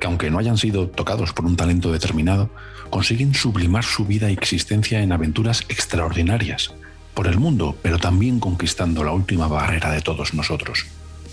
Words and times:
que 0.00 0.06
aunque 0.06 0.30
no 0.30 0.38
hayan 0.38 0.58
sido 0.58 0.88
tocados 0.88 1.32
por 1.32 1.44
un 1.44 1.56
talento 1.56 1.92
determinado, 1.92 2.50
consiguen 2.90 3.34
sublimar 3.34 3.84
su 3.84 4.04
vida 4.04 4.30
y 4.30 4.34
existencia 4.34 5.02
en 5.02 5.12
aventuras 5.12 5.62
extraordinarias, 5.68 6.74
por 7.14 7.26
el 7.26 7.38
mundo, 7.38 7.76
pero 7.82 7.98
también 7.98 8.40
conquistando 8.40 9.02
la 9.02 9.12
última 9.12 9.48
barrera 9.48 9.90
de 9.90 10.02
todos 10.02 10.34
nosotros, 10.34 10.86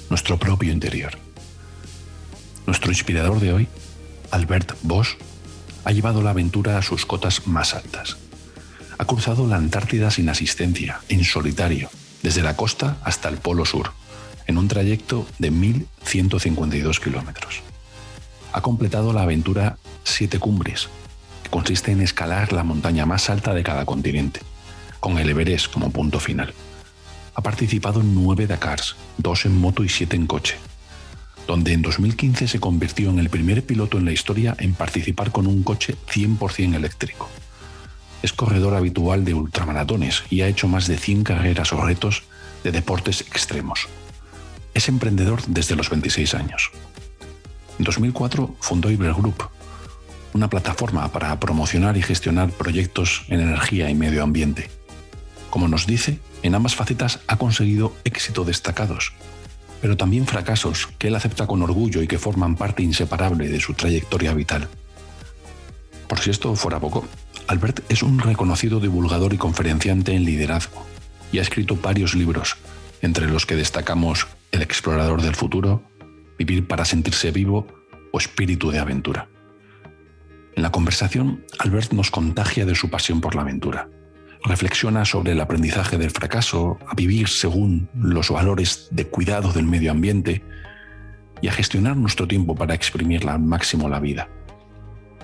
nuestro 0.09 0.37
propio 0.37 0.71
interior. 0.71 1.17
Nuestro 2.65 2.91
inspirador 2.91 3.39
de 3.39 3.53
hoy, 3.53 3.67
Albert 4.31 4.77
Bosch, 4.81 5.17
ha 5.83 5.91
llevado 5.91 6.21
la 6.21 6.29
aventura 6.29 6.77
a 6.77 6.81
sus 6.81 7.05
cotas 7.05 7.45
más 7.47 7.73
altas. 7.73 8.17
Ha 8.97 9.05
cruzado 9.05 9.47
la 9.47 9.57
Antártida 9.57 10.09
sin 10.11 10.29
asistencia, 10.29 11.01
en 11.09 11.25
solitario, 11.25 11.89
desde 12.21 12.41
la 12.41 12.55
costa 12.55 12.97
hasta 13.03 13.27
el 13.27 13.37
Polo 13.37 13.65
Sur 13.65 13.91
en 14.47 14.57
un 14.57 14.67
trayecto 14.67 15.27
de 15.39 15.51
1.152 15.51 16.99
kilómetros. 16.99 17.61
Ha 18.53 18.61
completado 18.61 19.13
la 19.13 19.23
aventura 19.23 19.77
Siete 20.03 20.37
Cumbres, 20.37 20.87
que 21.41 21.49
consiste 21.49 21.91
en 21.91 22.01
escalar 22.01 22.53
la 22.53 22.63
montaña 22.63 23.07
más 23.07 23.31
alta 23.31 23.51
de 23.55 23.63
cada 23.63 23.83
continente, 23.83 24.41
con 24.99 25.17
el 25.17 25.27
Everest 25.27 25.73
como 25.73 25.89
punto 25.89 26.19
final. 26.19 26.53
Ha 27.33 27.41
participado 27.41 28.01
en 28.01 28.13
nueve 28.13 28.45
Dakars, 28.45 28.95
dos 29.17 29.45
en 29.45 29.59
moto 29.59 29.83
y 29.83 29.89
siete 29.89 30.15
en 30.15 30.27
coche, 30.27 30.57
donde 31.47 31.73
en 31.73 31.81
2015 31.81 32.47
se 32.47 32.59
convirtió 32.59 33.09
en 33.09 33.17
el 33.17 33.31
primer 33.31 33.65
piloto 33.65 33.97
en 33.97 34.05
la 34.05 34.11
historia 34.11 34.55
en 34.59 34.75
participar 34.75 35.31
con 35.31 35.47
un 35.47 35.63
coche 35.63 35.95
100% 36.13 36.75
eléctrico. 36.75 37.27
Es 38.21 38.33
corredor 38.33 38.75
habitual 38.75 39.25
de 39.25 39.33
ultramaratones 39.33 40.23
y 40.29 40.41
ha 40.41 40.47
hecho 40.47 40.67
más 40.67 40.85
de 40.85 40.97
100 40.97 41.23
carreras 41.23 41.73
o 41.73 41.83
retos 41.83 42.21
de 42.63 42.71
deportes 42.71 43.21
extremos. 43.21 43.87
Es 44.75 44.89
emprendedor 44.89 45.41
desde 45.47 45.75
los 45.75 45.89
26 45.89 46.35
años. 46.35 46.71
En 47.79 47.85
2004 47.85 48.55
fundó 48.59 48.91
Iber 48.91 49.13
Group, 49.13 49.49
una 50.33 50.49
plataforma 50.49 51.11
para 51.11 51.39
promocionar 51.39 51.97
y 51.97 52.01
gestionar 52.01 52.51
proyectos 52.51 53.25
en 53.29 53.39
energía 53.39 53.89
y 53.89 53.95
medio 53.95 54.23
ambiente. 54.23 54.69
Como 55.49 55.67
nos 55.67 55.85
dice, 55.85 56.19
en 56.41 56.55
ambas 56.55 56.75
facetas 56.75 57.19
ha 57.27 57.37
conseguido 57.37 57.93
éxito 58.03 58.43
destacados, 58.43 59.13
pero 59.81 59.97
también 59.97 60.25
fracasos 60.25 60.87
que 60.97 61.07
él 61.07 61.15
acepta 61.15 61.45
con 61.45 61.61
orgullo 61.61 62.01
y 62.01 62.07
que 62.07 62.19
forman 62.19 62.55
parte 62.55 62.83
inseparable 62.83 63.49
de 63.49 63.59
su 63.59 63.73
trayectoria 63.73 64.33
vital. 64.33 64.67
Por 66.07 66.19
si 66.19 66.29
esto 66.29 66.55
fuera 66.55 66.79
poco, 66.79 67.07
Albert 67.47 67.81
es 67.89 68.03
un 68.03 68.19
reconocido 68.19 68.79
divulgador 68.79 69.33
y 69.33 69.37
conferenciante 69.37 70.13
en 70.13 70.25
liderazgo 70.25 70.85
y 71.31 71.39
ha 71.39 71.41
escrito 71.41 71.75
varios 71.75 72.15
libros, 72.15 72.57
entre 73.01 73.27
los 73.27 73.45
que 73.45 73.55
destacamos 73.55 74.27
El 74.51 74.61
explorador 74.61 75.21
del 75.21 75.35
futuro, 75.35 75.83
Vivir 76.37 76.67
para 76.67 76.85
sentirse 76.85 77.31
vivo 77.31 77.67
o 78.11 78.17
Espíritu 78.17 78.71
de 78.71 78.79
aventura. 78.79 79.29
En 80.55 80.63
la 80.63 80.71
conversación, 80.71 81.45
Albert 81.59 81.93
nos 81.93 82.11
contagia 82.11 82.65
de 82.65 82.75
su 82.75 82.89
pasión 82.89 83.21
por 83.21 83.35
la 83.35 83.41
aventura. 83.41 83.89
Reflexiona 84.43 85.05
sobre 85.05 85.31
el 85.31 85.41
aprendizaje 85.41 85.97
del 85.97 86.11
fracaso, 86.11 86.77
a 86.87 86.95
vivir 86.95 87.27
según 87.27 87.89
los 87.95 88.29
valores 88.29 88.87
de 88.91 89.07
cuidado 89.07 89.53
del 89.53 89.65
medio 89.65 89.91
ambiente 89.91 90.43
y 91.41 91.47
a 91.47 91.53
gestionar 91.53 91.97
nuestro 91.97 92.27
tiempo 92.27 92.55
para 92.55 92.75
exprimir 92.75 93.27
al 93.27 93.39
máximo 93.39 93.89
la 93.89 93.99
vida. 93.99 94.29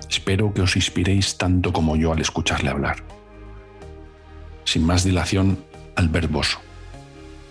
Espero 0.08 0.52
que 0.52 0.62
os 0.62 0.74
inspiréis 0.74 1.38
tanto 1.38 1.72
como 1.72 1.96
yo 1.96 2.12
al 2.12 2.20
escucharle 2.20 2.70
hablar. 2.70 3.04
Sin 4.64 4.84
más 4.84 5.04
dilación, 5.04 5.58
Albert 5.96 6.30
Bosso 6.30 6.60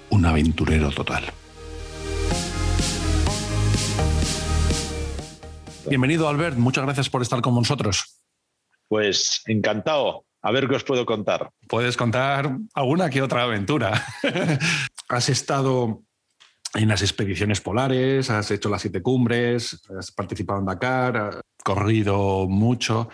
un 0.10 0.26
aventurero 0.26 0.92
total. 0.92 1.26
Bienvenido, 5.90 6.30
Albert. 6.30 6.56
Muchas 6.56 6.84
gracias 6.84 7.10
por 7.10 7.24
estar 7.24 7.42
con 7.42 7.56
nosotros. 7.56 8.22
Pues 8.88 9.42
encantado. 9.48 10.26
A 10.42 10.52
ver 10.52 10.68
qué 10.68 10.76
os 10.76 10.84
puedo 10.84 11.04
contar. 11.06 11.50
Puedes 11.68 11.98
contar 11.98 12.58
alguna 12.76 13.10
que 13.10 13.24
otra 13.24 13.44
aventura. 13.44 14.06
has 15.10 15.30
estado 15.30 16.04
en 16.76 16.88
las 16.88 17.02
expediciones 17.02 17.60
polares, 17.60 18.30
has 18.30 18.52
hecho 18.52 18.70
las 18.70 18.84
siete 18.84 19.02
cumbres, 19.02 19.82
has 19.98 20.12
participado 20.12 20.60
en 20.60 20.66
Dakar, 20.68 21.18
has 21.18 21.42
corrido 21.64 22.48
mucho. 22.48 23.10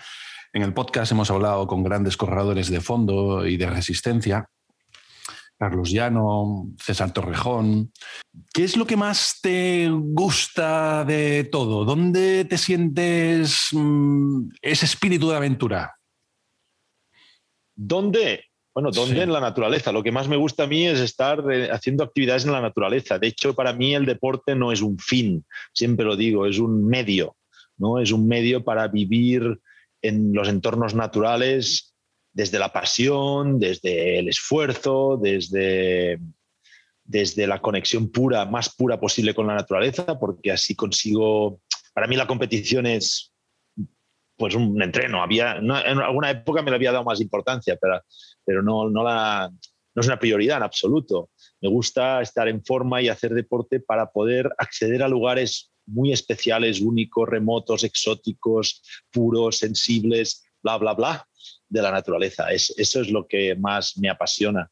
En 0.52 0.62
el 0.62 0.74
podcast 0.74 1.12
hemos 1.12 1.30
hablado 1.30 1.66
con 1.66 1.82
grandes 1.82 2.18
corredores 2.18 2.68
de 2.68 2.82
fondo 2.82 3.46
y 3.46 3.56
de 3.56 3.70
resistencia. 3.70 4.50
Carlos 5.58 5.90
Llano, 5.90 6.68
César 6.78 7.12
Torrejón. 7.12 7.92
¿Qué 8.52 8.64
es 8.64 8.76
lo 8.76 8.86
que 8.86 8.96
más 8.96 9.38
te 9.40 9.88
gusta 9.90 11.04
de 11.04 11.44
todo? 11.44 11.84
¿Dónde 11.84 12.44
te 12.44 12.58
sientes 12.58 13.68
mm, 13.72 14.48
ese 14.60 14.84
espíritu 14.84 15.30
de 15.30 15.36
aventura? 15.36 15.96
¿Dónde? 17.74 18.44
Bueno, 18.74 18.90
¿dónde? 18.90 19.22
En 19.22 19.32
la 19.32 19.40
naturaleza. 19.40 19.92
Lo 19.92 20.02
que 20.02 20.12
más 20.12 20.28
me 20.28 20.36
gusta 20.36 20.64
a 20.64 20.66
mí 20.66 20.86
es 20.86 21.00
estar 21.00 21.42
eh, 21.50 21.70
haciendo 21.70 22.04
actividades 22.04 22.44
en 22.44 22.52
la 22.52 22.60
naturaleza. 22.60 23.18
De 23.18 23.28
hecho, 23.28 23.54
para 23.54 23.72
mí 23.72 23.94
el 23.94 24.04
deporte 24.04 24.54
no 24.54 24.70
es 24.70 24.82
un 24.82 24.98
fin, 24.98 25.46
siempre 25.72 26.04
lo 26.04 26.14
digo, 26.14 26.46
es 26.46 26.58
un 26.58 26.86
medio, 26.86 27.36
¿no? 27.78 27.98
Es 27.98 28.12
un 28.12 28.28
medio 28.28 28.64
para 28.64 28.88
vivir 28.88 29.60
en 30.02 30.34
los 30.34 30.48
entornos 30.48 30.94
naturales 30.94 31.95
desde 32.36 32.58
la 32.58 32.70
pasión, 32.70 33.58
desde 33.58 34.18
el 34.18 34.28
esfuerzo, 34.28 35.18
desde, 35.18 36.20
desde 37.02 37.46
la 37.46 37.62
conexión 37.62 38.10
pura, 38.10 38.44
más 38.44 38.74
pura 38.74 39.00
posible 39.00 39.34
con 39.34 39.46
la 39.46 39.54
naturaleza, 39.54 40.18
porque 40.18 40.52
así 40.52 40.74
consigo, 40.74 41.62
para 41.94 42.06
mí 42.06 42.14
la 42.14 42.26
competición 42.26 42.84
es 42.84 43.32
pues 44.36 44.54
un 44.54 44.82
entreno. 44.82 45.22
Había, 45.22 45.56
en 45.56 45.70
alguna 45.70 46.30
época 46.30 46.60
me 46.60 46.70
le 46.70 46.76
había 46.76 46.92
dado 46.92 47.04
más 47.04 47.22
importancia, 47.22 47.78
pero, 47.80 48.02
pero 48.44 48.62
no, 48.62 48.90
no, 48.90 49.02
la, 49.02 49.50
no 49.94 50.00
es 50.00 50.06
una 50.06 50.18
prioridad 50.18 50.58
en 50.58 50.64
absoluto. 50.64 51.30
Me 51.62 51.70
gusta 51.70 52.20
estar 52.20 52.48
en 52.48 52.62
forma 52.62 53.00
y 53.00 53.08
hacer 53.08 53.32
deporte 53.32 53.80
para 53.80 54.10
poder 54.10 54.50
acceder 54.58 55.02
a 55.02 55.08
lugares 55.08 55.72
muy 55.86 56.12
especiales, 56.12 56.82
únicos, 56.82 57.26
remotos, 57.26 57.82
exóticos, 57.82 58.82
puros, 59.10 59.56
sensibles, 59.56 60.44
bla, 60.62 60.76
bla, 60.76 60.92
bla 60.92 61.26
de 61.68 61.82
la 61.82 61.90
naturaleza. 61.90 62.50
Es, 62.50 62.74
eso 62.76 63.00
es 63.00 63.10
lo 63.10 63.26
que 63.26 63.54
más 63.56 63.96
me 63.98 64.08
apasiona. 64.08 64.70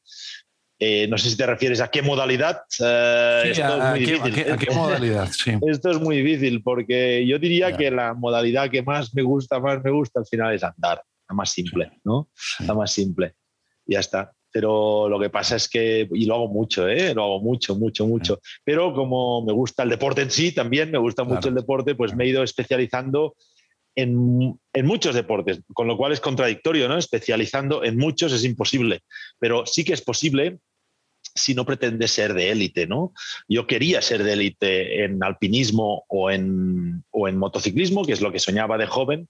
Eh, 0.78 1.06
no 1.09 1.16
sé 1.16 1.31
si 1.31 1.37
te 1.37 1.47
refieres 1.47 1.81
a 1.81 1.88
qué 1.88 2.03
modalidad. 2.03 2.62
esto 2.69 3.44
es 3.44 3.91
muy 3.91 4.00
difícil. 4.00 4.53
A 4.53 4.56
qué, 4.56 4.71
modalidad? 4.75 5.31
Esto 5.69 5.91
es 5.91 6.00
muy 6.00 6.16
difícil 6.22 6.62
porque 6.62 7.25
yo 7.27 7.38
diría 7.38 7.77
que 7.77 7.91
la 7.91 8.12
modalidad 8.12 8.71
que 8.71 8.83
más 8.83 9.15
me 9.15 9.22
gusta, 9.22 9.60
más 9.60 9.83
me 9.83 9.91
gusta 9.91 10.21
al 10.21 10.27
final 10.27 10.53
es 10.53 10.65
andar. 10.65 11.03
La 11.28 11.34
más 11.34 11.53
simple, 11.53 11.91
¿no? 12.04 12.28
La 12.66 12.75
más 12.75 12.93
simple. 12.93 13.34
Ya 13.87 14.00
está. 14.00 14.33
Pero 14.53 15.09
lo 15.09 15.19
que 15.19 15.31
pasa 15.31 15.56
es 15.56 15.69
que, 15.69 16.09
y 16.12 16.27
lo 16.27 16.34
hago 16.34 16.49
mucho, 16.49 16.86
¿eh? 16.86 17.15
lo 17.15 17.24
hago 17.24 17.41
mucho, 17.41 17.74
mucho, 17.77 18.07
mucho. 18.07 18.41
Pero 18.63 18.95
como 18.95 19.45
me 19.45 19.53
gusta 19.53 19.83
el 19.83 19.89
deporte 19.89 20.22
en 20.22 20.30
sí 20.30 20.53
también, 20.53 20.91
me 20.91 20.98
gusta 20.98 21.24
mucho 21.24 21.48
el 21.48 21.54
deporte, 21.54 21.95
pues 21.95 22.15
me 22.15 22.24
he 22.24 22.28
ido 22.28 22.42
especializando 22.42 23.34
en, 23.97 24.59
muchos 24.83 25.15
deportes, 25.15 25.61
con 25.73 25.87
lo 25.87 25.97
cual 25.97 26.13
es 26.13 26.21
contradictorio, 26.21 26.89
¿no? 26.89 26.99
Especializando 26.99 27.85
en 27.85 27.97
muchos 27.97 28.33
es 28.33 28.45
imposible, 28.45 29.03
pero 29.39 29.67
sí 29.67 29.85
que 29.85 29.93
es 29.93 30.03
posible 30.03 30.59
si 31.37 31.55
no 31.55 31.65
pretende 31.65 32.07
ser 32.07 32.33
de 32.35 32.51
élite, 32.51 32.87
¿no? 32.87 33.13
Yo 33.49 33.67
quería 33.67 34.01
ser 34.03 34.23
de 34.23 34.35
élite 34.35 35.05
en 35.05 35.23
alpinismo 35.23 36.05
o 36.09 36.31
en, 36.31 37.05
o 37.11 37.29
en 37.29 37.39
motociclismo, 37.39 38.05
que 38.05 38.13
es 38.13 38.21
lo 38.21 38.31
que 38.31 38.39
soñaba 38.39 38.79
de 38.79 38.87
joven. 38.87 39.29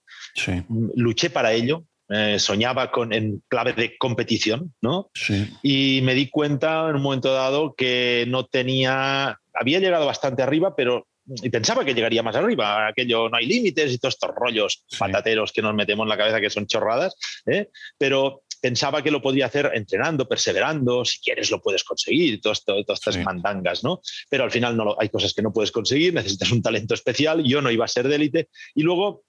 Luché 0.95 1.31
para 1.31 1.53
ello, 1.53 1.85
eh, 2.11 2.39
soñaba 2.39 2.91
con, 2.91 3.15
en 3.15 3.43
clave 3.49 3.73
de 3.73 3.97
competición, 3.97 4.75
¿no? 4.83 5.11
Y 5.63 6.01
me 6.03 6.15
di 6.15 6.29
cuenta 6.29 6.91
en 6.91 6.97
un 6.97 7.03
momento 7.03 7.33
dado 7.33 7.75
que 7.75 8.27
no 8.29 8.45
tenía, 8.45 9.41
había 9.55 9.81
llegado 9.81 10.05
bastante 10.05 10.43
arriba, 10.43 10.77
pero 10.77 11.07
y 11.27 11.51
pensaba 11.51 11.85
que 11.85 11.95
llegaría 11.95 12.23
más 12.23 12.37
arriba, 12.37 12.89
aquello 12.89 13.29
no 13.29 13.37
hay 13.37 13.47
límites 13.47 13.93
y 13.93 13.99
todos 13.99 14.15
estos 14.15 14.31
rollos 14.35 14.85
patateros 14.99 15.53
que 15.53 15.63
nos 15.63 15.75
metemos 15.75 16.05
en 16.05 16.11
la 16.11 16.19
cabeza 16.19 16.41
que 16.41 16.51
son 16.51 16.67
chorradas, 16.67 17.15
¿eh? 17.47 17.71
pero 17.99 18.45
pensaba 18.61 19.03
que 19.03 19.11
lo 19.11 19.21
podría 19.21 19.47
hacer 19.47 19.71
entrenando, 19.75 20.27
perseverando, 20.29 21.05
si 21.05 21.21
quieres 21.21 21.51
lo 21.51 21.61
puedes 21.61 21.85
conseguir, 21.85 22.41
todas 22.41 22.63
estas 22.89 23.19
mandangas, 23.19 23.85
¿no? 23.85 24.01
Pero 24.31 24.45
al 24.45 24.51
final 24.51 24.77
no 24.77 24.97
hay 24.99 25.11
cosas 25.11 25.35
que 25.35 25.43
no 25.43 25.53
puedes 25.53 25.71
conseguir, 25.71 26.15
necesitas 26.15 26.51
un 26.51 26.63
talento 26.63 26.95
especial, 26.95 27.43
yo 27.45 27.61
no 27.61 27.71
iba 27.71 27.85
a 27.85 27.89
ser 27.89 28.09
de 28.09 28.15
élite 28.15 28.49
y 28.75 28.83
luego 28.83 29.25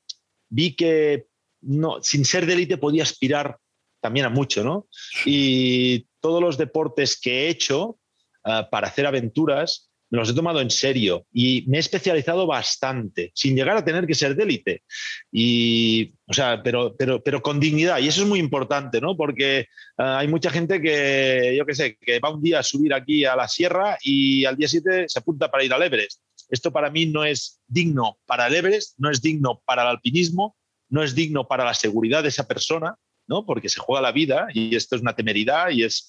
vi 0.49 0.75
que 0.75 1.25
no, 1.61 2.01
sin 2.01 2.23
ser 2.23 2.45
de 2.45 2.53
élite 2.53 2.77
podía 2.77 3.03
aspirar 3.03 3.57
también 3.99 4.25
a 4.25 4.29
mucho, 4.29 4.63
¿no? 4.63 4.87
Y 5.25 6.07
todos 6.21 6.41
los 6.41 6.57
deportes 6.57 7.19
que 7.19 7.45
he 7.45 7.49
hecho 7.49 7.99
ah, 8.43 8.69
para 8.71 8.87
hacer 8.87 9.05
aventuras, 9.05 9.89
los 10.15 10.29
he 10.29 10.33
tomado 10.33 10.61
en 10.61 10.69
serio 10.69 11.25
y 11.33 11.63
me 11.67 11.77
he 11.77 11.79
especializado 11.79 12.47
bastante, 12.47 13.31
sin 13.35 13.55
llegar 13.55 13.77
a 13.77 13.85
tener 13.85 14.07
que 14.07 14.15
ser 14.15 14.35
de 14.35 14.43
élite. 14.43 14.83
Y, 15.31 16.13
o 16.27 16.33
sea, 16.33 16.61
pero, 16.63 16.95
pero, 16.95 17.21
pero 17.21 17.41
con 17.41 17.59
dignidad. 17.59 17.99
Y 17.99 18.07
eso 18.07 18.21
es 18.21 18.27
muy 18.27 18.39
importante, 18.39 19.01
¿no? 19.01 19.15
Porque 19.15 19.67
ah, 19.97 20.19
hay 20.19 20.27
mucha 20.27 20.49
gente 20.49 20.81
que, 20.81 21.55
yo 21.57 21.65
qué 21.65 21.75
sé, 21.75 21.97
que 21.99 22.19
va 22.19 22.33
un 22.33 22.41
día 22.41 22.59
a 22.59 22.63
subir 22.63 22.93
aquí 22.93 23.25
a 23.25 23.35
la 23.35 23.47
sierra 23.47 23.97
y 24.01 24.45
al 24.45 24.55
día 24.55 24.67
siguiente 24.67 25.05
se 25.07 25.19
apunta 25.19 25.49
para 25.49 25.63
ir 25.63 25.73
al 25.73 25.83
Everest. 25.83 26.21
Esto 26.49 26.71
para 26.71 26.89
mí 26.89 27.05
no 27.07 27.23
es 27.23 27.59
digno 27.67 28.17
para 28.25 28.47
el 28.47 28.55
Everest, 28.55 28.95
no 28.97 29.09
es 29.09 29.21
digno 29.21 29.61
para 29.65 29.83
el 29.83 29.89
alpinismo, 29.89 30.55
no 30.89 31.03
es 31.03 31.15
digno 31.15 31.47
para 31.47 31.65
la 31.65 31.73
seguridad 31.73 32.23
de 32.23 32.29
esa 32.29 32.47
persona 32.47 32.95
¿no? 33.27 33.45
Porque 33.45 33.69
se 33.69 33.79
juega 33.79 34.01
la 34.01 34.11
vida 34.11 34.47
y 34.53 34.75
esto 34.75 34.95
es 34.95 35.01
una 35.01 35.15
temeridad 35.15 35.69
y 35.69 35.83
es, 35.83 36.07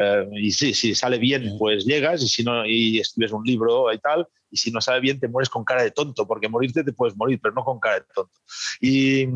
eh, 0.00 0.26
y 0.32 0.50
sí, 0.52 0.74
si 0.74 0.94
sale 0.94 1.18
bien, 1.18 1.56
pues 1.58 1.84
llegas 1.84 2.22
y 2.22 2.28
si 2.28 2.44
no, 2.44 2.66
y 2.66 3.00
escribes 3.00 3.32
un 3.32 3.44
libro 3.44 3.92
y 3.92 3.98
tal, 3.98 4.26
y 4.50 4.56
si 4.56 4.70
no 4.70 4.80
sale 4.80 5.00
bien, 5.00 5.20
te 5.20 5.28
mueres 5.28 5.48
con 5.48 5.64
cara 5.64 5.82
de 5.82 5.90
tonto, 5.90 6.26
porque 6.26 6.48
morirte 6.48 6.84
te 6.84 6.92
puedes 6.92 7.16
morir, 7.16 7.38
pero 7.42 7.54
no 7.54 7.64
con 7.64 7.80
cara 7.80 7.96
de 7.96 8.06
tonto. 8.14 8.40
Y, 8.80 9.26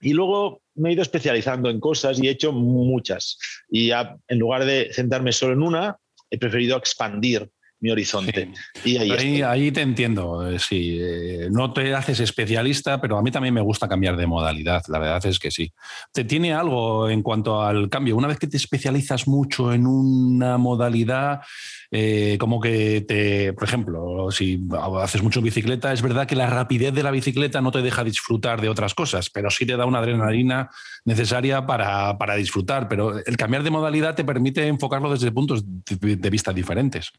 y 0.00 0.12
luego 0.12 0.62
me 0.74 0.90
he 0.90 0.92
ido 0.92 1.02
especializando 1.02 1.70
en 1.70 1.80
cosas 1.80 2.18
y 2.18 2.28
he 2.28 2.30
hecho 2.30 2.52
muchas. 2.52 3.38
Y 3.68 3.90
en 3.90 4.38
lugar 4.38 4.64
de 4.64 4.90
centrarme 4.92 5.32
solo 5.32 5.52
en 5.52 5.62
una, 5.62 5.98
he 6.30 6.38
preferido 6.38 6.76
expandir 6.76 7.50
mi 7.80 7.90
horizonte. 7.90 8.50
Y 8.84 8.96
ahí, 8.96 9.42
ahí, 9.42 9.70
te 9.70 9.82
entiendo, 9.82 10.48
eh, 10.48 10.58
sí. 10.58 10.98
Eh, 11.00 11.48
no 11.50 11.72
te 11.72 11.94
haces 11.94 12.20
especialista, 12.20 13.00
pero 13.00 13.18
a 13.18 13.22
mí 13.22 13.30
también 13.30 13.52
me 13.52 13.60
gusta 13.60 13.88
cambiar 13.88 14.16
de 14.16 14.26
modalidad, 14.26 14.82
la 14.88 14.98
verdad 14.98 15.26
es 15.26 15.38
que 15.38 15.50
sí. 15.50 15.72
Te 16.12 16.24
tiene 16.24 16.54
algo 16.54 17.08
en 17.10 17.22
cuanto 17.22 17.62
al 17.62 17.88
cambio. 17.90 18.16
Una 18.16 18.28
vez 18.28 18.38
que 18.38 18.46
te 18.46 18.56
especializas 18.56 19.28
mucho 19.28 19.72
en 19.72 19.86
una 19.86 20.56
modalidad, 20.56 21.42
eh, 21.90 22.36
como 22.40 22.60
que 22.60 23.02
te, 23.02 23.52
por 23.52 23.64
ejemplo, 23.64 24.30
si 24.30 24.60
haces 25.02 25.22
mucho 25.22 25.42
bicicleta, 25.42 25.92
es 25.92 26.02
verdad 26.02 26.26
que 26.26 26.34
la 26.34 26.48
rapidez 26.48 26.94
de 26.94 27.02
la 27.02 27.10
bicicleta 27.10 27.60
no 27.60 27.72
te 27.72 27.82
deja 27.82 28.04
disfrutar 28.04 28.60
de 28.60 28.70
otras 28.70 28.94
cosas, 28.94 29.28
pero 29.28 29.50
sí 29.50 29.66
te 29.66 29.76
da 29.76 29.84
una 29.84 29.98
adrenalina 29.98 30.70
necesaria 31.04 31.66
para, 31.66 32.16
para 32.16 32.36
disfrutar. 32.36 32.88
Pero 32.88 33.18
el 33.24 33.36
cambiar 33.36 33.62
de 33.62 33.70
modalidad 33.70 34.14
te 34.14 34.24
permite 34.24 34.66
enfocarlo 34.66 35.10
desde 35.12 35.30
puntos 35.30 35.62
de 35.66 36.30
vista 36.30 36.52
diferentes. 36.52 37.12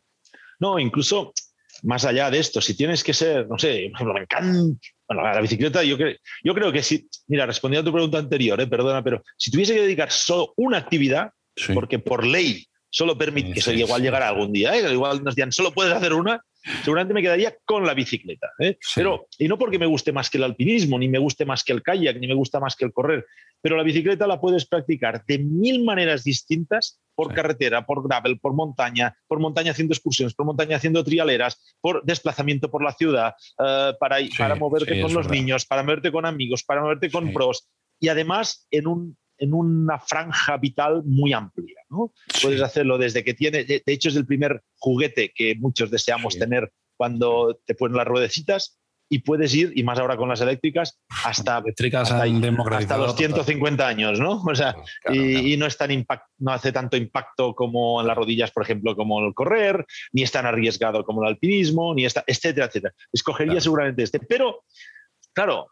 No, 0.60 0.80
incluso 0.80 1.34
más 1.84 2.06
allá 2.06 2.32
de 2.32 2.40
esto, 2.40 2.62
si 2.62 2.76
tienes 2.76 3.04
que 3.04 3.14
ser, 3.14 3.48
no 3.48 3.58
sé, 3.58 3.90
por 3.92 3.96
ejemplo, 3.96 4.14
me 4.14 4.22
encanta, 4.22 4.80
bueno, 5.08 5.24
la 5.24 5.42
bicicleta, 5.42 5.84
yo, 5.84 5.98
yo 6.44 6.54
creo 6.54 6.72
que 6.72 6.84
si, 6.84 7.08
mira, 7.28 7.46
respondiendo 7.46 7.88
a 7.88 7.92
tu 7.92 7.96
pregunta 7.96 8.18
anterior, 8.18 8.60
eh, 8.60 8.68
perdona, 8.68 9.04
pero 9.04 9.24
si 9.38 9.52
tuviese 9.52 9.74
que 9.74 9.82
dedicar 9.82 10.12
solo 10.12 10.54
una 10.58 10.78
actividad, 10.78 11.32
porque 11.74 12.00
por 12.00 12.26
ley 12.26 12.66
solo 12.90 13.18
permite, 13.18 13.54
que 13.54 13.62
sería 13.62 13.86
igual 13.86 14.02
llegar 14.02 14.24
algún 14.24 14.52
día, 14.52 14.76
¿eh? 14.76 14.92
igual 14.92 15.24
nos 15.24 15.36
digan, 15.36 15.52
solo 15.52 15.72
puedes 15.72 15.94
hacer 15.94 16.14
una, 16.14 16.42
seguramente 16.84 17.14
me 17.14 17.22
quedaría 17.22 17.56
con 17.66 17.86
la 17.86 17.94
bicicleta. 17.94 18.50
¿eh? 18.60 18.78
Pero, 18.96 19.28
y 19.38 19.48
no 19.48 19.58
porque 19.58 19.80
me 19.80 19.86
guste 19.86 20.12
más 20.12 20.30
que 20.30 20.38
el 20.38 20.44
alpinismo, 20.44 20.98
ni 21.00 21.08
me 21.08 21.20
guste 21.20 21.46
más 21.46 21.64
que 21.64 21.74
el 21.74 21.84
kayak, 21.84 22.18
ni 22.20 22.28
me 22.28 22.34
gusta 22.34 22.60
más 22.60 22.76
que 22.76 22.86
el 22.86 22.94
correr, 22.94 23.26
pero 23.62 23.78
la 23.78 23.84
bicicleta 23.84 24.28
la 24.28 24.40
puedes 24.40 24.66
practicar 24.66 25.24
de 25.26 25.40
mil 25.40 25.84
maneras 25.84 26.24
distintas 26.24 27.00
por 27.18 27.34
carretera, 27.34 27.84
por 27.84 28.08
gravel, 28.08 28.40
por 28.40 28.54
montaña, 28.54 29.18
por 29.28 29.40
montaña 29.40 29.72
haciendo 29.72 29.96
excursiones, 29.96 30.36
por 30.36 30.46
montaña 30.46 30.78
haciendo 30.78 31.04
trialeras, 31.04 31.76
por 31.82 32.04
desplazamiento 32.06 32.70
por 32.70 32.84
la 32.84 32.94
ciudad, 32.94 33.34
eh, 33.58 33.94
para, 34.00 34.18
para 34.38 34.54
moverte 34.54 35.02
con 35.02 35.16
los 35.16 35.28
niños, 35.28 35.66
para 35.66 35.82
moverte 35.82 36.12
con 36.12 36.28
amigos, 36.28 36.64
para 36.64 36.82
moverte 36.82 37.10
con 37.10 37.34
pros. 37.34 37.68
Y 38.00 38.10
además 38.10 38.68
en 38.70 38.86
un 38.86 39.18
en 39.40 39.54
una 39.54 40.00
franja 40.00 40.58
vital 40.58 41.04
muy 41.06 41.32
amplia. 41.32 41.82
¿no? 41.90 42.12
Puedes 42.42 42.62
hacerlo 42.62 42.98
desde 42.98 43.24
que 43.24 43.36
tiene, 43.36 43.64
de 43.66 43.84
hecho 43.86 44.10
es 44.10 44.16
el 44.16 44.26
primer 44.26 44.64
juguete 44.78 45.32
que 45.34 45.54
muchos 45.56 45.92
deseamos 45.92 46.40
tener 46.40 46.72
cuando 46.96 47.60
te 47.64 47.76
ponen 47.76 47.98
las 47.98 48.08
ruedecitas 48.08 48.80
y 49.10 49.20
puedes 49.20 49.54
ir, 49.56 49.72
y 49.76 49.84
más 49.84 50.00
ahora 50.00 50.18
con 50.18 50.30
las 50.30 50.42
eléctricas, 50.42 51.00
hasta, 51.24 51.60
eléctricas 51.60 52.12
hasta, 52.12 52.98
los 52.98 53.16
150 53.16 53.88
años, 53.88 54.20
¿no? 54.20 54.44
O 54.44 54.56
sea, 54.56 54.76
y, 55.10 55.56
no, 55.58 55.66
es 55.66 55.78
tan 55.78 55.92
impact, 55.92 56.26
no 56.40 56.52
hace 56.52 56.72
tanto 56.72 56.98
impacto 56.98 57.54
como 57.56 58.02
en 58.02 58.08
las 58.08 58.18
rodillas, 58.18 58.52
por 58.52 58.64
ejemplo, 58.64 58.96
como 58.96 59.26
el 59.26 59.34
correr, 59.34 59.86
ni 60.12 60.24
es 60.24 60.32
tan 60.32 60.46
arriesgado 60.46 61.04
como 61.04 61.24
el 61.24 61.30
alpinismo, 61.30 61.94
ni 61.94 62.06
está, 62.06 62.24
etcétera, 62.28 62.68
etcétera. 62.68 62.94
Escogería 63.12 63.62
seguramente 63.62 64.04
este. 64.04 64.20
Pero, 64.20 64.64
claro, 65.34 65.68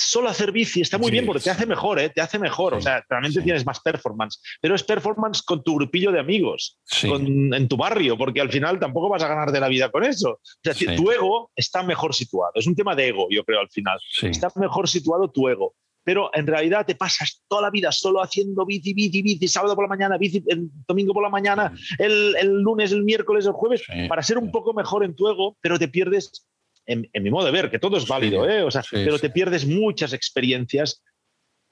solo 0.00 0.28
hacer 0.28 0.52
bici 0.52 0.80
está 0.80 0.98
muy 0.98 1.10
bien 1.10 1.26
porque 1.26 1.42
te 1.42 1.50
hace 1.50 1.66
mejor, 1.66 1.98
¿eh? 1.98 2.10
te 2.10 2.20
hace 2.20 2.38
mejor. 2.38 2.74
o 2.74 2.80
sea, 2.80 3.04
realmente 3.08 3.42
tienes 3.42 3.66
más 3.66 3.80
performance. 3.80 4.40
Pero 4.60 4.74
es 4.74 4.82
performance 4.82 5.42
con 5.42 5.62
tu 5.62 5.76
grupillo 5.76 6.12
de 6.12 6.20
amigos, 6.20 6.78
en 7.02 7.68
tu 7.68 7.76
barrio, 7.76 8.16
porque 8.16 8.40
al 8.40 8.50
final 8.50 8.78
tampoco 8.78 9.08
vas 9.08 9.22
a 9.22 9.28
ganar 9.28 9.52
de 9.52 9.60
la 9.60 9.68
vida 9.68 9.90
con 9.90 10.04
eso. 10.04 10.30
O 10.30 10.40
sea, 10.62 10.96
tu 10.96 11.10
ego 11.10 11.50
está 11.54 11.82
mejor 11.82 12.14
situado. 12.14 12.52
Es 12.54 12.66
un 12.66 12.74
tema 12.74 12.94
de 12.94 13.08
ego, 13.08 13.26
yo 13.30 13.44
creo, 13.44 13.60
al 13.60 13.70
final. 13.70 13.98
Está 14.22 14.48
mejor 14.56 14.88
situado 14.88 15.30
tu 15.30 15.48
ego. 15.48 15.74
Pero 16.04 16.30
en 16.32 16.46
realidad 16.46 16.86
te 16.86 16.94
pasas 16.94 17.42
toda 17.48 17.60
la 17.60 17.70
vida 17.70 17.92
solo 17.92 18.22
haciendo 18.22 18.64
bici, 18.64 18.94
bici, 18.94 19.20
bici, 19.20 19.46
sábado 19.46 19.74
por 19.74 19.84
la 19.84 19.88
mañana, 19.90 20.16
bici, 20.16 20.42
el 20.46 20.70
domingo 20.86 21.12
por 21.12 21.22
la 21.22 21.28
mañana, 21.28 21.74
el, 21.98 22.34
el 22.40 22.62
lunes, 22.62 22.92
el 22.92 23.04
miércoles, 23.04 23.44
el 23.44 23.52
jueves, 23.52 23.82
para 24.08 24.22
ser 24.22 24.38
un 24.38 24.50
poco 24.50 24.72
mejor 24.72 25.04
en 25.04 25.14
tu 25.14 25.28
ego, 25.28 25.58
pero 25.60 25.78
te 25.78 25.86
pierdes 25.86 26.47
en, 26.88 27.22
mi 27.22 27.30
modo 27.30 27.46
de 27.46 27.52
ver, 27.52 27.70
que 27.70 27.78
todo 27.78 27.96
es 27.96 28.06
válido, 28.06 28.48
¿eh? 28.48 28.62
o 28.62 28.70
sea, 28.70 28.82
pero 28.90 29.18
te 29.18 29.30
pierdes 29.30 29.66
muchas 29.66 30.12
experiencias 30.12 31.02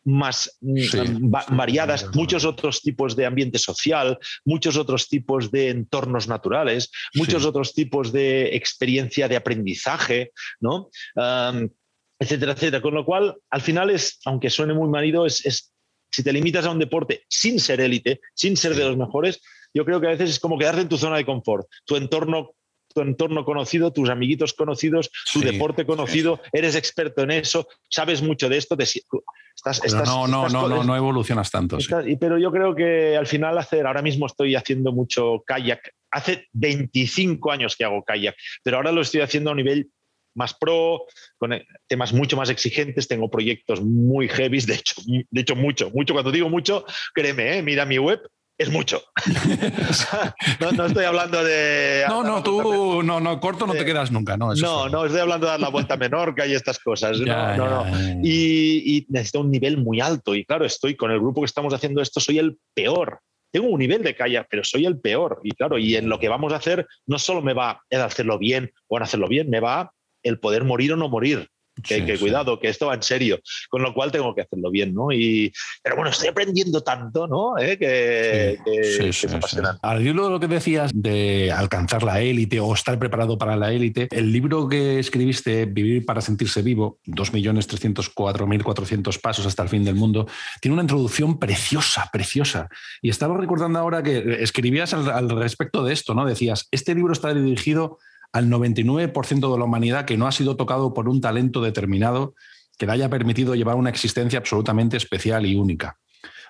más 0.04 0.56
mm, 0.60 1.30
variadas, 1.56 2.14
muchos 2.14 2.44
otros 2.44 2.80
tipos 2.82 3.16
de 3.16 3.26
ambiente 3.26 3.58
social, 3.58 4.18
muchos 4.44 4.76
otros 4.76 5.08
tipos 5.08 5.50
de 5.50 5.70
entornos 5.70 6.28
naturales, 6.28 6.90
muchos 7.14 7.44
otros 7.44 7.74
tipos 7.74 8.12
de 8.12 8.54
experiencia 8.54 9.26
de 9.26 9.36
aprendizaje, 9.36 10.32
¿no? 10.60 10.90
etcétera, 12.18 12.52
etcétera. 12.52 12.82
Con 12.82 12.94
lo 12.94 13.04
cual, 13.04 13.36
al 13.50 13.60
final 13.60 13.90
es, 13.90 14.20
aunque 14.24 14.50
suene 14.50 14.74
muy 14.74 14.88
marido, 14.88 15.26
es, 15.26 15.44
es 15.44 15.72
si 16.10 16.22
te 16.22 16.32
limitas 16.32 16.64
a 16.66 16.70
un 16.70 16.78
deporte 16.78 17.24
sin 17.28 17.58
ser 17.58 17.80
élite, 17.80 18.20
sin 18.34 18.56
ser 18.56 18.74
de 18.74 18.84
los 18.84 18.96
mejores, 18.96 19.42
yo 19.74 19.84
creo 19.84 20.00
que 20.00 20.06
a 20.06 20.10
veces 20.10 20.30
es 20.30 20.40
como 20.40 20.56
quedarte 20.56 20.82
en 20.82 20.88
tu 20.88 20.96
zona 20.96 21.16
de 21.16 21.26
confort. 21.26 21.66
Tu 21.84 21.96
entorno 21.96 22.52
tu 22.96 23.02
entorno 23.02 23.44
conocido, 23.44 23.92
tus 23.92 24.08
amiguitos 24.08 24.54
conocidos, 24.54 25.10
tu 25.30 25.40
deporte 25.40 25.84
conocido, 25.84 26.40
eres 26.50 26.76
experto 26.76 27.20
en 27.22 27.30
eso, 27.30 27.68
sabes 27.90 28.22
mucho 28.22 28.48
de 28.48 28.56
esto, 28.56 28.74
estás, 28.74 29.82
no, 29.92 30.26
no, 30.26 30.48
no, 30.48 30.66
no, 30.66 30.82
no 30.82 30.96
evolucionas 30.96 31.50
tanto. 31.50 31.76
Pero 32.18 32.38
yo 32.38 32.50
creo 32.50 32.74
que 32.74 33.14
al 33.14 33.26
final 33.26 33.58
hacer, 33.58 33.86
ahora 33.86 34.00
mismo 34.00 34.24
estoy 34.24 34.54
haciendo 34.54 34.92
mucho 34.92 35.42
kayak, 35.46 35.80
hace 36.10 36.46
25 36.54 37.52
años 37.52 37.76
que 37.76 37.84
hago 37.84 38.02
kayak, 38.02 38.34
pero 38.64 38.78
ahora 38.78 38.92
lo 38.92 39.02
estoy 39.02 39.20
haciendo 39.20 39.50
a 39.50 39.54
nivel 39.54 39.90
más 40.34 40.54
pro, 40.54 41.04
con 41.36 41.52
temas 41.86 42.14
mucho 42.14 42.38
más 42.38 42.48
exigentes, 42.48 43.08
tengo 43.08 43.30
proyectos 43.30 43.82
muy 43.82 44.26
heavy, 44.28 44.60
de 44.60 44.74
hecho, 44.74 45.02
de 45.04 45.40
hecho 45.42 45.54
mucho, 45.54 45.90
mucho, 45.90 46.14
cuando 46.14 46.32
digo 46.32 46.48
mucho, 46.48 46.86
créeme, 47.12 47.58
¿eh? 47.58 47.62
mira 47.62 47.84
mi 47.84 47.98
web, 47.98 48.20
es 48.58 48.70
mucho. 48.70 49.02
no, 50.60 50.86
estoy 50.86 51.04
hablando 51.04 51.44
de. 51.44 52.04
No, 52.08 52.22
no, 52.22 52.42
tú 52.42 53.02
no, 53.02 53.20
no, 53.20 53.40
corto 53.40 53.66
no 53.66 53.74
te 53.74 53.84
quedas 53.84 54.10
nunca, 54.10 54.36
¿no? 54.36 54.54
no, 54.54 54.88
no, 54.88 55.04
estoy 55.04 55.20
hablando 55.20 55.46
de 55.46 55.52
dar 55.52 55.60
la 55.60 55.68
vuelta 55.68 55.94
a 55.94 55.96
Menorca 55.96 56.46
y 56.46 56.54
estas 56.54 56.78
cosas. 56.78 57.20
no, 57.20 57.56
no, 57.56 57.84
no. 57.84 58.20
Y, 58.22 58.96
y, 58.96 59.06
necesito 59.08 59.40
un 59.40 59.50
nivel 59.50 59.78
muy 59.78 60.00
alto. 60.00 60.34
Y 60.34 60.44
claro, 60.44 60.64
estoy 60.64 60.96
con 60.96 61.10
el 61.10 61.20
grupo 61.20 61.42
que 61.42 61.46
estamos 61.46 61.74
haciendo 61.74 62.00
esto, 62.00 62.20
soy 62.20 62.38
el 62.38 62.58
peor. 62.74 63.20
Tengo 63.52 63.68
un 63.68 63.78
nivel 63.78 64.02
de 64.02 64.14
kayak, 64.14 64.48
pero 64.50 64.64
soy 64.64 64.86
el 64.86 65.00
peor. 65.00 65.40
Y 65.42 65.52
claro, 65.52 65.78
y 65.78 65.96
en 65.96 66.08
lo 66.08 66.18
que 66.18 66.28
vamos 66.28 66.52
a 66.52 66.56
hacer, 66.56 66.86
no 67.06 67.18
solo 67.18 67.42
me 67.42 67.54
va 67.54 67.82
el 67.90 68.00
hacerlo 68.00 68.38
bien 68.38 68.72
o 68.88 68.96
en 68.96 69.02
hacerlo 69.02 69.28
bien, 69.28 69.50
me 69.50 69.60
va 69.60 69.92
el 70.22 70.40
poder 70.40 70.64
morir 70.64 70.92
o 70.92 70.96
no 70.96 71.08
morir. 71.08 71.48
Que, 71.82 72.18
cuidado, 72.18 72.58
que 72.58 72.68
esto 72.68 72.86
va 72.86 72.94
en 72.94 73.02
serio, 73.02 73.38
con 73.68 73.82
lo 73.82 73.92
cual 73.92 74.10
tengo 74.10 74.34
que 74.34 74.40
hacerlo 74.40 74.70
bien, 74.70 74.94
¿no? 74.94 75.12
Y, 75.12 75.52
pero 75.82 75.96
bueno, 75.96 76.10
estoy 76.10 76.28
aprendiendo 76.28 76.82
tanto, 76.82 77.26
¿no? 77.26 77.58
¿Eh? 77.58 77.76
Que, 77.78 78.56
que, 78.64 79.12
me 79.28 79.36
apasiona. 79.36 79.78
Al 79.82 80.02
libro 80.02 80.24
de 80.24 80.30
lo 80.30 80.40
que 80.40 80.48
decías 80.48 80.90
de 80.94 81.52
alcanzar 81.52 82.02
la 82.02 82.18
élite 82.20 82.60
o 82.60 82.72
estar 82.72 82.98
preparado 82.98 83.36
para 83.36 83.56
la 83.56 83.72
élite, 83.72 84.08
el 84.10 84.32
libro 84.32 84.66
que 84.68 84.98
escribiste, 84.98 85.66
Vivir 85.66 86.06
para 86.06 86.20
sentirse 86.20 86.62
vivo, 86.62 87.00
2.304.400 87.06 89.20
pasos 89.20 89.44
hasta 89.46 89.62
el 89.62 89.68
fin 89.68 89.84
del 89.84 89.96
mundo, 89.96 90.26
tiene 90.60 90.72
una 90.72 90.82
introducción 90.82 91.38
preciosa, 91.38 92.08
preciosa. 92.12 92.68
Y 93.02 93.10
estaba 93.10 93.36
recordando 93.36 93.78
ahora 93.78 94.02
que 94.02 94.38
escribías 94.40 94.94
al, 94.94 95.10
al 95.10 95.28
respecto 95.30 95.84
de 95.84 95.92
esto, 95.92 96.14
¿no? 96.14 96.24
Decías, 96.24 96.68
este 96.70 96.94
libro 96.94 97.12
está 97.12 97.34
dirigido 97.34 97.98
al 98.32 98.48
99% 98.48 99.52
de 99.52 99.58
la 99.58 99.64
humanidad 99.64 100.04
que 100.04 100.16
no 100.16 100.26
ha 100.26 100.32
sido 100.32 100.56
tocado 100.56 100.94
por 100.94 101.08
un 101.08 101.20
talento 101.20 101.62
determinado 101.62 102.34
que 102.78 102.86
le 102.86 102.92
haya 102.92 103.08
permitido 103.08 103.54
llevar 103.54 103.76
una 103.76 103.90
existencia 103.90 104.38
absolutamente 104.38 104.96
especial 104.96 105.46
y 105.46 105.56
única. 105.56 105.98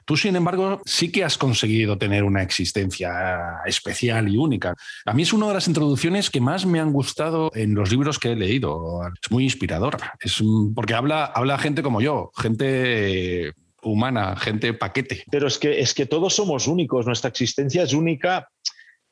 Tú, 0.06 0.16
sin 0.16 0.36
embargo, 0.36 0.80
sí 0.84 1.10
que 1.10 1.24
has 1.24 1.36
conseguido 1.36 1.98
tener 1.98 2.22
una 2.22 2.40
existencia 2.40 3.58
especial 3.66 4.28
y 4.28 4.36
única. 4.36 4.72
A 5.04 5.12
mí 5.12 5.22
es 5.22 5.32
una 5.32 5.48
de 5.48 5.54
las 5.54 5.66
introducciones 5.66 6.30
que 6.30 6.40
más 6.40 6.64
me 6.64 6.78
han 6.78 6.92
gustado 6.92 7.50
en 7.54 7.74
los 7.74 7.90
libros 7.90 8.20
que 8.20 8.30
he 8.30 8.36
leído. 8.36 9.00
Es 9.20 9.30
muy 9.32 9.42
inspiradora. 9.42 10.14
Es 10.20 10.40
porque 10.76 10.94
habla, 10.94 11.24
habla 11.24 11.58
gente 11.58 11.82
como 11.82 12.00
yo, 12.00 12.30
gente 12.40 13.52
humana, 13.82 14.36
gente 14.36 14.74
paquete. 14.74 15.24
Pero 15.28 15.48
es 15.48 15.58
que, 15.58 15.80
es 15.80 15.92
que 15.92 16.06
todos 16.06 16.36
somos 16.36 16.68
únicos, 16.68 17.04
nuestra 17.04 17.30
existencia 17.30 17.82
es 17.82 17.92
única, 17.92 18.48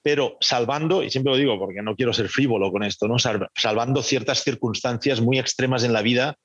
pero 0.04 0.36
salvando, 0.38 1.02
y 1.02 1.10
siempre 1.10 1.32
lo 1.32 1.38
digo 1.38 1.58
porque 1.58 1.80
no 1.80 1.96
quiero 1.96 2.12
ser 2.12 2.28
frívolo 2.28 2.70
con 2.70 2.82
esto, 2.84 3.08
¿no? 3.08 3.16
salvando 3.18 4.02
ciertas 4.02 4.44
circunstancias 4.44 5.22
muy 5.22 5.38
extremas 5.38 5.82
en 5.82 5.94
la 5.94 6.02
vida 6.02 6.36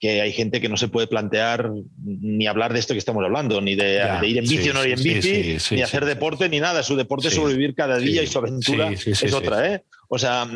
que 0.00 0.20
hay 0.20 0.32
gente 0.32 0.60
que 0.60 0.68
no 0.68 0.76
se 0.76 0.88
puede 0.88 1.06
plantear 1.06 1.70
ni 2.04 2.48
hablar 2.48 2.72
de 2.72 2.80
esto 2.80 2.92
que 2.92 2.98
estamos 2.98 3.24
hablando, 3.24 3.60
ni 3.60 3.76
de, 3.76 4.02
ir 4.24 4.38
en 4.38 4.44
bici 4.44 4.68
o 4.68 4.74
no 4.74 4.84
ir 4.84 4.98
en 4.98 5.02
bici, 5.02 5.56
ni 5.76 5.82
hacer 5.82 6.04
deporte, 6.04 6.48
ni 6.48 6.58
nada. 6.58 6.82
Su 6.82 6.96
deporte 6.96 7.28
es 7.28 7.34
sobrevivir 7.34 7.74
cada 7.76 7.98
día 7.98 8.22
y 8.22 8.26
su 8.26 8.38
aventura 8.38 8.90
es 8.90 9.32
otra. 9.32 9.72
¿eh? 9.72 9.84
O 10.08 10.18
sea, 10.18 10.46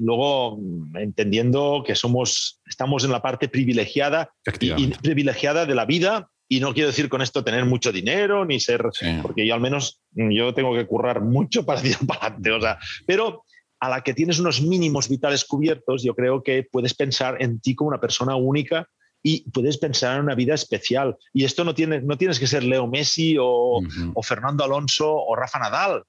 luego 0.00 0.60
entendiendo 0.94 1.82
que 1.84 1.94
somos, 1.94 2.60
estamos 2.68 3.04
en 3.04 3.10
la 3.10 3.22
parte 3.22 3.48
privilegiada 3.48 4.30
y, 4.60 4.86
privilegiada 4.88 5.64
de 5.64 5.74
la 5.74 5.86
vida 5.86 6.28
y 6.48 6.60
no 6.60 6.74
quiero 6.74 6.88
decir 6.88 7.08
con 7.08 7.22
esto 7.22 7.44
tener 7.44 7.64
mucho 7.64 7.92
dinero 7.92 8.44
ni 8.44 8.60
ser, 8.60 8.82
porque 9.22 9.46
yo 9.46 9.54
al 9.54 9.60
menos 9.60 10.00
yo 10.12 10.52
tengo 10.52 10.74
que 10.74 10.86
currar 10.86 11.22
mucho 11.22 11.64
para 11.64 11.80
tirar 11.82 12.06
para 12.06 12.26
adelante, 12.26 12.52
o 12.52 12.60
sea, 12.60 12.78
pero 13.06 13.44
a 13.80 13.88
la 13.88 14.02
que 14.02 14.14
tienes 14.14 14.38
unos 14.38 14.62
mínimos 14.62 15.08
vitales 15.08 15.44
cubiertos, 15.44 16.04
yo 16.04 16.14
creo 16.14 16.42
que 16.42 16.64
puedes 16.70 16.94
pensar 16.94 17.36
en 17.40 17.60
ti 17.60 17.74
como 17.74 17.88
una 17.88 18.00
persona 18.00 18.36
única 18.36 18.86
y 19.24 19.50
puedes 19.50 19.78
pensar 19.78 20.16
en 20.16 20.24
una 20.24 20.36
vida 20.36 20.54
especial. 20.54 21.16
Y 21.32 21.44
esto 21.44 21.64
no, 21.64 21.74
tiene, 21.74 22.00
no 22.00 22.16
tienes 22.16 22.38
que 22.38 22.46
ser 22.46 22.62
Leo 22.62 22.86
Messi 22.86 23.36
o, 23.40 23.80
o 24.14 24.22
Fernando 24.22 24.62
Alonso 24.62 25.12
o 25.12 25.34
Rafa 25.34 25.58
Nadal. 25.58 26.04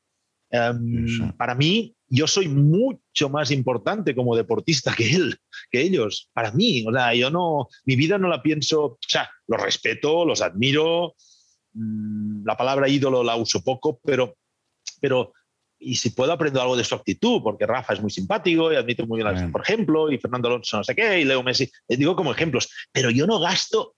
Em, 0.53 1.31
para 1.35 1.55
mí, 1.55 1.95
yo 2.07 2.27
soy 2.27 2.47
mucho 2.47 3.27
más 3.27 3.49
importante 3.49 4.13
como 4.13 4.35
deportista 4.35 4.93
que 4.95 5.15
él, 5.15 5.35
que 5.71 5.81
ellos. 5.81 6.29
Para 6.31 6.51
mí, 6.51 6.85
o 6.87 6.93
sea, 6.93 7.15
yo 7.15 7.31
no, 7.31 7.67
mi 7.85 7.95
vida 7.95 8.19
no 8.19 8.27
la 8.27 8.43
pienso, 8.43 8.83
o 8.85 8.99
sea, 9.01 9.27
los 9.47 9.59
respeto, 9.59 10.25
los 10.25 10.43
admiro. 10.43 11.15
Mm, 11.73 12.45
la 12.45 12.55
palabra 12.55 12.87
ídolo 12.87 13.23
la 13.23 13.35
uso 13.35 13.63
poco, 13.63 13.99
pero, 14.03 14.37
pero 15.01 15.33
y 15.79 15.95
si 15.95 16.11
puedo 16.11 16.31
aprendo 16.31 16.61
algo 16.61 16.77
de 16.77 16.83
su 16.83 16.93
actitud, 16.93 17.41
porque 17.41 17.65
Rafa 17.65 17.93
es 17.93 18.01
muy 18.01 18.11
simpático 18.11 18.71
y 18.71 18.75
admite 18.75 19.07
muy 19.07 19.23
bien, 19.23 19.51
por 19.51 19.61
ejemplo, 19.61 20.11
y 20.11 20.19
Fernando 20.19 20.49
Alonso 20.49 20.77
no 20.77 20.83
sé 20.83 20.93
qué, 20.93 21.19
y 21.19 21.25
Leo 21.25 21.41
Messi, 21.41 21.67
les 21.87 21.97
digo 21.97 22.15
como 22.15 22.31
ejemplos, 22.31 22.69
pero 22.91 23.09
yo 23.09 23.25
no 23.25 23.39
gasto 23.39 23.95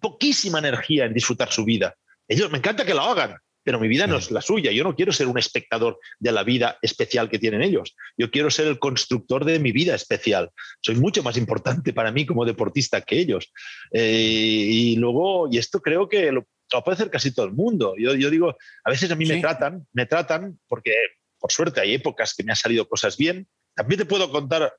poquísima 0.00 0.60
energía 0.60 1.04
en 1.04 1.12
disfrutar 1.12 1.52
su 1.52 1.64
vida. 1.66 1.94
Ellos 2.26 2.50
me 2.50 2.56
encanta 2.56 2.86
que 2.86 2.94
lo 2.94 3.02
hagan, 3.02 3.36
pero 3.62 3.78
mi 3.78 3.88
vida 3.88 4.06
no 4.06 4.16
es 4.16 4.30
la 4.30 4.40
suya. 4.40 4.72
Yo 4.72 4.84
no 4.84 4.94
quiero 4.94 5.12
ser 5.12 5.26
un 5.26 5.38
espectador 5.38 5.98
de 6.18 6.32
la 6.32 6.42
vida 6.42 6.78
especial 6.82 7.28
que 7.28 7.38
tienen 7.38 7.62
ellos. 7.62 7.94
Yo 8.16 8.30
quiero 8.30 8.50
ser 8.50 8.66
el 8.66 8.78
constructor 8.78 9.44
de 9.44 9.58
mi 9.58 9.72
vida 9.72 9.94
especial. 9.94 10.50
Soy 10.80 10.96
mucho 10.96 11.22
más 11.22 11.36
importante 11.36 11.92
para 11.92 12.12
mí 12.12 12.26
como 12.26 12.44
deportista 12.44 13.00
que 13.02 13.18
ellos. 13.18 13.52
Eh, 13.92 14.66
y 14.68 14.96
luego, 14.96 15.48
y 15.50 15.58
esto 15.58 15.80
creo 15.80 16.08
que 16.08 16.32
lo, 16.32 16.46
puede 16.84 16.94
hacer 16.94 17.10
casi 17.10 17.32
todo 17.32 17.46
el 17.46 17.52
mundo. 17.52 17.94
Yo, 17.98 18.14
yo 18.14 18.30
digo, 18.30 18.56
a 18.84 18.90
veces 18.90 19.10
a 19.10 19.16
mí 19.16 19.26
me 19.26 19.40
tratan, 19.40 19.86
me 19.92 20.06
tratan 20.06 20.58
porque, 20.68 20.94
por 21.38 21.52
suerte, 21.52 21.80
hay 21.80 21.94
épocas 21.94 22.34
que 22.34 22.44
me 22.44 22.52
han 22.52 22.56
salido 22.56 22.88
cosas 22.88 23.16
bien. 23.16 23.48
También 23.74 23.98
te 23.98 24.06
puedo 24.06 24.30
contar, 24.30 24.72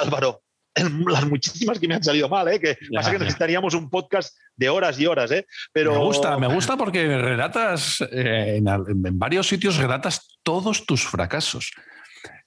Álvaro, 0.00 0.42
las 1.08 1.28
muchísimas 1.28 1.78
que 1.78 1.88
me 1.88 1.94
han 1.94 2.02
salido 2.02 2.28
mal, 2.28 2.48
¿eh? 2.48 2.60
que 2.60 2.78
pasa 2.94 3.10
que 3.10 3.18
necesitaríamos 3.18 3.74
un 3.74 3.90
podcast 3.90 4.36
de 4.56 4.68
horas 4.68 4.98
y 4.98 5.06
horas, 5.06 5.30
¿eh? 5.32 5.46
Pero... 5.72 5.92
Me 5.92 6.04
gusta, 6.04 6.38
me 6.38 6.46
gusta 6.46 6.76
porque 6.76 7.06
relatas, 7.06 8.00
eh, 8.12 8.56
en, 8.58 8.68
en, 8.68 9.18
varios 9.18 9.48
sitios 9.48 9.76
relatas 9.76 10.38
todos 10.42 10.86
tus 10.86 11.04
fracasos. 11.04 11.72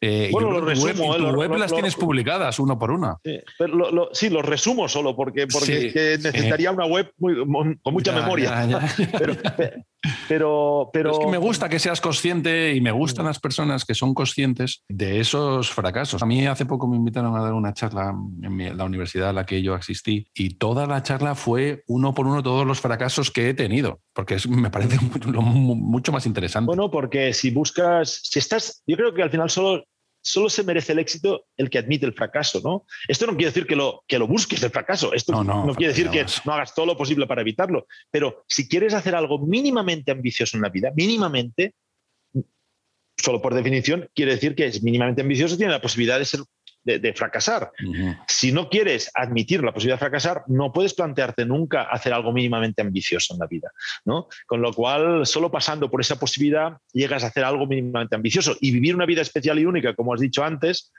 Eh, 0.05 0.29
bueno, 0.31 0.51
lo 0.51 0.62
resumo. 0.62 1.15
Tu 1.15 1.29
web 1.29 1.55
las 1.55 1.72
tienes 1.72 1.95
publicadas 1.95 2.60
uno 2.60 2.77
por 2.77 2.91
una. 2.91 3.17
Sí, 3.24 3.39
pero 3.57 4.10
sí, 4.12 4.29
los 4.29 4.43
resumo 4.43 4.89
solo 4.89 5.15
porque, 5.15 5.48
porque 5.48 6.17
necesitaría 6.22 6.72
una 6.72 6.86
web 6.86 7.13
con 7.17 7.93
mucha 7.93 8.12
memoria. 8.12 8.67
pero, 10.27 10.89
pero, 10.91 11.12
Es 11.12 11.19
que 11.19 11.31
me 11.31 11.38
gusta 11.38 11.69
que 11.69 11.79
seas 11.79 12.01
consciente 12.01 12.74
y 12.74 12.81
me 12.81 12.91
gustan 12.91 13.25
las 13.25 13.39
personas 13.39 13.86
que 13.86 13.95
son 13.95 14.13
conscientes 14.13 14.83
de 14.89 15.22
esos 15.22 15.72
fracasos. 15.72 16.22
A 16.22 16.25
mí 16.25 16.45
hace 16.45 16.65
poco 16.65 16.88
me 16.88 16.98
invitaron 16.98 17.36
a 17.38 17.41
dar 17.41 17.53
una 17.53 17.74
charla 17.74 18.13
en 18.41 18.77
la 18.77 18.83
universidad 18.83 19.29
a 19.29 19.33
la 19.33 19.45
que 19.45 19.62
yo 19.62 19.74
asistí 19.74 20.27
y 20.33 20.55
toda 20.55 20.86
la 20.86 21.01
charla 21.03 21.36
fue 21.36 21.83
uno 21.88 22.13
por 22.13 22.27
uno 22.27 22.43
todos 22.43 22.67
los 22.67 22.81
fracasos 22.81 23.31
que 23.31 23.50
he 23.50 23.53
tenido, 23.53 24.01
porque 24.13 24.36
me 24.50 24.69
parece 24.69 24.98
mucho 25.24 26.12
más 26.12 26.25
interesante. 26.25 26.67
Bueno, 26.67 26.91
porque 26.91 27.33
si 27.33 27.51
buscas, 27.51 28.19
si 28.24 28.39
estás, 28.39 28.83
yo 28.86 28.98
creo 28.98 29.13
que 29.13 29.24
al 29.24 29.29
final 29.29 29.50
solo 29.50 29.86
solo 30.23 30.49
se 30.49 30.63
merece 30.63 30.93
el 30.93 30.99
éxito 30.99 31.45
el 31.57 31.69
que 31.69 31.77
admite 31.77 32.05
el 32.05 32.13
fracaso, 32.13 32.61
¿no? 32.63 32.85
Esto 33.07 33.27
no 33.27 33.33
quiere 33.33 33.51
decir 33.51 33.67
que 33.67 33.75
lo, 33.75 34.03
que 34.07 34.17
lo 34.17 34.27
busques 34.27 34.63
el 34.63 34.71
fracaso, 34.71 35.13
esto 35.13 35.43
no, 35.43 35.75
quiere 35.75 35.93
decir 35.93 36.09
que 36.09 36.25
no 36.45 36.53
hagas 36.53 36.73
todo 36.73 36.85
lo 36.85 36.97
posible 36.97 37.27
para 37.27 37.41
evitarlo, 37.41 37.87
pero 38.09 38.43
si 38.47 38.67
quieres 38.67 38.93
hacer 38.93 39.15
algo 39.15 39.39
mínimamente 39.39 40.11
ambicioso 40.11 40.57
en 40.57 40.63
la 40.63 40.69
vida, 40.69 40.91
mínimamente, 40.95 41.75
solo 43.17 43.41
por 43.41 43.53
definición, 43.53 44.09
quiere 44.15 44.33
decir 44.33 44.55
que 44.55 44.65
es 44.65 44.81
mínimamente 44.81 45.21
ambicioso, 45.21 45.57
tiene 45.57 45.73
la 45.73 45.81
posibilidad 45.81 46.19
de 46.19 46.25
ser 46.25 46.39
de, 46.83 47.13
fracasar. 47.13 47.71
Si 48.27 48.51
no 48.51 48.69
quieres 48.69 49.09
admitir 49.13 49.63
la 49.63 49.73
posibilidad 49.73 49.95
de 49.95 50.05
fracasar, 50.05 50.43
no 50.47 50.71
puedes 50.71 50.93
plantearte 50.93 51.45
nunca 51.45 51.83
hacer 51.83 52.13
algo 52.13 52.31
mínimamente 52.33 52.81
ambicioso 52.81 53.33
en 53.33 53.39
la 53.39 53.47
vida. 53.47 53.71
¿no? 54.05 54.27
Con 54.45 54.61
lo 54.61 54.73
cual, 54.73 55.25
solo 55.25 55.51
pasando 55.51 55.89
por 55.89 56.01
esa 56.01 56.19
posibilidad, 56.19 56.77
llegas 56.91 57.23
a 57.23 57.27
hacer 57.27 57.43
algo 57.43 57.65
mínimamente 57.65 58.15
ambicioso. 58.15 58.55
Y 58.59 58.71
vivir 58.71 58.95
una 58.95 59.05
vida 59.05 59.21
especial 59.21 59.59
y 59.59 59.65
única, 59.65 59.93
como 59.95 60.13
has 60.13 60.19
dicho 60.19 60.43
antes, 60.43 60.91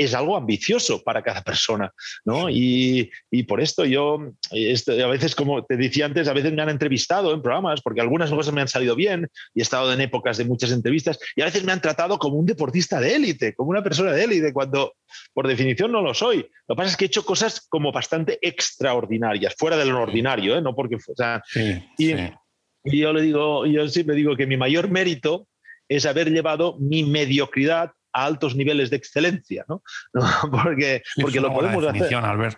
es 0.00 0.14
algo 0.14 0.34
ambicioso 0.34 1.02
para 1.02 1.22
cada 1.22 1.42
persona, 1.42 1.92
¿no? 2.24 2.48
Y, 2.48 3.10
por 3.46 3.60
esto 3.60 3.84
yo, 3.84 4.18
a 4.50 5.06
veces, 5.08 5.34
como 5.34 5.64
te 5.66 5.76
decía 5.76 6.06
antes, 6.06 6.26
a 6.26 6.32
veces 6.32 6.54
me 6.54 6.62
han 6.62 6.70
entrevistado 6.70 7.34
en 7.34 7.42
programas, 7.42 7.82
porque 7.82 8.00
algunas 8.00 8.30
cosas 8.30 8.54
me 8.54 8.62
han 8.62 8.68
salido 8.68 8.96
bien 8.96 9.28
y 9.54 9.60
he 9.60 9.62
estado 9.62 9.92
en 9.92 10.00
épocas 10.00 10.38
de 10.38 10.46
muchas 10.46 10.72
entrevistas, 10.72 11.18
y 11.36 11.42
a 11.42 11.44
veces 11.44 11.64
me 11.64 11.72
han 11.72 11.82
tratado 11.82 12.18
como 12.18 12.36
un 12.36 12.46
deportista 12.46 12.98
de 12.98 13.14
élite, 13.14 13.54
como 13.54 13.70
una 13.70 13.82
persona 13.82 14.12
de 14.12 14.24
élite, 14.24 14.54
cuando 14.54 14.94
por 15.34 15.46
definición 15.46 15.92
no 15.92 16.00
lo 16.00 16.14
soy. 16.14 16.48
Lo 16.66 16.74
que 16.74 16.78
pasa 16.78 16.90
es 16.90 16.96
que 16.96 17.04
he 17.04 17.08
hecho 17.08 17.24
cosas 17.24 17.66
como 17.68 17.92
bastante 17.92 18.38
extraordinarias, 18.40 19.54
fuera 19.58 19.76
de 19.76 19.84
lo 19.84 20.00
ordinario, 20.00 20.56
¿eh? 20.56 20.62
No 20.62 20.74
porque, 20.74 20.96
o 20.96 21.14
sea, 21.14 21.42
y, 21.98 22.12
y 22.84 23.00
yo 23.00 23.12
le 23.12 23.20
digo, 23.20 23.66
yo 23.66 23.86
siempre 23.88 24.16
digo 24.16 24.34
que 24.34 24.46
mi 24.46 24.56
mayor 24.56 24.90
mérito 24.90 25.46
es 25.88 26.06
haber 26.06 26.30
llevado 26.30 26.78
mi 26.78 27.04
mediocridad 27.04 27.90
a 28.12 28.24
altos 28.24 28.56
niveles 28.56 28.90
de 28.90 28.96
excelencia, 28.96 29.64
¿no? 29.68 29.82
Porque, 30.50 31.02
porque 31.20 31.40
lo 31.40 31.52
podemos 31.52 31.84
hacer. 31.86 32.56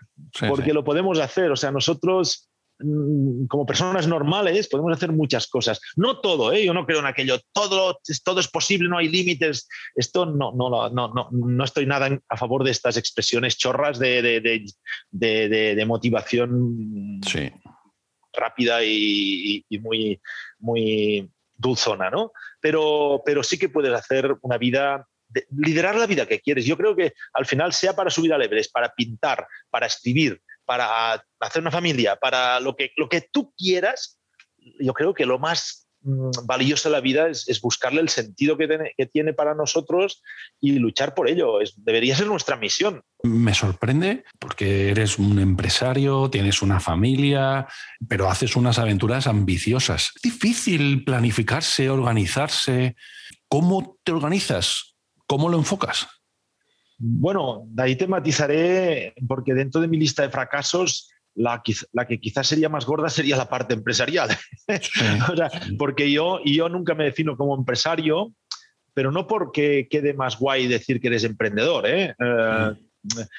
porque 0.49 0.73
lo 0.73 0.85
podemos 0.85 1.19
hacer. 1.19 1.51
O 1.51 1.57
sea, 1.57 1.71
nosotros 1.71 2.49
mm, 2.79 3.47
como 3.47 3.67
personas 3.67 4.07
normales 4.07 4.69
podemos 4.69 4.93
hacer 4.93 5.13
muchas 5.13 5.47
cosas. 5.47 5.81
No 5.97 6.21
todo, 6.21 6.53
¿eh? 6.53 6.65
yo 6.65 6.75
no 6.75 6.87
creo 6.87 7.01
en 7.01 7.07
aquello, 7.07 7.39
todo, 7.53 7.99
todo 8.25 8.41
es 8.41 8.49
posible, 8.49 8.89
no 8.89 8.99
hay 8.99 9.09
límites. 9.09 9.69
Esto 9.95 10.27
no, 10.27 10.53
no, 10.53 10.71
no, 10.91 11.09
no, 11.09 11.29
no 11.31 11.65
estoy 11.65 11.87
nada 11.87 12.09
a 12.29 12.37
favor 12.37 12.65
de 12.65 12.71
estas 12.71 12.97
expresiones 12.97 13.57
chorras 13.57 13.99
de, 13.99 14.23
de, 14.23 14.65
de, 15.11 15.75
de 15.75 15.87
motivación 15.87 17.21
rápida 18.33 18.83
y, 18.85 19.65
y, 19.69 19.79
muy, 19.79 20.21
muy 20.59 21.31
dulzona, 21.55 22.11
¿no? 22.11 22.33
Pero, 22.61 23.23
pero 23.25 23.43
sí 23.43 23.59
que 23.59 23.69
puedes 23.69 23.93
hacer 23.93 24.37
una 24.43 24.59
vida 24.59 25.07
liderar 25.57 25.97
la 25.97 26.07
vida 26.07 26.27
que 26.27 26.41
quieres. 26.41 26.65
Yo 26.65 26.77
creo 26.77 26.97
que 26.97 27.13
al 27.33 27.47
final, 27.47 27.73
sea 27.73 27.95
para 27.95 28.11
subir 28.11 28.33
al 28.33 28.43
Everest, 28.43 28.73
para 28.73 28.93
pintar, 28.95 29.47
para 29.71 29.87
escribir, 29.87 30.41
para 30.65 31.25
hacer 31.41 31.63
una 31.63 31.71
familia, 31.71 32.17
para 32.17 32.61
lo 32.61 32.77
que, 32.77 32.93
lo 32.97 33.09
que 33.09 33.29
tú 33.33 33.53
quieras, 33.57 34.19
yo 34.81 34.93
creo 34.93 35.15
que 35.15 35.27
lo 35.27 35.39
más 35.39 35.89
mm, 36.03 36.31
valioso 36.45 36.89
de 36.89 36.93
la 36.95 37.01
vida 37.01 37.29
es, 37.29 37.61
buscarle 37.61 38.01
el 38.01 38.09
sentido 38.09 38.57
que 38.57 38.69
tiene, 38.69 38.93
que 38.97 39.07
tiene, 39.07 39.33
para 39.33 39.55
nosotros 39.55 40.23
y 40.61 40.73
luchar 40.79 41.15
por 41.15 41.29
ello. 41.29 41.61
Es, 41.61 41.75
debería 41.77 42.17
ser 42.17 42.27
nuestra 42.27 42.57
misión. 42.57 43.03
Me 43.23 43.55
sorprende 43.55 44.25
porque 44.39 44.91
eres 44.91 45.19
un 45.19 45.39
empresario, 45.39 46.31
tienes 46.31 46.63
una 46.63 46.81
familia, 46.81 47.67
pero 48.09 48.29
haces 48.29 48.57
unas 48.57 48.79
aventuras 48.79 49.27
ambiciosas. 49.27 50.13
Es 50.17 50.23
difícil 50.23 51.05
planificarse, 51.05 51.91
organizarse. 51.91 52.97
¿Cómo 53.49 53.99
te 54.05 54.13
organizas? 54.13 54.92
¿Cómo 55.33 55.49
lo 55.49 55.57
enfocas? 55.57 56.07
Bueno, 56.99 57.63
de 57.69 57.83
ahí 57.83 57.97
te 57.97 58.07
matizaré, 58.07 59.15
porque 59.27 59.55
dentro 59.55 59.81
de 59.81 59.89
mi 59.89 59.97
lista 59.97 60.21
de 60.21 60.29
fracasos, 60.29 61.11
la, 61.35 61.63
que 61.63 62.21
quizás 62.21 62.47
sería 62.47 62.69
más 62.69 62.85
gorda 62.85 63.09
sería 63.09 63.39
la 63.39 63.49
parte 63.49 63.73
empresarial. 63.73 64.29
porque 65.79 66.13
yo, 66.13 66.41
yo 66.45 66.69
nunca 66.69 66.95
me 66.95 67.05
defino 67.05 67.39
como 67.39 67.57
empresario, 67.57 68.35
pero 68.93 69.11
no 69.11 69.27
porque 69.27 69.89
quede 69.91 70.13
más 70.13 70.39
guay 70.39 70.67
decir 70.67 71.01
que 71.01 71.09
eres 71.09 71.25
emprendedor, 71.25 71.87
¿eh? 71.87 72.15
Eh, 72.19 72.75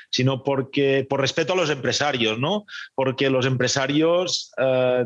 sino 0.09 0.41
porque 0.41 1.05
por 1.07 1.21
respeto 1.21 1.53
a 1.53 1.57
los 1.57 1.69
empresarios, 1.69 2.39
¿no? 2.39 2.65
Porque 2.95 3.29
los 3.29 3.45
empresarios 3.45 4.51
eh, 4.57 5.05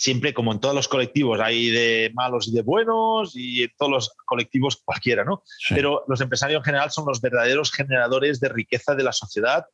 siempre 0.00 0.32
como 0.32 0.50
en 0.50 0.60
todos 0.60 0.74
los 0.74 0.88
colectivos 0.88 1.38
hay 1.40 1.68
de 1.68 2.10
malos 2.14 2.48
y 2.48 2.52
de 2.52 2.62
buenos 2.62 3.36
y 3.36 3.64
en 3.64 3.70
todos 3.76 3.92
los 3.92 4.10
colectivos 4.24 4.80
cualquiera, 4.82 5.24
¿no? 5.24 5.42
Pero 5.68 6.04
los 6.08 6.22
empresarios 6.22 6.60
en 6.60 6.64
general 6.64 6.90
son 6.90 7.04
los 7.06 7.20
verdaderos 7.20 7.70
generadores 7.70 8.40
de 8.40 8.48
riqueza 8.48 8.94
de 8.94 9.02
la 9.02 9.12
sociedad 9.12 9.66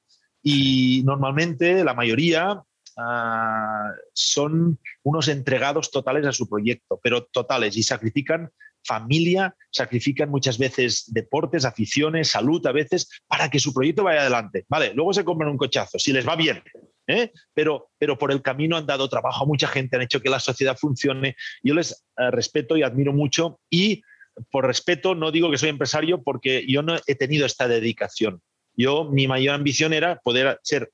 y 0.42 1.02
normalmente 1.04 1.84
la 1.84 1.94
mayoría 1.94 2.60
ah, 2.96 3.90
son 4.12 4.78
unos 5.02 5.28
entregados 5.28 5.90
totales 5.90 6.26
a 6.26 6.32
su 6.32 6.48
proyecto, 6.48 7.00
pero 7.02 7.24
totales 7.24 7.76
y 7.76 7.82
sacrifican 7.82 8.50
familia, 8.86 9.54
sacrifican 9.70 10.30
muchas 10.30 10.58
veces 10.58 11.04
deportes, 11.12 11.64
aficiones, 11.64 12.28
salud 12.28 12.64
a 12.66 12.72
veces, 12.72 13.08
para 13.26 13.50
que 13.50 13.58
su 13.58 13.74
proyecto 13.74 14.04
vaya 14.04 14.20
adelante. 14.20 14.64
Vale, 14.68 14.94
luego 14.94 15.12
se 15.12 15.24
compran 15.24 15.50
un 15.50 15.58
cochazo, 15.58 15.98
si 15.98 16.12
les 16.12 16.26
va 16.26 16.36
bien, 16.36 16.62
¿eh? 17.06 17.32
pero, 17.52 17.90
pero 17.98 18.16
por 18.16 18.32
el 18.32 18.42
camino 18.42 18.76
han 18.76 18.86
dado 18.86 19.08
trabajo 19.08 19.44
a 19.44 19.46
mucha 19.46 19.68
gente, 19.68 19.96
han 19.96 20.02
hecho 20.02 20.20
que 20.20 20.30
la 20.30 20.40
sociedad 20.40 20.76
funcione. 20.76 21.36
Yo 21.62 21.74
les 21.74 22.04
eh, 22.16 22.30
respeto 22.30 22.76
y 22.76 22.82
admiro 22.82 23.12
mucho 23.12 23.60
y 23.68 24.02
por 24.50 24.66
respeto 24.66 25.14
no 25.14 25.30
digo 25.30 25.50
que 25.50 25.58
soy 25.58 25.70
empresario 25.70 26.22
porque 26.22 26.64
yo 26.68 26.82
no 26.82 26.96
he 27.06 27.14
tenido 27.14 27.46
esta 27.46 27.68
dedicación. 27.68 28.40
Yo, 28.78 29.04
mi 29.10 29.26
mayor 29.26 29.54
ambición 29.54 29.94
era 29.94 30.20
poder 30.20 30.60
ser 30.62 30.90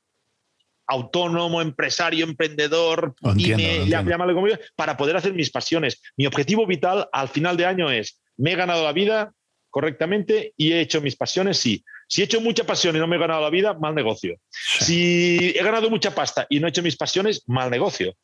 autónomo, 0.92 1.60
empresario, 1.60 2.24
emprendedor, 2.24 3.14
llámalo 3.34 4.34
como 4.34 4.46
para 4.76 4.96
poder 4.96 5.16
hacer 5.16 5.32
mis 5.32 5.50
pasiones. 5.50 6.00
Mi 6.16 6.26
objetivo 6.26 6.66
vital 6.66 7.08
al 7.12 7.28
final 7.28 7.56
de 7.56 7.66
año 7.66 7.90
es, 7.90 8.20
me 8.36 8.52
he 8.52 8.56
ganado 8.56 8.84
la 8.84 8.92
vida 8.92 9.32
correctamente 9.70 10.52
y 10.56 10.72
he 10.72 10.80
hecho 10.80 11.00
mis 11.00 11.16
pasiones, 11.16 11.58
sí. 11.58 11.82
Si 12.06 12.20
he 12.20 12.24
hecho 12.24 12.42
mucha 12.42 12.64
pasión 12.64 12.94
y 12.94 12.98
no 12.98 13.06
me 13.06 13.16
he 13.16 13.18
ganado 13.18 13.40
la 13.40 13.48
vida, 13.48 13.72
mal 13.72 13.94
negocio. 13.94 14.36
Si 14.50 15.54
he 15.56 15.62
ganado 15.64 15.88
mucha 15.88 16.14
pasta 16.14 16.46
y 16.50 16.60
no 16.60 16.66
he 16.66 16.70
hecho 16.70 16.82
mis 16.82 16.96
pasiones, 16.96 17.42
mal 17.46 17.70
negocio. 17.70 18.14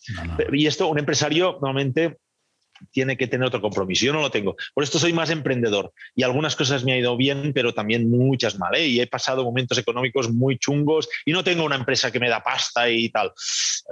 Y 0.52 0.66
esto, 0.66 0.88
un 0.88 0.98
empresario 0.98 1.58
normalmente 1.62 2.18
tiene 2.90 3.16
que 3.16 3.26
tener 3.26 3.46
otro 3.46 3.60
compromiso. 3.60 4.04
Yo 4.04 4.12
no 4.12 4.20
lo 4.20 4.30
tengo. 4.30 4.56
Por 4.74 4.84
esto 4.84 4.98
soy 4.98 5.12
más 5.12 5.30
emprendedor. 5.30 5.92
Y 6.14 6.22
algunas 6.22 6.56
cosas 6.56 6.84
me 6.84 6.92
han 6.92 6.98
ido 6.98 7.16
bien, 7.16 7.52
pero 7.52 7.74
también 7.74 8.10
muchas 8.10 8.58
mal. 8.58 8.74
¿eh? 8.74 8.86
Y 8.86 9.00
he 9.00 9.06
pasado 9.06 9.44
momentos 9.44 9.78
económicos 9.78 10.30
muy 10.30 10.58
chungos 10.58 11.08
y 11.24 11.32
no 11.32 11.44
tengo 11.44 11.64
una 11.64 11.76
empresa 11.76 12.10
que 12.10 12.20
me 12.20 12.28
da 12.28 12.42
pasta 12.42 12.88
y 12.90 13.08
tal. 13.08 13.32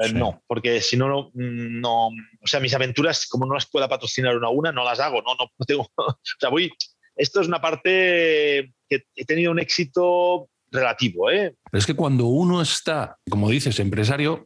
Eh, 0.02 0.12
no, 0.12 0.42
porque 0.46 0.80
si 0.80 0.96
no, 0.96 1.30
no, 1.34 2.06
o 2.08 2.46
sea, 2.46 2.60
mis 2.60 2.74
aventuras, 2.74 3.26
como 3.26 3.46
no 3.46 3.54
las 3.54 3.66
pueda 3.66 3.88
patrocinar 3.88 4.36
una 4.36 4.48
a 4.48 4.50
una, 4.50 4.72
no 4.72 4.84
las 4.84 5.00
hago. 5.00 5.22
No, 5.22 5.34
no, 5.34 5.50
no 5.58 5.66
tengo. 5.66 5.90
o 5.96 6.16
sea, 6.38 6.50
voy. 6.50 6.72
Esto 7.14 7.40
es 7.40 7.48
una 7.48 7.62
parte 7.62 8.72
que 8.88 9.04
he 9.14 9.24
tenido 9.24 9.50
un 9.50 9.58
éxito 9.58 10.48
relativo. 10.70 11.30
¿eh? 11.30 11.54
Pero 11.70 11.78
es 11.78 11.86
que 11.86 11.94
cuando 11.94 12.26
uno 12.26 12.60
está, 12.60 13.16
como 13.28 13.50
dices, 13.50 13.78
empresario, 13.80 14.44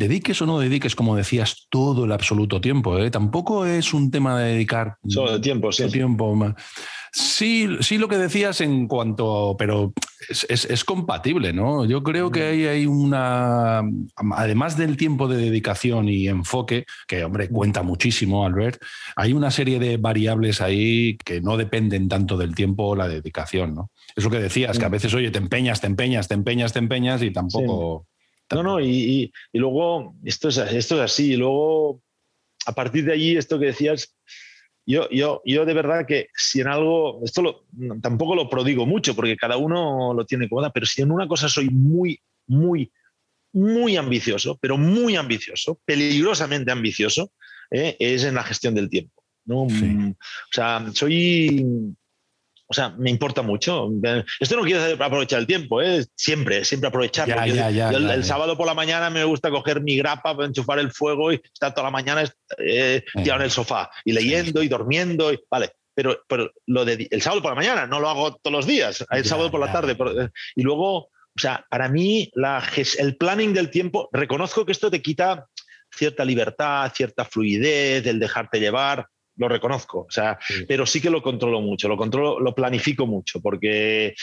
dediques 0.00 0.40
o 0.40 0.46
no 0.46 0.58
dediques, 0.58 0.96
como 0.96 1.14
decías, 1.14 1.66
todo 1.68 2.06
el 2.06 2.12
absoluto 2.12 2.60
tiempo. 2.60 2.98
¿eh? 2.98 3.10
Tampoco 3.10 3.66
es 3.66 3.92
un 3.92 4.10
tema 4.10 4.40
de 4.40 4.52
dedicar 4.52 4.96
solo 5.06 5.34
el 5.34 5.40
tiempo, 5.42 5.70
sí. 5.70 5.86
tiempo. 5.88 6.34
Sí, 7.12 7.68
sí, 7.80 7.98
lo 7.98 8.08
que 8.08 8.16
decías 8.16 8.60
en 8.60 8.86
cuanto, 8.86 9.56
pero 9.58 9.92
es, 10.48 10.84
compatible, 10.84 11.52
¿no? 11.52 11.84
Yo 11.84 12.02
creo 12.02 12.30
que 12.30 12.44
hay, 12.44 12.66
hay, 12.66 12.86
una, 12.86 13.82
además 14.32 14.76
del 14.76 14.96
tiempo 14.96 15.26
de 15.26 15.36
dedicación 15.36 16.08
y 16.08 16.28
enfoque, 16.28 16.86
que 17.08 17.24
hombre 17.24 17.48
cuenta 17.48 17.82
muchísimo, 17.82 18.46
Albert, 18.46 18.80
hay 19.16 19.32
una 19.32 19.50
serie 19.50 19.80
de 19.80 19.96
variables 19.96 20.60
ahí 20.60 21.18
que 21.24 21.40
no 21.40 21.56
dependen 21.56 22.08
tanto 22.08 22.36
del 22.36 22.54
tiempo 22.54 22.84
o 22.84 22.96
la 22.96 23.08
dedicación, 23.08 23.74
¿no? 23.74 23.90
Es 24.14 24.22
lo 24.24 24.30
que 24.30 24.38
decías, 24.38 24.78
que 24.78 24.84
a 24.84 24.88
veces, 24.88 25.12
oye, 25.12 25.30
te 25.30 25.38
empeñas, 25.38 25.80
te 25.80 25.88
empeñas, 25.88 26.28
te 26.28 26.34
empeñas, 26.34 26.72
te 26.72 26.78
empeñas 26.78 27.22
y 27.22 27.32
tampoco... 27.32 28.06
No, 28.52 28.62
no, 28.62 28.80
y, 28.80 29.32
luego 29.52 30.16
esto 30.24 30.48
es, 30.48 30.58
esto 30.58 30.96
es 30.96 31.00
así. 31.00 31.32
Y 31.32 31.36
luego, 31.36 32.02
a 32.66 32.72
partir 32.72 33.04
de 33.04 33.12
allí, 33.12 33.36
esto 33.36 33.58
que 33.58 33.66
decías, 33.66 34.16
yo, 34.86 35.08
yo, 35.10 35.40
yo 35.44 35.64
de 35.64 35.74
verdad 35.74 36.04
que 36.06 36.28
si 36.34 36.60
en 36.60 36.68
algo, 36.68 37.20
esto 37.24 37.42
lo, 37.42 37.64
tampoco 38.00 38.34
lo 38.34 38.48
prodigo 38.48 38.86
mucho 38.86 39.14
porque 39.14 39.36
cada 39.36 39.56
uno 39.56 40.14
lo 40.14 40.26
tiene 40.26 40.48
cómoda, 40.48 40.70
pero 40.70 40.86
si 40.86 41.02
en 41.02 41.12
una 41.12 41.28
cosa 41.28 41.48
soy 41.48 41.68
muy, 41.70 42.20
muy, 42.46 42.90
muy 43.52 43.96
ambicioso, 43.96 44.58
pero 44.60 44.76
muy 44.76 45.16
ambicioso, 45.16 45.80
peligrosamente 45.84 46.72
ambicioso, 46.72 47.30
eh, 47.70 47.96
es 48.00 48.24
en 48.24 48.34
la 48.34 48.42
gestión 48.42 48.74
del 48.74 48.90
tiempo. 48.90 49.22
¿no? 49.44 49.62
O 49.62 50.52
sea, 50.52 50.84
soy 50.92 51.64
o 52.70 52.72
sea, 52.72 52.90
me 52.90 53.10
importa 53.10 53.42
mucho. 53.42 53.90
Esto 54.38 54.56
no 54.56 54.62
quiere 54.62 54.92
aprovechar 54.92 55.40
el 55.40 55.46
tiempo, 55.48 55.82
¿eh? 55.82 56.06
siempre, 56.14 56.64
siempre 56.64 56.86
aprovecharlo. 56.86 57.34
el, 57.42 58.24
sábado 58.24 58.56
por 58.56 58.64
la 58.64 58.74
mañana 58.74 59.10
me 59.10 59.24
gusta 59.24 59.50
coger 59.50 59.80
mi 59.82 59.96
grapa, 59.96 60.36
enchufar 60.38 60.78
el 60.78 60.92
fuego 60.92 61.32
y 61.32 61.40
estar 61.52 61.74
toda 61.74 61.88
la 61.88 61.90
mañana 61.90 62.22
eh, 62.58 63.02
tirado 63.12 63.40
en 63.40 63.46
el 63.46 63.50
sofá 63.50 63.90
y 64.04 64.12
leyendo 64.12 64.62
y 64.62 64.68
durmiendo. 64.68 65.32
Y, 65.32 65.40
vale, 65.50 65.72
pero, 65.92 66.22
pero 66.28 66.52
lo 66.66 66.84
de 66.84 67.08
el 67.10 67.22
sábado 67.22 67.42
por 67.42 67.50
la 67.50 67.56
mañana 67.56 67.88
no 67.88 67.98
lo 67.98 68.08
hago 68.08 68.36
todos 68.36 68.52
los 68.58 68.66
días, 68.66 69.04
el 69.10 69.24
sábado 69.24 69.50
por 69.50 69.58
la 69.58 69.72
tarde. 69.72 69.96
y 70.54 70.62
luego, 70.62 70.96
o 70.96 71.40
sea, 71.40 71.66
para 71.68 71.88
mí 71.88 72.30
la, 72.34 72.62
el 72.98 73.16
planning 73.16 73.52
del 73.52 73.70
tiempo, 73.70 74.08
reconozco 74.12 74.64
que 74.64 74.70
esto 74.70 74.92
te 74.92 75.02
quita 75.02 75.48
cierta 75.90 76.24
libertad, 76.24 76.92
cierta 76.94 77.24
fluidez, 77.24 78.06
el 78.06 78.20
dejarte 78.20 78.60
llevar 78.60 79.08
lo 79.40 79.48
reconozco, 79.48 80.00
o 80.00 80.10
sea, 80.10 80.38
pero 80.68 80.84
sí 80.84 81.00
que 81.00 81.08
lo 81.08 81.22
controlo 81.22 81.62
mucho, 81.62 81.88
lo 81.88 81.96
controlo, 81.96 82.38
lo 82.38 82.54
planifico 82.54 83.06
mucho, 83.06 83.40
porque 83.40 84.14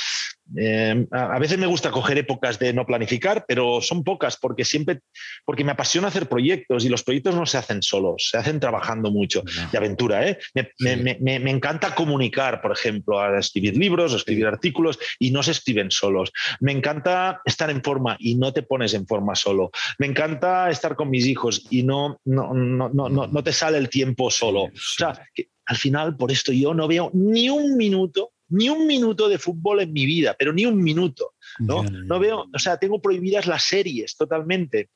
eh, 0.55 1.05
a 1.11 1.39
veces 1.39 1.57
me 1.57 1.67
gusta 1.67 1.91
coger 1.91 2.17
épocas 2.17 2.57
de 2.59 2.73
no 2.73 2.85
planificar, 2.85 3.45
pero 3.47 3.81
son 3.81 4.03
pocas, 4.03 4.37
porque 4.37 4.63
siempre, 4.63 5.01
porque 5.45 5.63
me 5.63 5.71
apasiona 5.71 6.07
hacer 6.07 6.29
proyectos 6.29 6.85
y 6.85 6.89
los 6.89 7.03
proyectos 7.03 7.35
no 7.35 7.45
se 7.45 7.57
hacen 7.57 7.81
solos, 7.81 8.29
se 8.31 8.37
hacen 8.37 8.59
trabajando 8.59 9.11
mucho. 9.11 9.43
De 9.71 9.77
aventura, 9.77 10.27
¿eh? 10.27 10.37
Me, 10.79 11.51
encanta 11.51 11.95
comunicar, 11.95 12.61
por 12.61 12.71
ejemplo, 12.71 13.19
a 13.19 13.39
escribir 13.39 13.75
libros, 13.77 14.13
a 14.13 14.17
escribir 14.17 14.45
artículos 14.45 14.99
y 15.19 15.31
no 15.31 15.43
se 15.43 15.51
escriben 15.51 15.91
solos. 15.91 16.31
Me 16.59 16.71
encanta 16.71 17.41
estar 17.45 17.69
en 17.69 17.83
forma 17.83 18.15
y 18.19 18.35
no 18.35 18.53
te 18.53 18.63
pones 18.63 18.93
en 18.93 19.05
forma 19.05 19.35
solo. 19.35 19.71
Me 19.97 20.07
encanta 20.07 20.69
estar 20.69 20.95
con 20.95 21.09
mis 21.09 21.25
hijos 21.25 21.65
y 21.69 21.83
no, 21.83 22.19
no, 22.25 22.53
no, 22.53 22.89
no, 22.89 23.09
no 23.09 23.43
te 23.43 23.53
sale 23.53 23.77
el 23.77 23.89
tiempo 23.89 24.31
solo. 24.31 24.63
O 24.63 24.71
sea, 24.75 25.19
que 25.33 25.49
al 25.65 25.75
final, 25.75 26.15
por 26.15 26.31
esto 26.31 26.53
yo 26.53 26.73
no 26.73 26.87
veo 26.87 27.11
ni 27.13 27.49
un 27.49 27.75
minuto 27.75 28.31
ni 28.49 28.69
un 28.69 28.87
minuto 28.87 29.27
de 29.29 29.37
fútbol 29.37 29.81
en 29.81 29.93
mi 29.93 30.05
vida, 30.05 30.35
pero 30.37 30.53
ni 30.53 30.65
un 30.65 30.81
minuto. 30.81 31.33
¿no? 31.59 31.83
no 31.83 32.19
veo, 32.19 32.45
o 32.53 32.59
sea, 32.59 32.77
tengo 32.77 33.01
prohibidas 33.01 33.47
las 33.47 33.63
series 33.63 34.15
totalmente. 34.15 34.89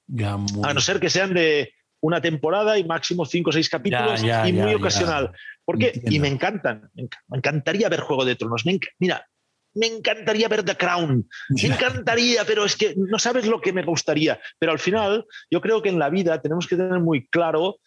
a 0.63 0.73
no 0.73 0.81
ser 0.81 0.99
que 0.99 1.09
sean 1.09 1.33
de 1.33 1.73
una 2.01 2.21
temporada 2.21 2.77
y 2.77 2.83
máximo 2.83 3.25
cinco 3.25 3.51
o 3.51 3.53
seis 3.53 3.69
capítulos 3.69 4.23
y 4.23 4.53
muy 4.53 4.73
ocasional. 4.73 5.31
¿Por 5.63 5.77
qué? 5.77 6.01
Y 6.05 6.19
me 6.19 6.27
encantan. 6.27 6.89
Me 6.93 7.37
encantaría 7.37 7.89
ver 7.89 8.01
Juego 8.01 8.25
de 8.25 8.35
Tronos. 8.35 8.63
mira, 8.99 9.25
me 9.73 9.87
encantaría 9.87 10.47
ver 10.47 10.63
The 10.63 10.75
Crown. 10.75 11.27
Me 11.49 11.61
encantaría, 11.67 12.43
pero 12.45 12.65
es 12.65 12.75
que 12.75 12.93
no 12.97 13.19
sabes 13.19 13.47
lo 13.47 13.61
que 13.61 13.71
me 13.71 13.83
gustaría. 13.83 14.39
Pero 14.59 14.71
al 14.71 14.79
final, 14.79 15.25
yo 15.49 15.61
creo 15.61 15.81
que 15.81 15.89
en 15.89 15.99
la 15.99 16.09
vida 16.09 16.41
tenemos 16.41 16.67
que 16.67 16.75
tener 16.75 16.99
muy 16.99 17.27
claro 17.27 17.77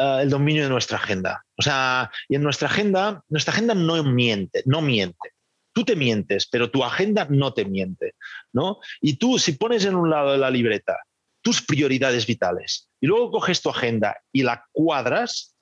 eh, 0.00 0.18
el 0.22 0.30
dominio 0.30 0.62
de 0.62 0.70
nuestra 0.70 0.96
agenda. 0.96 1.44
O 1.58 1.62
sea, 1.62 2.10
y 2.26 2.36
en 2.36 2.42
nuestra 2.42 2.68
agenda, 2.68 3.22
nuestra 3.28 3.52
agenda 3.52 3.74
no 3.74 4.02
miente, 4.02 4.62
no 4.64 4.80
miente. 4.80 5.34
Tú 5.74 5.84
te 5.84 5.94
mientes, 5.94 6.48
pero 6.48 6.70
tu 6.70 6.82
agenda 6.82 7.26
no 7.28 7.52
te 7.52 7.66
miente, 7.66 8.14
¿no? 8.52 8.78
Y 9.02 9.18
tú, 9.18 9.38
si 9.38 9.52
pones 9.52 9.84
en 9.84 9.94
un 9.94 10.08
lado 10.08 10.32
de 10.32 10.38
la 10.38 10.50
libreta 10.50 10.96
tus 11.42 11.62
prioridades 11.62 12.26
vitales 12.26 12.88
y 13.00 13.06
luego 13.06 13.30
coges 13.30 13.62
tu 13.62 13.70
agenda 13.70 14.16
y 14.32 14.42
la 14.42 14.64
cuadras 14.72 15.54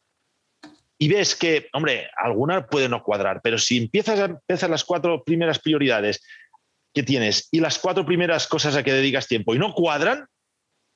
y 0.99 1.09
ves 1.09 1.35
que, 1.35 1.69
hombre, 1.73 2.09
alguna 2.17 2.67
puede 2.67 2.89
no 2.89 3.03
cuadrar, 3.03 3.41
pero 3.43 3.59
si 3.59 3.77
empiezas 3.79 4.21
a 4.21 4.25
empezar 4.27 4.71
las 4.71 4.85
cuatro 4.85 5.23
primeras 5.25 5.59
prioridades 5.59 6.23
que 6.95 7.03
tienes 7.03 7.49
y 7.51 7.61
las 7.61 7.79
cuatro 7.79 8.07
primeras 8.07 8.47
cosas 8.47 8.77
a 8.77 8.83
que 8.83 8.93
dedicas 8.93 9.29
tiempo 9.29 9.55
y 9.55 9.59
no 9.59 9.75
cuadran, 9.75 10.27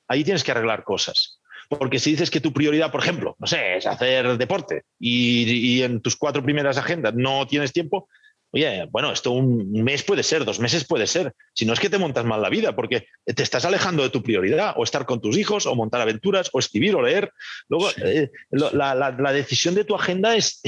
ahí 0.07 0.23
tienes 0.23 0.43
que 0.43 0.51
arreglar 0.51 0.83
cosas. 0.83 1.39
Porque 1.77 1.99
si 1.99 2.11
dices 2.11 2.31
que 2.31 2.41
tu 2.41 2.53
prioridad, 2.53 2.91
por 2.91 3.01
ejemplo, 3.01 3.35
no 3.39 3.47
sé, 3.47 3.77
es 3.77 3.85
hacer 3.85 4.37
deporte 4.37 4.83
y, 4.99 5.81
en 5.81 6.01
tus 6.01 6.15
cuatro 6.15 6.43
primeras 6.43 6.77
agendas 6.77 7.13
no 7.15 7.45
tienes 7.47 7.73
tiempo, 7.73 8.07
oye, 8.51 8.87
bueno, 8.91 9.11
esto 9.11 9.31
un 9.31 9.71
mes 9.83 10.03
puede 10.03 10.21
ser, 10.21 10.45
dos 10.45 10.59
meses 10.59 10.85
puede 10.85 11.07
ser. 11.07 11.33
Si 11.53 11.65
no 11.65 11.73
es 11.73 11.79
que 11.79 11.89
te 11.89 11.97
montas 11.97 12.23
mal 12.23 12.41
la 12.41 12.49
vida, 12.49 12.75
porque 12.75 13.07
te 13.25 13.41
estás 13.41 13.65
alejando 13.65 14.03
de 14.03 14.11
tu 14.11 14.21
prioridad, 14.21 14.73
o 14.77 14.83
estar 14.83 15.05
con 15.05 15.21
tus 15.21 15.37
hijos, 15.37 15.65
o 15.65 15.75
montar 15.75 16.01
aventuras, 16.01 16.49
o 16.53 16.59
escribir, 16.59 16.95
o 16.95 17.01
leer. 17.01 17.31
Luego, 17.67 17.89
eh, 18.03 18.29
la, 18.51 19.33
decisión 19.33 19.73
de 19.73 19.85
tu 19.85 19.95
agenda 19.95 20.35
es, 20.35 20.61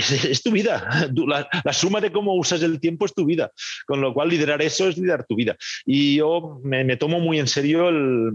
tu 0.44 0.52
vida. 0.52 1.10
La, 1.64 1.74
suma 1.74 2.02
de 2.02 2.12
cómo 2.12 2.34
usas 2.36 2.64
el 2.64 2.80
tiempo 2.80 3.06
es 3.06 3.14
tu 3.14 3.26
vida. 3.26 3.52
Con 3.86 4.02
lo 4.02 4.14
cual, 4.14 4.30
liderar 4.30 4.62
eso 4.62 4.88
es 4.88 4.98
liderar 4.98 5.26
tu 5.28 5.36
vida. 5.36 5.56
Y 5.86 6.16
yo 6.16 6.60
me 6.64 6.98
tomo 6.98 7.20
muy 7.20 7.40
en 7.40 7.48
serio 7.48 7.90
el, 7.90 8.32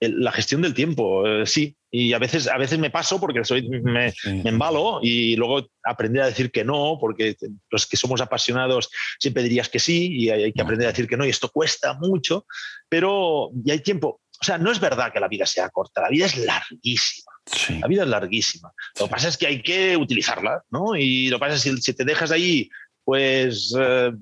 la 0.00 0.32
gestión 0.32 0.62
del 0.62 0.74
tiempo, 0.74 1.26
eh, 1.26 1.46
sí. 1.46 1.76
Y 1.92 2.12
a 2.12 2.18
veces, 2.18 2.46
a 2.46 2.56
veces 2.56 2.78
me 2.78 2.90
paso 2.90 3.18
porque 3.18 3.44
soy, 3.44 3.68
me, 3.68 4.12
embalo 4.24 5.00
y 5.02 5.34
luego 5.34 5.66
aprender 5.82 6.22
a 6.22 6.26
decir 6.26 6.52
que 6.52 6.64
no, 6.64 6.98
porque 7.00 7.36
los 7.70 7.86
que 7.86 7.96
somos 7.96 8.20
apasionados 8.20 8.90
siempre 9.18 9.42
dirías 9.42 9.68
que 9.68 9.80
sí 9.80 10.08
y 10.12 10.30
hay, 10.30 10.52
que 10.52 10.62
aprender 10.62 10.86
a 10.86 10.92
decir 10.92 11.08
que 11.08 11.16
no 11.16 11.26
y 11.26 11.30
esto 11.30 11.48
cuesta 11.48 11.94
mucho, 11.94 12.46
pero 12.88 13.50
ya 13.64 13.72
hay 13.72 13.80
tiempo. 13.80 14.20
o 14.40 14.44
sea, 14.44 14.56
no 14.56 14.70
es 14.70 14.78
verdad 14.78 15.12
que 15.12 15.18
la 15.18 15.28
vida 15.28 15.46
sea 15.46 15.68
corta, 15.70 16.02
la 16.02 16.10
vida 16.10 16.26
es 16.26 16.36
larguísima. 16.36 17.32
La 17.80 17.88
vida 17.88 18.02
es 18.04 18.08
larguísima. 18.08 18.72
Lo 18.98 19.06
que 19.06 19.10
pasa 19.10 19.28
es 19.28 19.36
que 19.36 19.48
hay 19.48 19.62
que 19.62 19.96
utilizarla, 19.96 20.62
¿no? 20.70 20.94
Y 20.94 21.28
lo 21.28 21.38
que 21.38 21.40
pasa 21.40 21.56
es 21.56 21.64
que 21.64 21.82
si 21.82 21.94
te 21.94 22.04
dejas 22.04 22.30
ahí, 22.30 22.70
pues 23.04 23.74
eh, 23.78 24.12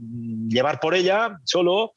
llevar 0.49 0.81
por 0.81 0.95
ella 0.95 1.39
solo, 1.45 1.93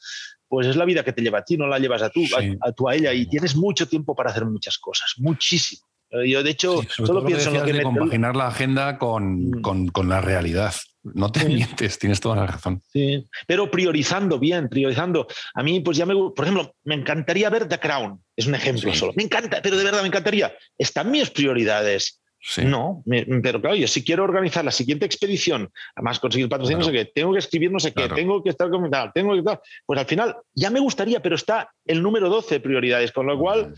pues 0.51 0.67
es 0.67 0.75
la 0.75 0.83
vida 0.83 1.01
que 1.01 1.13
te 1.13 1.21
lleva 1.21 1.39
a 1.39 1.45
ti, 1.45 1.55
no 1.55 1.65
la 1.65 1.79
llevas 1.79 2.01
a 2.01 2.09
tú, 2.09 2.25
a, 2.59 2.71
tú 2.73 2.89
a 2.89 2.93
ella, 2.93 3.13
y 3.13 3.25
tienes 3.25 3.55
mucho 3.55 3.87
tiempo 3.87 4.13
para 4.13 4.31
hacer 4.31 4.43
muchas 4.43 4.77
cosas, 4.77 5.13
muchísimo. 5.15 5.87
Eh, 6.09 6.29
yo, 6.29 6.43
de 6.43 6.49
hecho, 6.49 6.81
solo 6.89 7.23
pienso 7.23 7.51
en 7.51 7.59
lo 7.59 7.63
que 7.63 7.71
me... 7.71 7.83
compaginar 7.83 8.35
la 8.35 8.47
agenda 8.47 8.97
con, 8.97 9.47
mm. 9.47 9.61
con, 9.61 9.87
con, 9.87 10.09
la 10.09 10.19
realidad. 10.19 10.75
No 11.03 11.31
te 11.31 11.45
mientes, 11.45 11.97
tienes 11.97 12.19
toda 12.19 12.35
la 12.35 12.47
razón. 12.47 12.81
Sí, 12.91 13.25
pero 13.47 13.71
priorizando 13.71 14.39
bien, 14.39 14.67
priorizando. 14.67 15.25
A 15.53 15.63
mí, 15.63 15.79
pues 15.79 15.95
ya 15.95 16.05
me, 16.05 16.15
por 16.15 16.41
ejemplo, 16.41 16.75
me 16.83 16.95
encantaría 16.95 17.49
ver 17.49 17.69
The 17.69 17.79
Crown, 17.79 18.21
es 18.35 18.45
un 18.45 18.55
ejemplo 18.55 18.93
solo. 18.93 19.13
Me 19.15 19.23
encanta, 19.23 19.61
pero 19.63 19.77
de 19.77 19.85
verdad 19.85 20.01
me 20.01 20.09
encantaría. 20.09 20.53
Están 20.77 21.11
mis 21.11 21.29
prioridades. 21.29 22.21
No, 22.63 23.03
pero 23.43 23.61
claro, 23.61 23.75
yo 23.75 23.87
si 23.87 24.03
quiero 24.03 24.23
organizar 24.23 24.65
la 24.65 24.71
siguiente 24.71 25.05
expedición, 25.05 25.71
además 25.95 26.19
conseguir 26.19 26.49
patrocinio, 26.49 26.79
no 26.79 26.85
sé 26.85 26.91
qué, 26.91 27.05
tengo 27.05 27.33
que 27.33 27.39
escribir 27.39 27.71
no 27.71 27.79
sé 27.79 27.93
qué, 27.93 28.09
tengo 28.09 28.43
que 28.43 28.49
estar 28.49 28.69
comentando, 28.69 29.11
tengo 29.13 29.33
que 29.33 29.39
estar. 29.39 29.61
Pues 29.85 29.99
al 29.99 30.07
final 30.07 30.35
ya 30.55 30.71
me 30.71 30.79
gustaría, 30.79 31.21
pero 31.21 31.35
está 31.35 31.71
el 31.85 32.01
número 32.01 32.29
12 32.29 32.55
de 32.55 32.59
prioridades, 32.59 33.11
con 33.11 33.27
lo 33.27 33.37
cual, 33.37 33.73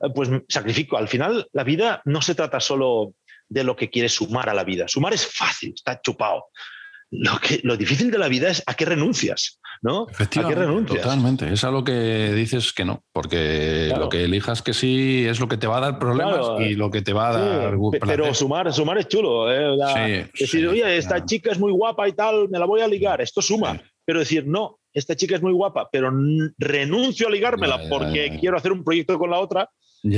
eh, 0.00 0.08
pues 0.14 0.28
sacrifico. 0.48 0.96
Al 0.96 1.08
final, 1.08 1.46
la 1.52 1.62
vida 1.62 2.02
no 2.04 2.20
se 2.20 2.34
trata 2.34 2.58
solo 2.58 3.14
de 3.48 3.64
lo 3.64 3.76
que 3.76 3.88
quieres 3.88 4.12
sumar 4.14 4.48
a 4.48 4.54
la 4.54 4.64
vida. 4.64 4.88
Sumar 4.88 5.14
es 5.14 5.26
fácil, 5.26 5.72
está 5.74 6.00
chupado. 6.00 6.46
Lo, 7.10 7.38
que, 7.38 7.60
lo 7.62 7.76
difícil 7.76 8.10
de 8.10 8.18
la 8.18 8.28
vida 8.28 8.50
es 8.50 8.62
a 8.66 8.74
qué 8.74 8.84
renuncias, 8.84 9.60
¿no? 9.80 10.06
¿A 10.18 10.26
qué 10.26 10.42
renuncias? 10.42 11.00
Totalmente. 11.00 11.50
Es 11.50 11.64
a 11.64 11.70
lo 11.70 11.82
que 11.82 12.32
dices 12.34 12.72
que 12.72 12.84
no, 12.84 13.02
porque 13.12 13.92
lo 13.96 14.08
que 14.10 14.24
elijas 14.24 14.60
que 14.62 14.74
sí 14.74 15.24
es 15.26 15.40
lo 15.40 15.48
que 15.48 15.56
te 15.56 15.66
va 15.66 15.78
a 15.78 15.80
dar 15.80 15.98
problemas 15.98 16.60
y 16.60 16.74
lo 16.74 16.90
que 16.90 17.00
te 17.00 17.14
va 17.14 17.30
a 17.30 17.38
dar. 17.38 17.78
pero 18.06 18.34
sumar, 18.34 18.72
sumar 18.72 18.98
es 18.98 19.08
chulo. 19.08 19.50
¿eh? 19.50 20.28
decir, 20.38 20.68
oye, 20.68 20.96
esta 20.98 21.24
chica 21.24 21.50
es 21.50 21.58
muy 21.58 21.72
guapa 21.72 22.06
y 22.08 22.12
tal, 22.12 22.48
me 22.50 22.58
la 22.58 22.66
voy 22.66 22.82
a 22.82 22.88
ligar. 22.88 23.20
Esto 23.20 23.40
suma. 23.40 23.80
Pero 24.04 24.20
decir, 24.20 24.46
no, 24.46 24.78
esta 24.92 25.14
chica 25.16 25.36
es 25.36 25.42
muy 25.42 25.52
guapa, 25.52 25.88
pero 25.90 26.12
renuncio 26.58 27.28
a 27.28 27.30
ligármela 27.30 27.80
porque 27.88 28.36
quiero 28.40 28.56
hacer 28.56 28.72
un 28.72 28.84
proyecto 28.84 29.18
con 29.18 29.30
la 29.30 29.38
otra, 29.38 29.70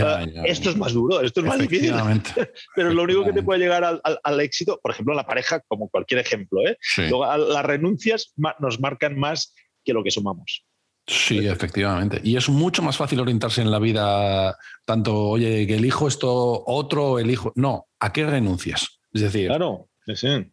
Ah, 0.03 0.25
esto 0.45 0.71
es 0.71 0.77
más 0.77 0.93
duro, 0.93 1.21
esto 1.21 1.41
es 1.41 1.47
más 1.47 1.59
difícil. 1.59 1.95
Pero 2.77 2.93
lo 2.93 3.03
único 3.03 3.25
que 3.25 3.33
te 3.33 3.43
puede 3.43 3.61
llegar 3.61 3.85
al, 3.85 4.41
éxito, 4.41 4.79
por 4.83 4.93
ejemplo, 4.93 5.15
la 5.15 5.27
pareja, 5.27 5.61
como 5.69 5.89
cualquier 5.89 6.21
ejemplo, 6.21 6.61
¿eh? 6.67 6.77
las 6.97 7.65
renuncias 7.65 8.33
nos 8.59 8.81
marcan 8.81 9.19
más 9.19 9.55
que 9.85 9.93
lo 9.93 10.05
que 10.05 10.11
sumamos. 10.11 10.65
Sí, 11.07 11.47
efectivamente. 11.47 12.21
Y 12.23 12.37
es 12.37 12.49
mucho 12.49 12.83
más 12.83 12.97
fácil 12.97 13.21
orientarse 13.21 13.63
en 13.63 13.71
la 13.71 13.79
vida, 13.81 14.57
tanto, 14.85 15.17
oye, 15.31 15.67
que 15.67 15.75
elijo 15.75 16.07
esto, 16.07 16.63
otro, 16.67 17.19
elijo. 17.19 17.53
No, 17.57 17.89
¿a 17.99 18.13
qué 18.13 18.25
renuncias? 18.27 19.01
Es 19.13 19.23
decir, 19.23 19.49
claro. 19.49 19.90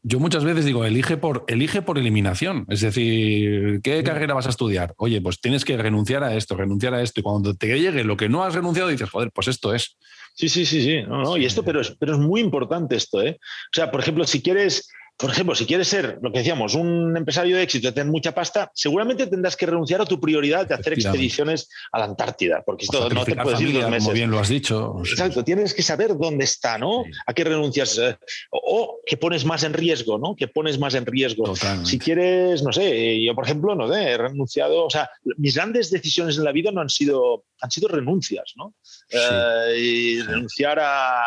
Yo 0.03 0.19
muchas 0.19 0.43
veces 0.43 0.65
digo, 0.65 0.85
elige 0.85 1.17
por, 1.17 1.45
elige 1.47 1.81
por 1.81 1.97
eliminación. 1.97 2.65
Es 2.69 2.81
decir, 2.81 3.81
¿qué 3.81 4.03
carrera 4.03 4.33
vas 4.33 4.47
a 4.47 4.51
estudiar? 4.51 4.93
Oye, 4.97 5.21
pues 5.21 5.39
tienes 5.39 5.65
que 5.65 5.77
renunciar 5.77 6.23
a 6.23 6.35
esto, 6.35 6.55
renunciar 6.55 6.93
a 6.93 7.01
esto. 7.01 7.19
Y 7.19 7.23
cuando 7.23 7.55
te 7.55 7.67
llegue 7.79 8.03
lo 8.03 8.17
que 8.17 8.29
no 8.29 8.43
has 8.43 8.55
renunciado, 8.55 8.89
dices, 8.89 9.09
joder, 9.09 9.31
pues 9.31 9.47
esto 9.47 9.73
es. 9.73 9.97
Sí, 10.33 10.49
sí, 10.49 10.65
sí, 10.65 10.83
sí. 10.83 11.01
No, 11.03 11.23
no. 11.23 11.37
Y 11.37 11.45
esto, 11.45 11.63
pero 11.63 11.81
es, 11.81 11.95
pero 11.99 12.13
es 12.13 12.19
muy 12.19 12.41
importante 12.41 12.95
esto, 12.95 13.21
¿eh? 13.21 13.37
O 13.39 13.73
sea, 13.73 13.89
por 13.89 14.01
ejemplo, 14.01 14.25
si 14.25 14.41
quieres 14.41 14.89
por 15.17 15.31
ejemplo, 15.31 15.55
si 15.55 15.65
quieres 15.65 15.87
ser, 15.87 16.19
lo 16.21 16.31
que 16.31 16.39
decíamos, 16.39 16.75
un 16.75 17.17
empresario 17.17 17.57
de 17.57 17.63
éxito, 17.63 17.91
tener 17.91 18.11
mucha 18.11 18.35
pasta, 18.35 18.71
seguramente 18.75 19.25
tendrás 19.25 19.57
que 19.57 19.65
renunciar 19.65 19.99
a 19.99 20.05
tu 20.05 20.19
prioridad 20.19 20.67
de 20.67 20.75
hacer 20.75 20.93
expediciones 20.93 21.69
a 21.91 21.99
la 21.99 22.05
Antártida, 22.05 22.61
porque 22.63 22.85
esto 22.85 23.09
no 23.09 23.25
te 23.25 23.35
puedes 23.35 23.59
ir 23.61 23.73
dos 23.73 23.89
meses. 23.89 24.03
Como 24.03 24.13
bien 24.13 24.29
lo 24.29 24.37
has 24.37 24.49
dicho. 24.49 24.95
Exacto, 24.99 25.43
tienes 25.43 25.73
que 25.73 25.81
saber 25.81 26.15
dónde 26.15 26.43
está, 26.43 26.77
¿no? 26.77 27.03
A 27.25 27.33
qué 27.33 27.43
renuncias 27.43 27.97
eh, 27.97 28.15
o, 28.51 28.99
que 29.05 29.17
pones 29.17 29.43
más 29.43 29.63
en 29.63 29.73
riesgo, 29.73 30.19
¿no? 30.19 30.35
Que 30.35 30.47
pones 30.47 30.77
más 30.77 30.93
en 30.93 31.07
riesgo. 31.07 31.51
Si 31.83 31.97
quieres, 31.97 32.61
no 32.61 32.71
sé, 32.71 33.19
yo 33.23 33.33
por 33.33 33.45
ejemplo, 33.45 33.73
no 33.73 33.91
sé, 33.91 34.03
he 34.03 34.17
renunciado, 34.17 34.85
o 34.85 34.89
sea, 34.89 35.09
mis 35.37 35.55
grandes 35.55 35.89
decisiones 35.89 36.37
en 36.37 36.43
la 36.43 36.51
vida 36.51 36.71
no 36.71 36.81
han 36.81 36.89
sido, 36.89 37.45
han 37.59 37.71
sido 37.71 37.87
renuncias, 37.87 38.53
¿no? 38.55 38.75
Eh, 39.09 39.79
y 39.79 40.21
renunciar 40.21 40.77
a 40.79 41.23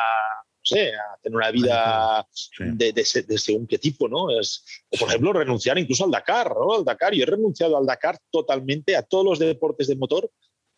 a 0.72 1.18
tener 1.22 1.36
una 1.36 1.50
vida 1.50 2.26
de, 2.58 3.04
según 3.04 3.66
qué 3.66 3.78
tipo, 3.78 4.08
¿no? 4.08 4.38
Es, 4.38 4.64
por 4.98 5.08
ejemplo, 5.08 5.32
renunciar 5.32 5.78
incluso 5.78 6.04
al 6.04 6.10
Dakar, 6.10 6.50
¿no? 6.54 6.74
Al 6.74 6.84
Dakar. 6.84 7.14
Yo 7.14 7.22
he 7.22 7.26
renunciado 7.26 7.76
al 7.76 7.86
Dakar 7.86 8.18
totalmente, 8.30 8.96
a 8.96 9.02
todos 9.02 9.24
los 9.24 9.38
deportes 9.38 9.88
de 9.88 9.96
motor, 9.96 10.30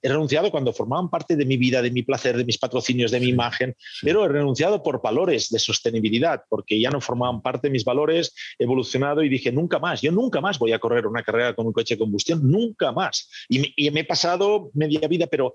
he 0.03 0.09
renunciado 0.09 0.51
cuando 0.51 0.73
formaban 0.73 1.09
parte 1.09 1.37
de 1.37 1.47
mi 1.47 1.57
vida, 1.57 1.81
de 1.81 1.91
mi 1.91 2.03
placer, 2.03 2.37
de 2.37 2.45
mis 2.45 2.59
patrocinios, 2.59 3.11
de 3.11 3.21
mi 3.21 3.29
imagen, 3.29 3.77
pero 4.03 4.25
he 4.25 4.29
renunciado 4.29 4.83
por 4.83 5.01
valores 5.01 5.49
de 5.51 5.59
sostenibilidad, 5.59 6.43
porque 6.49 6.81
ya 6.81 6.91
no 6.91 7.01
formaban 7.01 7.41
parte 7.41 7.69
de 7.69 7.73
mis 7.73 7.85
valores, 7.85 8.35
he 8.59 8.65
evolucionado 8.65 9.23
y 9.23 9.29
dije, 9.29 9.53
nunca 9.53 9.79
más, 9.79 10.01
yo 10.03 10.11
nunca 10.11 10.41
más 10.41 10.59
voy 10.59 10.73
a 10.73 10.79
correr 10.79 11.07
una 11.07 11.23
carrera 11.23 11.55
con 11.55 11.67
un 11.67 11.73
coche 11.73 11.95
de 11.95 12.01
combustión, 12.01 12.41
nunca 12.51 12.93
más. 12.93 13.31
Y 13.49 13.61
me, 13.61 13.73
y 13.77 13.91
me 13.91 14.01
he 14.01 14.05
pasado 14.05 14.71
media 14.75 15.07
vida, 15.09 15.27
pero, 15.27 15.55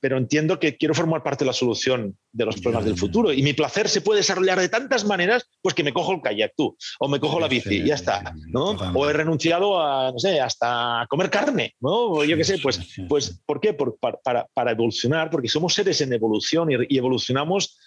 pero 0.00 0.18
entiendo 0.18 0.58
que 0.58 0.76
quiero 0.76 0.94
formar 0.94 1.22
parte 1.22 1.44
de 1.44 1.46
la 1.46 1.52
solución 1.52 2.16
de 2.32 2.44
los 2.44 2.56
problemas 2.60 2.84
del 2.84 2.98
futuro. 2.98 3.32
Y 3.32 3.42
mi 3.42 3.52
placer 3.52 3.88
se 3.88 4.00
puede 4.00 4.20
desarrollar 4.20 4.58
de 4.58 4.68
tantas 4.68 5.04
maneras, 5.04 5.48
pues 5.62 5.74
que 5.74 5.84
me 5.84 5.92
cojo 5.92 6.12
el 6.12 6.22
kayak 6.22 6.52
tú, 6.56 6.76
o 6.98 7.08
me 7.08 7.20
cojo 7.20 7.38
la 7.40 7.48
bici, 7.48 7.76
y 7.76 7.86
ya 7.86 7.94
está. 7.94 8.34
¿no? 8.48 8.70
O 8.94 9.08
he 9.08 9.12
renunciado 9.12 9.80
a, 9.80 10.10
no 10.12 10.18
sé, 10.18 10.40
hasta 10.40 11.06
comer 11.08 11.30
carne, 11.30 11.74
¿no? 11.80 12.24
yo 12.24 12.36
qué 12.36 12.44
sé, 12.44 12.58
pues, 12.58 12.80
pues 13.08 13.40
¿por 13.46 13.60
qué? 13.60 13.75
Para, 14.00 14.46
para, 14.52 14.70
evolucionar, 14.70 15.30
porque 15.30 15.48
somos 15.48 15.74
seres 15.74 16.00
en 16.00 16.12
evolución 16.12 16.68
y, 16.70 16.96
evolucionamos 16.96 17.78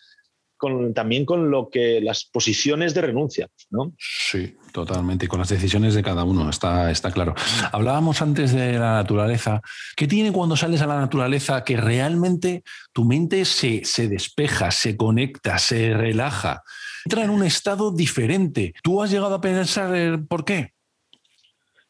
con, 0.58 0.93
también 0.93 1.25
con 1.25 1.49
lo 1.49 1.69
que 1.69 2.02
las 2.02 2.25
posiciones 2.25 2.93
de 2.93 3.02
renuncia, 3.02 3.47
¿no? 3.69 3.93
Sí, 3.97 4.58
totalmente, 4.73 5.25
y 5.25 5.28
con 5.28 5.39
las 5.39 5.49
decisiones 5.49 5.95
de 5.95 6.04
cada 6.04 6.23
uno, 6.23 6.49
está, 6.49 6.91
está 6.91 7.12
claro. 7.12 7.34
Hablábamos 7.71 8.21
antes 8.21 8.54
de 8.54 8.73
la 8.73 8.95
naturaleza. 8.95 9.62
¿Qué 9.95 10.08
tiene 10.08 10.34
cuando 10.34 10.58
sales 10.58 10.82
a 10.82 10.88
la 10.88 10.99
naturaleza 10.99 11.63
que 11.63 11.78
realmente 11.78 12.63
tu 12.91 13.06
mente 13.06 13.45
se, 13.45 13.86
se 13.86 14.10
despeja, 14.10 14.71
se 14.71 14.97
conecta, 14.97 15.58
se 15.60 15.93
relaja? 15.93 16.62
Entra 17.06 17.23
en 17.23 17.30
un 17.30 17.43
estado 17.43 17.91
diferente. 17.91 18.73
¿Tú 18.84 19.02
has 19.02 19.12
llegado 19.12 19.36
a 19.36 19.41
pensar 19.41 20.19
por 20.28 20.43
qué? 20.43 20.73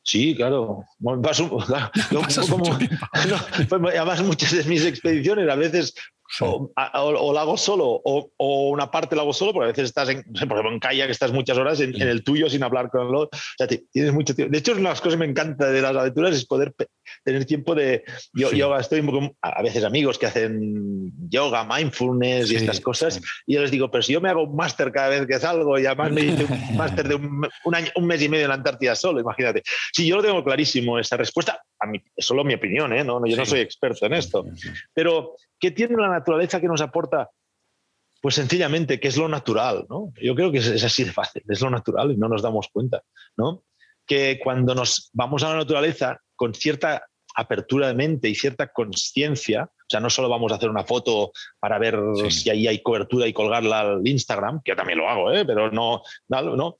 Sí, 0.09 0.33
claro. 0.33 0.85
además, 3.95 4.23
muchas 4.23 4.51
de 4.53 4.63
mis 4.63 4.83
expediciones 4.83 5.47
a 5.47 5.55
veces 5.55 5.93
o, 6.41 7.33
la 7.33 7.41
hago 7.41 7.57
solo 7.57 8.01
o, 8.03 8.69
una 8.69 8.91
parte 8.91 9.15
la 9.15 9.23
hago 9.23 9.33
solo, 9.33 9.53
porque 9.53 9.65
a 9.65 9.71
veces 9.71 9.85
estás 9.85 10.09
en, 10.09 10.23
por 10.23 10.35
ejemplo, 10.35 10.71
en 10.71 10.79
kayak, 10.79 11.09
estás 11.09 11.31
muchas 11.31 11.57
horas 11.57 11.79
en, 11.79 11.99
el 11.99 12.23
tuyo 12.23 12.49
sin 12.49 12.63
hablar 12.63 12.89
con 12.89 13.11
los. 13.11 13.25
O 13.25 13.67
tienes 13.91 14.13
mucho 14.13 14.35
tiempo. 14.35 14.51
De 14.51 14.59
hecho, 14.59 14.73
una 14.73 14.81
de 14.81 14.89
las 14.89 15.01
cosas 15.01 15.15
que 15.15 15.25
me 15.25 15.31
encanta 15.31 15.69
de 15.69 15.81
las 15.81 15.95
aventuras 15.95 16.35
es 16.35 16.45
poder 16.45 16.73
tener 17.23 17.45
tiempo 17.45 17.75
de. 17.75 18.03
Yo, 18.33 18.51
yoga, 18.51 18.79
estoy 18.79 19.03
a 19.41 19.61
veces 19.61 19.83
amigos 19.83 20.17
que 20.17 20.27
hacen 20.27 21.11
yoga, 21.29 21.63
mindfulness 21.63 22.51
y 22.51 22.55
estas 22.55 22.79
cosas, 22.79 23.21
y 23.45 23.55
yo 23.55 23.61
les 23.61 23.71
digo, 23.71 23.89
pero 23.91 24.01
si 24.01 24.13
yo 24.13 24.21
me 24.21 24.29
hago 24.29 24.43
un 24.43 24.55
máster 24.55 24.91
cada 24.91 25.09
vez 25.09 25.25
que 25.27 25.39
salgo 25.39 25.77
y 25.79 25.85
además 25.85 26.11
me 26.11 26.21
hice 26.21 26.45
un 26.45 26.77
máster 26.77 27.07
de 27.07 27.15
un, 27.15 27.75
año, 27.75 27.87
un 27.95 28.05
mes 28.05 28.21
y 28.21 28.29
medio 28.29 28.45
en 28.45 28.49
la 28.49 28.55
Antártida 28.55 28.95
solo, 28.95 29.19
imagínate. 29.19 29.63
Si 29.93 30.07
yo 30.07 30.17
lo 30.17 30.23
tengo 30.23 30.43
clarísimo, 30.43 30.99
esa 30.99 31.17
respuesta, 31.17 31.61
a 31.79 31.87
solo 32.17 32.43
mi 32.43 32.53
opinión, 32.53 32.93
¿eh? 32.93 33.03
no, 33.03 33.25
yo 33.25 33.37
no 33.37 33.45
soy 33.45 33.61
experto 33.61 34.05
en 34.05 34.13
esto, 34.13 34.45
pero 34.93 35.35
¿qué 35.59 35.71
tiene 35.71 35.95
la 35.97 36.09
naturaleza 36.09 36.59
que 36.59 36.67
nos 36.67 36.81
aporta? 36.81 37.29
Pues 38.21 38.35
sencillamente, 38.35 38.99
que 38.99 39.07
es 39.07 39.17
lo 39.17 39.29
natural, 39.29 39.85
¿no? 39.89 40.11
Yo 40.21 40.35
creo 40.35 40.51
que 40.51 40.57
es, 40.57 40.83
así 40.83 41.05
de 41.05 41.13
fácil, 41.13 41.41
es 41.47 41.61
lo 41.61 41.69
natural 41.69 42.11
y 42.11 42.17
no 42.17 42.27
nos 42.27 42.41
damos 42.41 42.67
cuenta, 42.71 43.01
¿no? 43.37 43.63
Que 44.05 44.39
cuando 44.43 44.75
nos 44.75 45.09
vamos 45.13 45.43
a 45.43 45.49
la 45.49 45.57
naturaleza 45.57 46.19
con 46.35 46.53
cierta 46.53 47.05
apertura 47.35 47.87
de 47.87 47.93
mente 47.93 48.27
y 48.27 48.35
cierta 48.35 48.67
conciencia, 48.67 49.63
o 49.63 49.85
sea, 49.87 50.01
no 50.01 50.09
solo 50.09 50.27
vamos 50.27 50.51
a 50.51 50.55
hacer 50.55 50.69
una 50.69 50.83
foto 50.83 51.31
para 51.59 51.79
ver 51.79 51.97
si 52.29 52.49
ahí 52.49 52.67
hay 52.67 52.81
cobertura 52.81 53.27
y 53.27 53.33
colgarla 53.33 53.81
al 53.81 54.05
Instagram, 54.05 54.61
que 54.63 54.71
yo 54.71 54.75
también 54.75 54.99
lo 54.99 55.09
hago, 55.09 55.31
¿eh? 55.31 55.45
pero 55.45 55.71
no, 55.71 56.01
no, 56.27 56.55
no, 56.55 56.77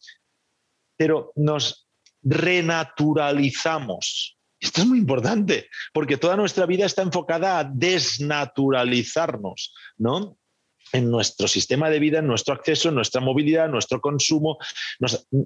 pero 0.97 1.31
nos 1.35 1.87
renaturalizamos, 2.21 4.38
esto 4.59 4.81
es 4.81 4.87
muy 4.87 4.99
importante, 4.99 5.69
porque 5.93 6.17
toda 6.17 6.35
nuestra 6.35 6.65
vida 6.65 6.85
está 6.85 7.01
enfocada 7.01 7.59
a 7.59 7.63
desnaturalizarnos, 7.63 9.73
¿no? 9.97 10.37
en 10.91 11.09
nuestro 11.09 11.47
sistema 11.47 11.89
de 11.89 11.99
vida, 11.99 12.19
en 12.19 12.27
nuestro 12.27 12.53
acceso, 12.53 12.89
en 12.89 12.95
nuestra 12.95 13.21
movilidad, 13.21 13.65
en 13.65 13.71
nuestro 13.71 14.01
consumo, 14.01 14.57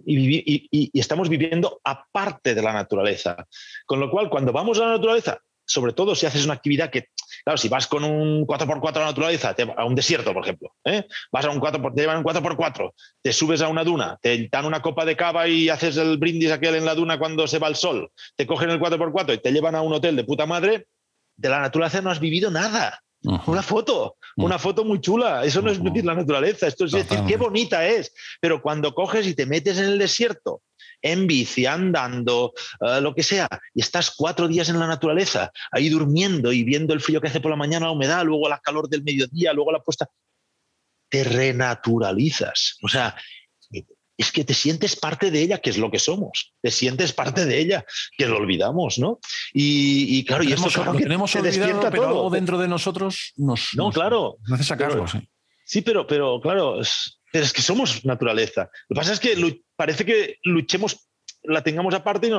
y, 0.05 0.99
estamos 0.99 1.29
viviendo 1.29 1.81
aparte 1.83 2.55
de 2.55 2.61
la 2.61 2.73
naturaleza. 2.73 3.47
Con 3.85 3.99
lo 3.99 4.09
cual, 4.09 4.29
cuando 4.29 4.51
vamos 4.51 4.79
a 4.79 4.85
la 4.85 4.91
naturaleza, 4.93 5.39
sobre 5.65 5.93
todo 5.93 6.15
si 6.15 6.25
haces 6.25 6.45
una 6.45 6.53
actividad 6.53 6.89
que 6.89 7.07
Claro, 7.43 7.57
si 7.57 7.67
vas 7.67 7.87
con 7.87 8.03
un 8.03 8.47
4x4 8.47 8.95
a 8.95 8.99
la 8.99 9.05
naturaleza, 9.07 9.55
a 9.75 9.85
un 9.85 9.95
desierto, 9.95 10.33
por 10.33 10.43
ejemplo, 10.43 10.73
¿eh? 10.85 11.05
vas 11.31 11.43
a 11.43 11.49
un 11.49 11.59
4 11.59 11.81
te 11.93 12.01
llevan 12.01 12.17
un 12.17 12.23
4x4, 12.23 12.93
te 13.21 13.33
subes 13.33 13.61
a 13.61 13.67
una 13.67 13.83
duna, 13.83 14.17
te 14.21 14.47
dan 14.49 14.65
una 14.65 14.81
copa 14.81 15.03
de 15.03 15.17
cava 15.17 15.47
y 15.47 15.67
haces 15.67 15.97
el 15.97 16.17
brindis 16.17 16.51
aquel 16.51 16.75
en 16.75 16.85
la 16.85 16.95
duna 16.95 17.19
cuando 17.19 17.45
se 17.47 17.59
va 17.59 17.67
el 17.67 17.75
sol, 17.75 18.11
te 18.37 18.47
cogen 18.47 18.69
el 18.69 18.79
4x4 18.79 19.35
y 19.35 19.37
te 19.39 19.51
llevan 19.51 19.75
a 19.75 19.81
un 19.81 19.93
hotel 19.93 20.15
de 20.15 20.23
puta 20.23 20.45
madre, 20.45 20.87
de 21.35 21.49
la 21.49 21.59
naturaleza 21.59 22.01
no 22.01 22.11
has 22.11 22.19
vivido 22.19 22.49
nada. 22.49 23.01
Una 23.45 23.63
foto, 23.63 24.17
una 24.35 24.59
foto 24.59 24.83
muy 24.83 24.99
chula. 24.99 25.45
Eso 25.45 25.61
no 25.61 25.71
es 25.71 25.81
vivir 25.81 26.03
la 26.03 26.13
naturaleza, 26.13 26.67
esto 26.67 26.85
es 26.85 26.91
decir 26.91 27.19
qué 27.25 27.37
bonita 27.37 27.85
es. 27.87 28.13
Pero 28.41 28.61
cuando 28.61 28.93
coges 28.93 29.25
y 29.27 29.33
te 29.33 29.45
metes 29.45 29.77
en 29.77 29.85
el 29.85 29.97
desierto, 29.97 30.61
en 31.03 31.27
bici, 31.27 31.65
andando, 31.65 32.53
eh, 32.81 33.01
lo 33.01 33.13
que 33.13 33.21
sea, 33.21 33.47
y 33.75 33.81
estás 33.81 34.11
cuatro 34.15 34.47
días 34.47 34.69
en 34.69 34.79
la 34.79 34.87
naturaleza, 34.87 35.51
ahí 35.71 35.89
durmiendo 35.89 36.51
y 36.51 36.63
viendo 36.63 36.93
el 36.93 37.01
frío 37.01 37.21
que 37.21 37.27
hace 37.27 37.41
por 37.41 37.51
la 37.51 37.57
mañana, 37.57 37.87
la 37.87 37.91
humedad, 37.91 38.23
luego 38.25 38.49
la 38.49 38.59
calor 38.59 38.89
del 38.89 39.03
mediodía, 39.03 39.53
luego 39.53 39.71
la 39.71 39.83
puesta, 39.83 40.09
te 41.09 41.23
renaturalizas. 41.23 42.77
O 42.81 42.87
sea, 42.87 43.15
es 44.17 44.31
que 44.31 44.43
te 44.43 44.53
sientes 44.53 44.95
parte 44.95 45.29
de 45.29 45.41
ella, 45.41 45.57
que 45.59 45.69
es 45.69 45.77
lo 45.77 45.91
que 45.91 45.99
somos. 45.99 46.53
Te 46.61 46.71
sientes 46.71 47.13
parte 47.13 47.45
de 47.45 47.59
ella, 47.59 47.85
que 48.17 48.25
lo 48.25 48.37
olvidamos, 48.37 48.97
¿no? 48.97 49.19
Y, 49.53 50.23
claro, 50.25 50.43
y 50.43 50.53
eso 50.53 50.83
lo 50.83 50.93
tenemos 50.95 51.35
olvidado, 51.35 51.89
pero 51.91 52.07
algo 52.07 52.29
dentro 52.29 52.57
de 52.57 52.67
nosotros 52.67 53.33
nos, 53.35 53.69
no, 53.73 53.91
claro, 53.91 54.37
nos 54.47 54.59
hace 54.59 54.63
sacarlo. 54.69 55.05
sí. 55.65 55.81
pero, 55.81 56.07
pero 56.07 56.39
claro, 56.41 56.79
es, 56.79 57.19
pero 57.33 57.45
es 57.45 57.51
que 57.51 57.63
somos 57.63 58.05
naturaleza. 58.05 58.69
Lo 58.87 58.93
que 58.93 58.99
pasa 58.99 59.13
es 59.13 59.19
que 59.19 59.59
parece 59.75 60.05
que 60.05 60.37
luchemos 60.43 61.09
la 61.41 61.63
tengamos 61.63 61.95
aparte, 61.95 62.31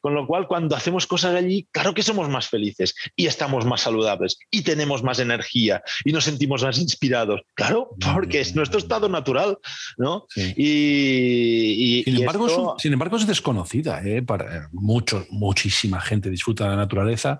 con 0.00 0.14
lo 0.14 0.26
cual 0.26 0.48
cuando 0.48 0.74
hacemos 0.74 1.06
cosas 1.06 1.34
allí, 1.34 1.68
claro 1.70 1.92
que 1.92 2.02
somos 2.02 2.30
más 2.30 2.48
felices 2.48 2.94
y 3.14 3.26
estamos 3.26 3.66
más 3.66 3.82
saludables 3.82 4.38
y 4.50 4.62
tenemos 4.62 5.02
más 5.04 5.18
energía 5.20 5.82
y 6.02 6.12
nos 6.12 6.24
sentimos 6.24 6.64
más 6.64 6.78
inspirados. 6.78 7.42
Claro, 7.54 7.90
porque 8.14 8.40
es 8.40 8.56
nuestro 8.56 8.78
estado 8.78 9.08
natural, 9.10 9.58
¿no? 9.98 10.26
Y, 10.34 12.02
sin, 12.04 12.16
embargo, 12.16 12.46
es, 12.46 12.82
sin 12.82 12.94
embargo, 12.94 13.18
es 13.18 13.26
desconocida, 13.26 14.02
¿eh? 14.02 14.22
Para 14.22 14.56
eh, 14.56 14.60
mucho, 14.72 15.26
muchísima 15.30 16.00
gente 16.00 16.30
disfruta 16.30 16.64
de 16.64 16.70
la 16.70 16.76
naturaleza, 16.76 17.38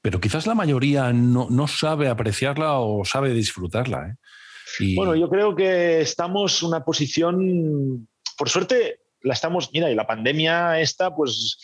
pero 0.00 0.18
quizás 0.18 0.46
la 0.46 0.54
mayoría 0.54 1.12
no, 1.12 1.48
no 1.50 1.68
sabe 1.68 2.08
apreciarla 2.08 2.78
o 2.78 3.04
sabe 3.04 3.34
disfrutarla. 3.34 4.08
¿eh? 4.08 4.14
Bueno, 4.94 5.14
yo 5.14 5.28
creo 5.28 5.54
que 5.54 6.00
estamos 6.00 6.62
en 6.62 6.68
una 6.68 6.84
posición, 6.84 8.08
por 8.36 8.48
suerte, 8.48 9.00
la 9.22 9.34
estamos, 9.34 9.70
mira, 9.72 9.90
y 9.90 9.94
la 9.94 10.06
pandemia 10.06 10.80
esta, 10.80 11.14
pues 11.14 11.58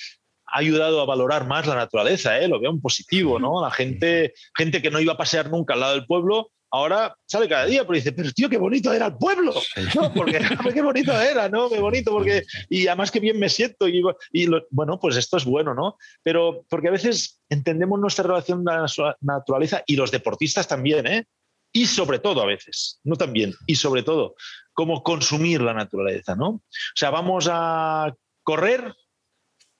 ha 0.47 0.59
ayudado 0.59 1.01
a 1.01 1.07
valorar 1.07 1.47
más 1.47 1.67
la 1.67 1.75
naturaleza, 1.75 2.39
¿eh? 2.39 2.49
lo 2.49 2.61
veo 2.61 2.71
en 2.71 2.81
positivo, 2.81 3.39
¿no? 3.39 3.63
La 3.63 3.71
gente, 3.71 4.35
gente 4.57 4.83
que 4.83 4.91
no 4.91 5.01
iba 5.01 5.15
a 5.15 5.17
pasear 5.17 5.51
nunca 5.51 5.75
al 5.75 5.81
lado 5.81 5.95
del 5.95 6.07
pueblo, 6.07 6.51
ahora 6.71 7.17
sale 7.27 7.49
cada 7.49 7.67
día, 7.67 7.83
pero 7.83 7.95
dice, 7.95 8.13
pero 8.13 8.33
tío, 8.33 8.49
qué 8.49 8.59
bonito 8.59 8.93
era 8.93 9.07
el 9.07 9.17
pueblo, 9.17 9.55
¿no? 9.95 10.13
Porque 10.13 10.41
qué 10.75 10.83
bonito 10.83 11.13
era, 11.19 11.49
¿no? 11.49 11.69
Qué 11.71 11.79
bonito, 11.79 12.11
porque, 12.11 12.43
y 12.69 12.87
además 12.89 13.13
qué 13.13 13.21
bien 13.21 13.39
me 13.39 13.49
siento, 13.49 13.87
y, 13.89 14.03
y 14.33 14.49
bueno, 14.71 14.99
pues 14.99 15.17
esto 15.17 15.37
es 15.37 15.45
bueno, 15.45 15.75
¿no? 15.75 15.97
Pero 16.23 16.65
porque 16.69 16.89
a 16.89 16.93
veces 16.93 17.41
entendemos 17.49 18.01
nuestra 18.01 18.25
relación 18.25 18.65
con 18.65 18.75
la 18.75 19.17
naturaleza 19.21 19.85
y 19.87 19.95
los 19.97 20.11
deportistas 20.11 20.67
también, 20.67 21.07
¿eh? 21.07 21.27
Y 21.77 21.87
sobre 21.87 22.21
todo 22.21 22.41
a 22.41 22.47
veces, 22.47 23.01
no 23.03 23.17
también, 23.17 23.53
y 23.67 23.75
sobre 23.75 24.05
todo, 24.05 24.37
cómo 24.73 25.03
consumir 25.03 25.61
la 25.61 25.75
naturaleza, 25.75 26.37
¿no? 26.37 26.49
O 26.49 26.63
sea, 26.95 27.11
vamos 27.11 27.49
a 27.51 28.15
correr 28.45 28.95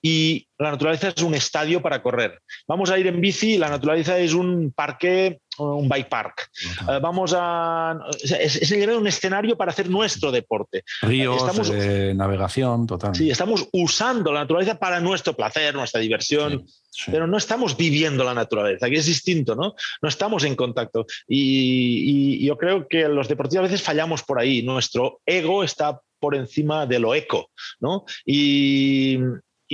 y 0.07 0.47
la 0.59 0.69
naturaleza 0.69 1.07
es 1.07 1.23
un 1.23 1.33
estadio 1.33 1.81
para 1.81 2.03
correr. 2.03 2.39
Vamos 2.67 2.91
a 2.91 2.99
ir 2.99 3.07
en 3.07 3.19
bici 3.19 3.55
y 3.55 3.57
la 3.57 3.71
naturaleza 3.71 4.19
es 4.19 4.35
un 4.35 4.71
parque, 4.71 5.39
un 5.57 5.89
bike 5.89 6.07
park. 6.07 6.47
Eh, 6.87 6.99
vamos 7.01 7.33
a... 7.35 7.97
Es, 8.21 8.55
es, 8.55 8.71
un 8.71 9.07
escenario 9.07 9.57
para 9.57 9.71
hacer 9.71 9.89
nuestro 9.89 10.31
deporte. 10.31 10.83
Ríos, 11.01 11.37
estamos, 11.37 11.71
eh, 11.73 12.13
navegación, 12.15 12.85
total. 12.85 13.15
Sí, 13.15 13.31
estamos 13.31 13.67
usando 13.71 14.31
la 14.31 14.41
naturaleza 14.41 14.77
para 14.77 14.99
nuestro 14.99 15.35
placer, 15.35 15.73
nuestra 15.73 16.01
diversión. 16.01 16.67
Pero 17.07 17.25
no 17.25 17.37
estamos 17.37 17.75
viviendo 17.75 18.23
la 18.23 18.35
naturaleza, 18.35 18.87
que 18.87 18.97
es 18.97 19.07
distinto, 19.07 19.55
¿no? 19.55 19.73
No 20.03 20.07
estamos 20.07 20.43
en 20.43 20.55
contacto. 20.55 21.07
Y, 21.27 22.45
yo 22.45 22.57
creo 22.57 22.87
que 22.87 23.07
los 23.07 23.27
deportistas 23.27 23.59
a 23.59 23.69
veces 23.69 23.81
fallamos 23.81 24.21
por 24.21 24.39
ahí. 24.39 24.61
Nuestro 24.61 25.19
ego 25.25 25.63
está 25.63 25.99
por 26.19 26.35
encima 26.35 26.85
de 26.85 26.99
lo 26.99 27.13
eco, 27.13 27.49
¿no? 27.79 28.05
Y, 28.25 29.19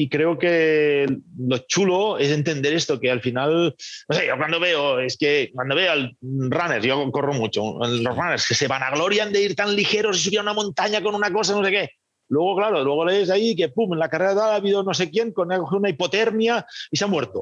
creo 0.10 0.38
que 0.38 1.06
lo 1.38 1.58
chulo 1.60 2.18
es 2.18 2.32
entender 2.32 2.74
esto, 2.74 3.00
que 3.00 3.12
al 3.12 3.22
final, 3.22 3.76
no 4.10 4.16
sé, 4.16 4.28
yo 4.28 4.38
cuando 4.38 4.60
veo, 4.60 5.00
es 5.00 5.18
que 5.18 5.52
cuando 5.54 5.76
veo 5.76 5.92
al 5.92 6.18
runners, 6.22 6.86
yo 6.86 7.12
corro 7.12 7.34
mucho, 7.34 7.78
los 7.80 8.16
runners 8.16 8.48
que 8.48 8.56
se 8.56 8.68
van 8.68 8.84
a 8.84 8.92
glorian 8.92 9.32
de 9.34 9.42
ir 9.42 9.56
tan 9.56 9.76
ligeros 9.76 10.18
y 10.18 10.24
subir 10.24 10.40
a 10.40 10.44
una 10.44 10.54
montaña 10.54 11.02
con 11.02 11.16
una 11.16 11.32
cosa, 11.32 11.54
no 11.54 11.64
sé 11.64 11.72
qué, 11.72 11.90
Luego, 12.32 12.56
claro, 12.56 12.82
luego 12.82 13.04
lees 13.04 13.30
ahí 13.30 13.58
que, 13.58 13.68
pum, 13.68 13.92
en 13.92 14.00
la 14.00 14.08
carrera 14.08 14.54
ha 14.54 14.56
habido 14.56 14.84
no 14.84 14.94
sé 14.94 15.10
quién 15.10 15.34
con 15.34 15.52
una 15.52 15.90
hipotermia 15.90 16.66
y 16.90 16.96
se 16.96 17.04
ha 17.04 17.08
muerto. 17.08 17.42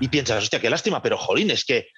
Y 0.00 0.08
piensas, 0.08 0.42
hostia, 0.42 0.58
qué 0.58 0.70
lástima, 0.70 1.02
pero 1.02 1.18
jolín, 1.18 1.50
es 1.50 1.66
que 1.66 1.88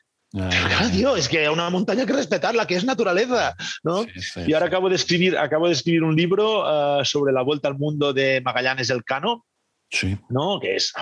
Dios, 0.92 1.16
es 1.16 1.28
que 1.28 1.48
una 1.48 1.70
montaña 1.70 2.00
hay 2.00 2.07
que 2.09 2.12
respetarla, 2.12 2.66
que 2.66 2.74
es 2.74 2.85
naturaleza, 2.85 3.54
¿no? 3.85 4.04
y 4.44 4.52
ahora 4.52 4.66
acabo 4.66 4.88
de 4.88 4.96
escribir, 4.96 5.38
acabo 5.38 5.68
de 5.68 5.74
escribir 5.74 6.02
un 6.02 6.16
libro 6.16 6.66
ah, 6.66 7.04
sobre 7.04 7.33
la 7.33 7.42
vuelta 7.42 7.68
al 7.68 7.78
mundo 7.78 8.12
de 8.12 8.40
Magallanes 8.40 8.88
del 8.88 9.04
Cano, 9.04 9.46
sí. 9.94 10.18
¿no? 10.28 10.61
Que 10.61 10.76
es 10.76 10.92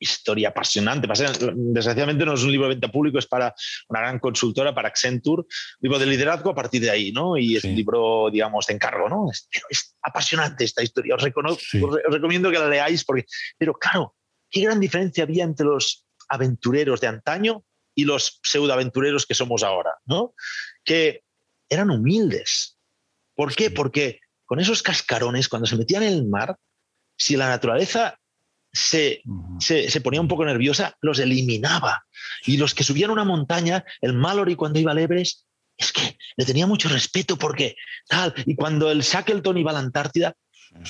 historia 0.00 0.48
apasionante. 0.48 1.06
Desgraciadamente 1.06 2.24
no 2.24 2.34
es 2.34 2.42
un 2.42 2.50
libro 2.50 2.66
de 2.66 2.74
venta 2.74 2.90
público, 2.90 3.18
es 3.18 3.26
para 3.26 3.54
una 3.88 4.00
gran 4.00 4.18
consultora, 4.18 4.74
para 4.74 4.88
Accenture, 4.88 5.44
libro 5.80 5.98
de 5.98 6.06
liderazgo 6.06 6.50
a 6.50 6.54
partir 6.54 6.80
de 6.80 6.90
ahí, 6.90 7.12
¿no? 7.12 7.36
Y 7.36 7.56
es 7.56 7.64
un 7.64 7.76
libro, 7.76 8.30
digamos, 8.32 8.66
de 8.66 8.74
encargo, 8.74 9.08
¿no? 9.08 9.30
Es, 9.30 9.96
apasionante 10.02 10.64
esta 10.64 10.82
historia, 10.82 11.14
os, 11.14 11.22
recomiendo 11.22 12.50
que 12.50 12.58
la 12.58 12.68
leáis, 12.68 13.04
porque, 13.04 13.26
pero 13.58 13.74
claro, 13.74 14.16
qué 14.50 14.62
gran 14.62 14.80
diferencia 14.80 15.24
había 15.24 15.44
entre 15.44 15.66
los 15.66 16.06
aventureros 16.28 17.00
de 17.00 17.06
antaño 17.06 17.64
y 17.94 18.04
los 18.04 18.40
pseudoaventureros 18.42 19.26
que 19.26 19.34
somos 19.34 19.62
ahora, 19.62 19.90
¿no? 20.06 20.34
Que 20.84 21.22
eran 21.68 21.90
humildes. 21.90 22.78
¿Por 23.34 23.54
qué? 23.54 23.70
Porque 23.70 24.20
con 24.46 24.58
esos 24.58 24.82
cascarones, 24.82 25.48
cuando 25.48 25.66
se 25.66 25.76
metían 25.76 26.02
en 26.02 26.14
el 26.14 26.26
mar, 26.26 26.56
si 27.16 27.36
la 27.36 27.48
naturaleza 27.48 28.19
se, 28.72 29.22
se, 29.58 30.00
ponía 30.00 30.20
un 30.20 30.28
poco 30.28 30.44
nerviosa, 30.44 30.96
los 31.00 31.18
eliminaba. 31.18 32.04
Y 32.46 32.56
los 32.56 32.74
que 32.74 32.84
subían 32.84 33.10
una 33.10 33.24
montaña, 33.24 33.84
el 34.00 34.12
Mallory 34.12 34.54
cuando 34.54 34.78
iba 34.78 34.92
a 34.92 34.94
Lebres, 34.94 35.46
es 35.76 35.92
que 35.92 36.16
le 36.36 36.44
tenía 36.44 36.66
mucho 36.66 36.88
respeto 36.88 37.36
porque 37.36 37.76
tal. 38.08 38.34
Y 38.46 38.54
cuando 38.54 38.90
el 38.90 39.00
Shackleton 39.00 39.58
iba 39.58 39.70
a 39.70 39.74
la 39.74 39.80
Antártida, 39.80 40.34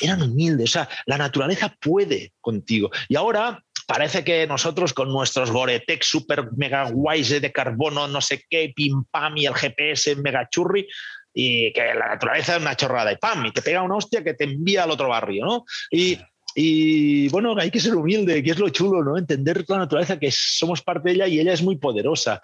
eran 0.01 0.23
humildes. 0.23 0.71
O 0.71 0.73
sea, 0.73 0.89
la 1.07 1.19
naturaleza 1.19 1.75
puede 1.81 2.33
contigo. 2.41 2.91
Y 3.09 3.17
ahora 3.17 3.63
parece 3.87 4.23
que 4.23 4.47
nosotros 4.47 4.93
con 4.93 5.11
nuestros 5.11 5.51
Goretex 5.51 6.07
super 6.07 6.53
mega 6.57 6.91
guays 6.91 7.41
de 7.41 7.53
carbono, 7.53 8.07
no 8.07 8.21
sé 8.21 8.45
qué, 8.49 8.73
pim 8.75 9.05
pam 9.11 9.37
y 9.37 9.47
el 9.47 9.55
GPS 9.55 10.17
mega 10.17 10.49
churri, 10.49 10.87
y 11.33 11.73
que 11.73 11.95
la 11.95 12.09
naturaleza 12.09 12.57
es 12.57 12.63
una 12.63 12.77
chorrada 12.77 13.13
y 13.13 13.17
pam, 13.17 13.47
y 13.47 13.53
te 13.53 13.63
pega 13.63 13.83
una 13.83 13.97
hostia 13.97 14.23
que 14.23 14.35
te 14.35 14.45
envía 14.45 14.85
al 14.85 14.91
otro 14.91 15.09
barrio, 15.09 15.45
¿no? 15.45 15.65
Y 15.91 16.19
y 16.55 17.29
bueno, 17.29 17.55
hay 17.59 17.71
que 17.71 17.81
ser 17.81 17.95
humilde, 17.95 18.43
que 18.43 18.51
es 18.51 18.59
lo 18.59 18.69
chulo, 18.69 19.03
¿no? 19.03 19.17
Entender 19.17 19.65
la 19.69 19.79
naturaleza, 19.79 20.19
que 20.19 20.31
somos 20.33 20.83
parte 20.83 21.09
de 21.09 21.15
ella 21.17 21.27
y 21.27 21.41
ella 21.41 21.53
es 21.53 21.63
muy 21.63 21.77
poderosa, 21.77 22.43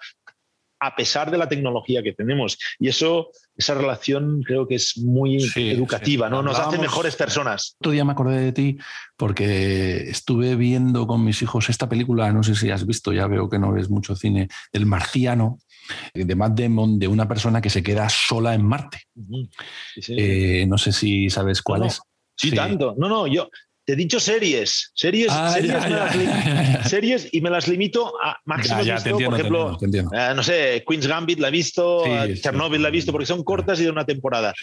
a 0.79 0.95
pesar 0.95 1.31
de 1.31 1.37
la 1.37 1.49
tecnología 1.49 2.03
que 2.03 2.13
tenemos. 2.13 2.57
Y 2.79 2.87
eso, 2.87 3.31
esa 3.55 3.73
relación 3.73 4.43
creo 4.43 4.67
que 4.67 4.75
es 4.75 4.97
muy 4.97 5.37
educativa, 5.55 6.29
¿no? 6.29 6.41
Nos 6.41 6.59
hace 6.59 6.77
mejores 6.77 7.15
personas. 7.15 7.75
Otro 7.79 7.91
día 7.91 8.05
me 8.05 8.11
acordé 8.11 8.39
de 8.39 8.51
ti 8.51 8.77
porque 9.15 10.09
estuve 10.09 10.55
viendo 10.55 11.07
con 11.07 11.23
mis 11.23 11.41
hijos 11.41 11.69
esta 11.69 11.89
película, 11.89 12.31
no 12.31 12.43
sé 12.43 12.55
si 12.55 12.69
has 12.69 12.85
visto, 12.85 13.11
ya 13.11 13.27
veo 13.27 13.49
que 13.49 13.59
no 13.59 13.71
ves 13.71 13.89
mucho 13.89 14.15
cine, 14.15 14.47
El 14.71 14.85
Marciano, 14.85 15.59
de 16.13 16.35
Matt 16.35 16.59
Damon, 16.59 16.99
de 16.99 17.07
una 17.07 17.27
persona 17.27 17.61
que 17.61 17.69
se 17.69 17.81
queda 17.81 18.09
sola 18.09 18.53
en 18.53 18.63
Marte. 18.63 19.03
Eh, 20.07 20.65
no 20.67 20.77
sé 20.77 20.91
si 20.91 21.29
sabes 21.29 21.61
cuál 21.61 21.85
es. 21.85 22.01
Sí, 22.35 22.51
tanto. 22.51 22.93
No, 22.97 23.09
no, 23.09 23.25
yo, 23.25 23.49
te 23.87 23.93
he 23.93 23.95
dicho 23.95 24.19
series, 24.19 24.91
series, 24.93 25.29
ah, 25.31 25.55
series, 26.83 27.29
y 27.31 27.39
me 27.39 27.49
las 27.49 27.69
limito 27.69 28.11
a 28.21 28.37
máximo 28.43 28.79
por 29.25 29.33
ejemplo, 29.33 29.77
eh, 29.81 30.33
no 30.35 30.43
sé, 30.43 30.83
Queen's 30.85 31.07
Gambit 31.07 31.39
la 31.39 31.47
he 31.47 31.51
visto, 31.51 32.03
Chernobyl 32.03 32.81
la 32.81 32.89
he 32.89 32.91
visto, 32.91 33.13
porque 33.13 33.25
son 33.25 33.45
cortas 33.45 33.79
y 33.79 33.85
de 33.85 33.89
una 33.89 34.05
temporada. 34.05 34.53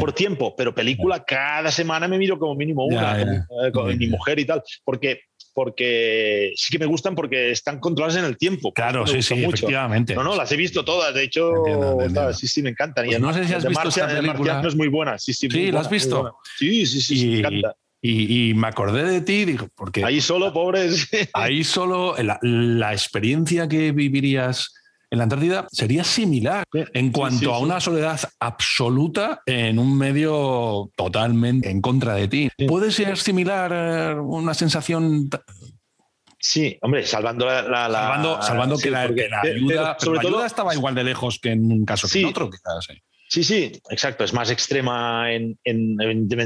por 0.00 0.14
tiempo, 0.14 0.56
pero 0.56 0.74
película 0.74 1.22
cada 1.22 1.70
semana 1.70 2.08
me 2.08 2.16
miro 2.16 2.38
como 2.38 2.54
mínimo 2.54 2.86
una, 2.86 3.20
eh, 3.20 3.72
con, 3.74 3.94
mi 3.94 4.06
mujer 4.06 4.38
y 4.38 4.46
tal, 4.46 4.62
porque 4.84 5.20
porque 5.54 6.54
sí 6.56 6.72
que 6.72 6.78
me 6.78 6.86
gustan 6.86 7.14
porque 7.14 7.50
están 7.50 7.78
controladas 7.78 8.16
en 8.16 8.24
el 8.24 8.38
tiempo. 8.38 8.72
Claro, 8.72 9.06
sí, 9.06 9.20
sí, 9.20 9.34
efectivamente. 9.34 10.14
No, 10.14 10.24
no, 10.24 10.34
las 10.34 10.50
he 10.50 10.56
visto 10.56 10.82
todas. 10.82 11.12
De 11.12 11.24
hecho, 11.24 11.52
sí, 12.32 12.48
sí, 12.48 12.62
me 12.62 12.70
encantan. 12.70 13.04
Pues 13.04 13.20
no 13.20 13.34
sé 13.34 13.44
si 13.44 13.52
has 13.52 13.68
visto 13.68 13.88
esta 13.88 14.08
película. 14.08 14.62
es 14.66 14.74
muy 14.74 14.88
buena. 14.88 15.18
Sí, 15.18 15.34
sí, 15.34 15.50
sí 15.50 15.70
¿la 15.70 15.80
has 15.80 15.90
visto? 15.90 16.38
Sí, 16.56 16.86
sí, 16.86 17.02
sí, 17.02 17.26
me 17.26 17.38
encanta. 17.40 17.76
Y, 18.04 18.52
me 18.54 18.66
acordé 18.66 19.04
de 19.04 19.20
ti, 19.20 19.44
digo, 19.44 19.68
porque... 19.76 20.04
Ahí 20.04 20.20
solo, 20.20 20.52
pobres. 20.52 21.08
Ahí 21.34 21.62
solo, 21.62 22.16
la, 22.18 22.92
experiencia 22.92 23.68
que 23.68 23.92
vivirías 23.92 24.74
en 25.08 25.18
la 25.18 25.24
Antártida 25.24 25.68
sería 25.70 26.02
similar 26.02 26.64
en 26.72 27.12
cuanto 27.12 27.54
a 27.54 27.58
una 27.58 27.80
soledad 27.80 28.18
absoluta 28.40 29.42
en 29.46 29.78
un 29.78 29.96
medio 29.96 30.90
totalmente 30.96 31.70
en 31.70 31.80
contra 31.80 32.14
de 32.14 32.26
ti. 32.26 32.50
¿Puede 32.66 32.90
ser 32.90 33.18
similar 33.18 33.70
eh, 33.72 34.14
una 34.18 34.54
sensación 34.54 35.28
Sí, 36.44 36.76
hombre, 36.82 37.06
salvando 37.06 37.46
la. 37.46 37.62
salvando, 38.42 38.76
que, 38.76 38.90
la, 38.90 39.02
ayuda, 39.02 39.96
sobre 40.00 40.18
todo, 40.18 40.44
estaba 40.44 40.74
igual 40.74 40.92
de 40.92 41.04
lejos 41.04 41.38
que 41.38 41.50
en 41.50 41.70
un 41.70 41.84
caso 41.84 42.08
que 42.08 42.20
en 42.20 42.26
otro, 42.26 42.50
quizás. 42.50 42.88
Sí, 43.32 43.42
sí, 43.44 43.72
exacto. 43.88 44.24
Es 44.24 44.34
más 44.34 44.50
extrema 44.50 45.32
en, 45.32 45.56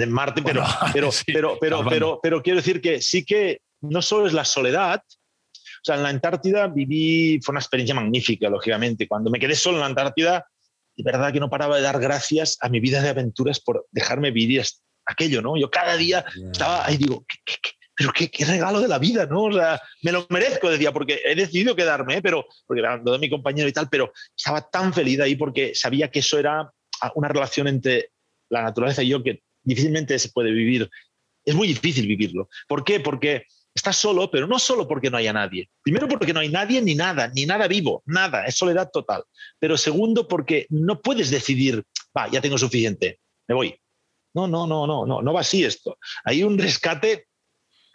Marte, 0.08 0.40
pero, 0.40 0.62
pero, 0.92 1.10
pero, 1.26 1.58
pero, 1.60 1.84
pero, 1.88 2.20
pero, 2.22 2.42
quiero 2.42 2.58
decir 2.58 2.80
que 2.80 3.02
sí 3.02 3.24
que 3.24 3.60
no 3.80 4.00
solo 4.02 4.28
es 4.28 4.32
la 4.32 4.44
soledad. 4.44 5.02
O 5.02 5.82
sea, 5.82 5.96
en 5.96 6.04
la 6.04 6.10
Antártida 6.10 6.68
viví, 6.68 7.40
fue 7.42 7.54
una 7.54 7.60
experiencia 7.60 7.92
magnífica, 7.92 8.48
lógicamente. 8.48 9.08
Cuando 9.08 9.32
me 9.32 9.40
quedé 9.40 9.56
solo 9.56 9.78
en 9.78 9.80
la 9.80 9.86
Antártida, 9.86 10.46
de 10.96 11.02
verdad 11.02 11.32
que 11.32 11.40
no 11.40 11.50
paraba 11.50 11.74
de 11.74 11.82
dar 11.82 11.98
gracias 11.98 12.56
a 12.60 12.68
mi 12.68 12.78
vida 12.78 13.02
de 13.02 13.08
aventuras 13.08 13.58
por 13.58 13.88
dejarme 13.90 14.30
vivir 14.30 14.62
aquello, 15.06 15.42
¿no? 15.42 15.56
Yo 15.56 15.68
cada 15.68 15.96
día 15.96 16.24
estaba 16.52 16.86
ahí, 16.86 16.98
digo, 16.98 17.26
¿qué, 17.26 17.56
pero 17.96 18.12
qué, 18.12 18.44
regalo 18.44 18.80
de 18.80 18.86
la 18.86 19.00
vida, 19.00 19.26
¿no? 19.26 19.44
O 19.44 19.52
sea, 19.52 19.80
me 20.02 20.12
lo 20.12 20.24
merezco, 20.30 20.70
decía, 20.70 20.92
porque 20.92 21.20
he 21.24 21.34
decidido 21.34 21.74
quedarme, 21.74 22.18
¿eh? 22.18 22.22
pero, 22.22 22.46
porque 22.64 22.80
era 22.80 22.96
de 22.98 23.18
mi 23.18 23.28
compañero 23.28 23.68
y 23.68 23.72
tal, 23.72 23.88
pero 23.88 24.12
estaba 24.36 24.70
tan 24.70 24.92
feliz 24.92 25.18
ahí 25.18 25.34
porque 25.34 25.74
sabía 25.74 26.10
que 26.10 26.20
eso 26.20 26.38
era 26.38 26.70
una 27.14 27.28
relación 27.28 27.68
entre 27.68 28.10
la 28.48 28.62
naturaleza 28.62 29.02
y 29.02 29.08
yo 29.08 29.22
que 29.22 29.42
difícilmente 29.62 30.18
se 30.18 30.30
puede 30.30 30.50
vivir. 30.52 30.88
Es 31.44 31.54
muy 31.54 31.68
difícil 31.68 32.06
vivirlo. 32.06 32.48
¿Por 32.68 32.84
qué? 32.84 33.00
Porque 33.00 33.46
estás 33.74 33.96
solo, 33.96 34.30
pero 34.30 34.46
no 34.46 34.58
solo 34.58 34.88
porque 34.88 35.10
no 35.10 35.18
haya 35.18 35.32
nadie. 35.32 35.68
Primero 35.82 36.08
porque 36.08 36.32
no 36.32 36.40
hay 36.40 36.48
nadie 36.48 36.80
ni 36.80 36.94
nada, 36.94 37.28
ni 37.28 37.44
nada 37.44 37.68
vivo, 37.68 38.02
nada, 38.06 38.46
es 38.46 38.56
soledad 38.56 38.90
total. 38.90 39.24
Pero 39.58 39.76
segundo 39.76 40.26
porque 40.26 40.66
no 40.70 41.00
puedes 41.00 41.30
decidir, 41.30 41.84
va, 42.16 42.28
ya 42.30 42.40
tengo 42.40 42.58
suficiente, 42.58 43.20
me 43.46 43.54
voy. 43.54 43.78
No, 44.34 44.48
no, 44.48 44.66
no, 44.66 44.86
no, 44.86 45.06
no, 45.06 45.22
no 45.22 45.32
va 45.32 45.40
así 45.40 45.64
esto. 45.64 45.98
Hay 46.24 46.42
un 46.42 46.58
rescate 46.58 47.25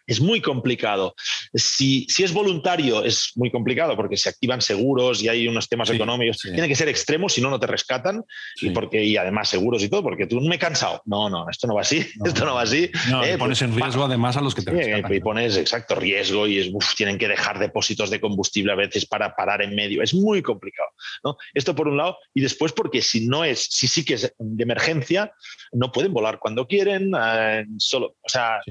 es 0.08 0.20
muy 0.20 0.42
complicado. 0.42 1.16
Si, 1.54 2.06
si, 2.10 2.24
es 2.24 2.34
voluntario, 2.34 3.04
es 3.04 3.32
muy 3.36 3.52
complicado 3.52 3.96
porque 3.96 4.18
se 4.18 4.30
activan 4.30 4.62
seguros 4.62 5.22
y 5.22 5.30
hay 5.30 5.48
unos 5.48 5.68
temas 5.68 5.90
económicos. 5.90 6.40
Tiene 6.42 6.68
que 6.68 6.76
ser 6.76 6.90
extremo, 6.90 7.30
si 7.30 7.42
no, 7.42 7.50
no 7.50 7.60
te 7.60 7.68
rescatan. 7.68 8.24
Y, 8.62 8.72
porque, 8.72 9.04
y 9.04 9.18
además 9.18 9.50
seguros 9.50 9.84
y 9.84 9.90
todo, 9.90 10.04
porque 10.04 10.28
tú 10.28 10.40
me 10.42 10.56
he 10.56 10.60
cansado. 10.60 11.02
No, 11.06 11.30
no, 11.30 11.50
esto 11.50 11.68
no 11.68 11.76
va 11.76 11.82
así. 11.82 12.06
esto 12.26 12.46
no 12.46 12.56
va 12.56 12.62
así. 12.62 12.84
Eh, 13.24 13.38
pones 13.38 13.60
pues, 13.60 13.62
en 13.62 13.76
riesgo 13.76 14.04
además 14.04 14.38
a 14.38 14.42
los 14.42 14.56
que 14.56 14.62
te 14.62 14.72
rescatan. 14.72 15.14
Y 15.14 15.20
pones, 15.20 15.58
exacto, 15.58 15.96
riesgo 15.96 16.48
y 16.48 16.72
tienen 16.96 17.18
que 17.18 17.28
dejar 17.28 17.60
depósitos 17.60 18.10
de 18.10 18.20
combustible 18.20 18.72
a 18.72 18.76
veces 18.76 19.06
para 19.06 19.36
parar 19.36 19.62
en 19.62 19.76
medio. 19.76 20.02
Es 20.02 20.14
muy 20.14 20.42
complicado. 20.42 20.90
¿no? 21.24 21.38
Esto 21.54 21.76
por 21.76 21.88
un 21.88 21.98
lado. 21.98 22.18
Y 22.34 22.42
después 22.42 22.72
porque 22.72 23.02
si 23.02 23.28
no 23.28 23.44
es, 23.44 23.66
si 23.70 23.88
sí 23.88 24.06
que 24.06 24.16
es 24.16 24.34
de 24.38 24.64
emergencia, 24.64 25.34
no 25.72 25.92
pueden 25.92 26.14
volar 26.14 26.40
cuando 26.40 26.68
quieren. 26.68 27.12
Eh, 27.18 27.66
solo, 27.78 28.16
o 28.22 28.30
sea, 28.30 28.62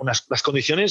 unas, 0.00 0.26
las 0.28 0.42
condiciones 0.42 0.87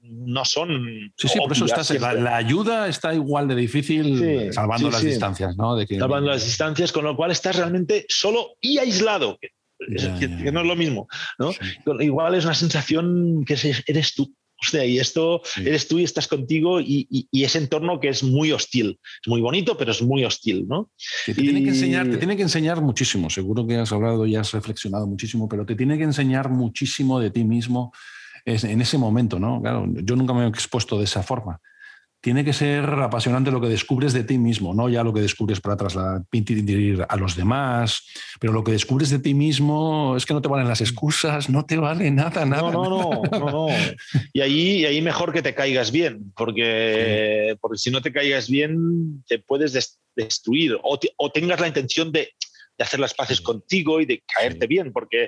no 0.00 0.44
son. 0.44 1.12
Sí, 1.16 1.28
sí, 1.28 1.38
por 1.38 1.52
eso 1.52 1.66
la, 1.98 2.36
ayuda 2.36 2.88
está 2.88 3.14
igual 3.14 3.48
de 3.48 3.56
difícil 3.56 4.52
salvando 4.52 4.90
las 4.90 5.02
distancias, 5.02 5.56
¿no? 5.56 5.76
Salvando 5.86 6.30
las 6.30 6.44
distancias, 6.44 6.92
con 6.92 7.04
lo 7.04 7.16
cual 7.16 7.30
estás 7.30 7.56
realmente 7.56 8.06
solo 8.08 8.56
y 8.60 8.78
aislado, 8.78 9.38
que, 9.38 10.52
no 10.52 10.60
es 10.60 10.66
lo 10.66 10.76
mismo, 10.76 11.08
¿no? 11.38 11.52
Igual 12.00 12.34
es 12.34 12.44
una 12.44 12.54
sensación 12.54 13.44
que 13.44 13.56
eres 13.86 14.14
tú. 14.14 14.34
O 14.60 14.70
sea, 14.70 14.84
y 14.84 14.98
esto 14.98 15.40
eres 15.56 15.86
tú 15.86 16.00
y 16.00 16.04
estás 16.04 16.26
contigo 16.26 16.80
y, 16.80 17.28
ese 17.30 17.58
entorno 17.58 18.00
que 18.00 18.08
es 18.08 18.24
muy 18.24 18.50
hostil. 18.50 18.98
Es 19.22 19.28
muy 19.28 19.40
bonito, 19.40 19.76
pero 19.76 19.92
es 19.92 20.02
muy 20.02 20.24
hostil, 20.24 20.66
¿no? 20.66 20.90
te, 21.26 21.34
tiene 21.34 21.62
que 21.62 21.68
enseñar, 21.68 22.10
te 22.10 22.16
tiene 22.16 22.36
que 22.36 22.42
enseñar 22.42 22.80
muchísimo. 22.80 23.30
Seguro 23.30 23.66
que 23.66 23.76
has 23.76 23.92
hablado 23.92 24.26
y 24.26 24.34
has 24.34 24.52
reflexionado 24.52 25.06
muchísimo, 25.06 25.48
pero 25.48 25.64
te 25.64 25.76
tiene 25.76 25.96
que 25.96 26.02
enseñar 26.04 26.48
muchísimo 26.50 27.20
de 27.20 27.30
ti 27.30 27.44
mismo 27.44 27.92
en 28.48 28.80
ese 28.80 28.98
momento, 28.98 29.38
¿no? 29.38 29.60
Claro, 29.60 29.86
yo 29.88 30.16
nunca 30.16 30.32
me 30.32 30.44
he 30.44 30.48
expuesto 30.48 30.98
de 30.98 31.04
esa 31.04 31.22
forma. 31.22 31.60
Tiene 32.20 32.44
que 32.44 32.52
ser 32.52 32.84
apasionante 32.84 33.52
lo 33.52 33.60
que 33.60 33.68
descubres 33.68 34.12
de 34.12 34.24
ti 34.24 34.38
mismo, 34.38 34.74
no 34.74 34.88
ya 34.88 35.04
lo 35.04 35.14
que 35.14 35.20
descubres 35.20 35.60
para 35.60 35.76
trasladar 35.76 36.22
a 37.08 37.16
los 37.16 37.36
demás, 37.36 38.02
pero 38.40 38.52
lo 38.52 38.64
que 38.64 38.72
descubres 38.72 39.10
de 39.10 39.20
ti 39.20 39.34
mismo 39.34 40.16
es 40.16 40.26
que 40.26 40.34
no 40.34 40.42
te 40.42 40.48
valen 40.48 40.66
las 40.66 40.80
excusas, 40.80 41.48
no 41.48 41.64
te 41.64 41.76
vale 41.76 42.10
nada, 42.10 42.44
nada. 42.44 42.72
No, 42.72 42.90
no, 42.90 43.22
no, 43.30 43.50
no, 43.50 43.66
Y 44.32 44.40
ahí, 44.40 44.84
ahí 44.84 45.00
mejor 45.00 45.32
que 45.32 45.42
te 45.42 45.54
caigas 45.54 45.92
bien, 45.92 46.32
porque, 46.36 47.56
porque 47.60 47.78
si 47.78 47.92
no 47.92 48.02
te 48.02 48.12
caigas 48.12 48.50
bien 48.50 49.22
te 49.28 49.38
puedes 49.38 50.00
destruir 50.16 50.76
o, 50.82 50.98
o 51.18 51.30
tengas 51.30 51.60
la 51.60 51.68
intención 51.68 52.10
de 52.10 52.32
de 52.78 52.84
hacer 52.84 53.00
las 53.00 53.12
paces 53.12 53.40
contigo 53.40 54.00
y 54.00 54.06
de 54.06 54.22
caerte 54.22 54.68
bien, 54.68 54.92
porque 54.92 55.26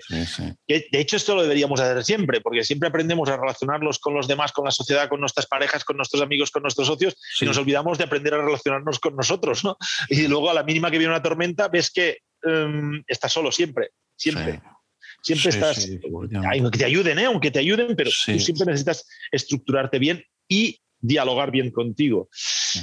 de 0.69 0.87
hecho 0.93 1.17
esto 1.17 1.35
lo 1.35 1.43
deberíamos 1.43 1.81
hacer 1.81 2.05
siempre, 2.05 2.41
porque 2.41 2.63
siempre 2.63 2.89
aprendemos 2.89 3.29
a 3.29 3.37
relacionarnos 3.37 3.99
con 3.99 4.15
los 4.15 4.29
demás, 4.29 4.53
con 4.53 4.65
la 4.65 4.71
sociedad, 4.71 5.09
con 5.09 5.21
nuestras 5.21 5.47
parejas, 5.47 5.85
con 5.85 5.97
nuestros 5.97 6.23
amigos, 6.23 6.53
con 6.53 6.63
nuestros 6.63 6.87
socios, 6.87 7.17
y 7.41 7.45
nos 7.45 7.59
olvidamos 7.59 7.99
de 7.99 8.05
aprender 8.05 8.35
a 8.35 8.45
relacionarnos 8.45 9.01
con 9.01 9.17
nosotros, 9.17 9.65
¿no? 9.65 9.77
Y 10.09 10.29
luego 10.29 10.49
a 10.49 10.55
la 10.55 10.63
mínima 10.63 10.91
que 10.91 10.99
viene 10.99 11.13
una 11.13 11.23
tormenta 11.23 11.69
ves 11.69 11.91
que 11.91 12.19
em, 12.45 13.03
estás 13.09 13.33
solo 13.33 13.51
siempre, 13.51 13.91
siempre. 14.17 14.63
Siempre 15.23 15.51
estás, 15.51 15.87
que 15.87 16.79
te 16.79 16.85
ayuden, 16.87 17.19
¿eh? 17.19 17.27
aunque 17.27 17.51
te 17.51 17.59
ayuden, 17.59 17.95
pero 17.95 18.11
tú 18.11 18.39
siempre 18.39 18.65
necesitas 18.65 19.07
estructurarte 19.31 19.99
bien 19.99 20.25
y 20.49 20.81
dialogar 20.99 21.51
bien 21.51 21.71
contigo. 21.71 22.31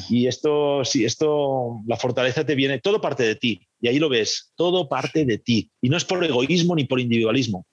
Y 0.10 0.28
esto, 0.28 0.84
sí, 0.84 1.06
esto, 1.06 1.82
la 1.86 1.98
fortaleza 1.98 2.46
te 2.46 2.56
viene, 2.56 2.80
todo 2.80 3.02
parte 3.02 3.24
de 3.24 3.36
ti. 3.36 3.68
Y 3.80 3.88
ahí 3.88 4.00
lo 4.00 4.10
ves, 4.10 4.54
todo 4.56 4.88
parte 4.90 5.26
de 5.26 5.38
ti. 5.38 5.72
Y 5.82 5.90
no 5.90 5.98
es 5.98 6.06
por 6.06 6.24
egoísmo 6.24 6.76
ni 6.76 6.86
por 6.86 7.00
individualismo. 7.00 7.66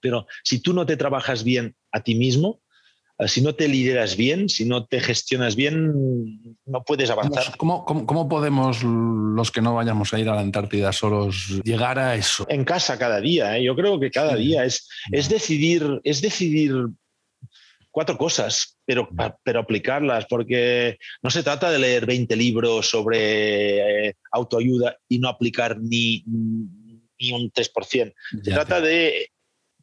Pero 0.00 0.26
si 0.44 0.60
tú 0.60 0.72
no 0.72 0.86
te 0.86 0.96
trabajas 0.96 1.44
bien 1.44 1.74
a 1.92 2.02
ti 2.02 2.14
mismo, 2.14 2.60
eh, 3.18 3.26
si 3.26 3.40
no 3.42 3.54
te 3.54 3.66
lideras 3.66 4.16
bien, 4.16 4.48
si 4.48 4.64
no 4.64 4.86
te 4.86 5.00
gestionas 5.00 5.56
bien, 5.56 6.56
no 6.64 6.84
puedes 6.84 7.10
avanzar. 7.10 7.56
¿Cómo, 7.56 7.84
cómo, 7.84 8.28
podemos 8.28 8.82
los 8.84 9.50
que 9.50 9.60
no 9.60 9.74
vayamos 9.74 10.14
a 10.14 10.20
ir 10.20 10.28
a 10.28 10.34
la 10.34 10.40
Antártida 10.40 10.92
solos 10.92 11.60
llegar 11.64 11.98
a 11.98 12.14
eso? 12.14 12.46
En 12.48 12.64
casa 12.64 12.98
cada 12.98 13.20
día, 13.20 13.58
¿eh? 13.58 13.64
yo 13.64 13.74
creo 13.74 13.98
que 13.98 14.10
cada 14.10 14.36
día 14.36 14.64
es, 14.64 14.88
es, 15.10 15.28
decidir, 15.28 16.00
es 16.04 16.22
decidir 16.22 16.72
cuatro 17.98 18.16
cosas, 18.16 18.78
pero, 18.86 19.08
pero 19.42 19.58
aplicarlas, 19.58 20.24
porque 20.26 20.98
no 21.20 21.30
se 21.30 21.42
trata 21.42 21.68
de 21.68 21.80
leer 21.80 22.06
20 22.06 22.36
libros 22.36 22.88
sobre 22.88 24.06
eh, 24.06 24.14
autoayuda 24.30 24.96
y 25.08 25.18
no 25.18 25.28
aplicar 25.28 25.80
ni, 25.80 26.22
ni 26.24 27.32
un 27.32 27.50
3%. 27.50 28.14
se 28.44 28.50
trata 28.52 28.80
de 28.80 29.32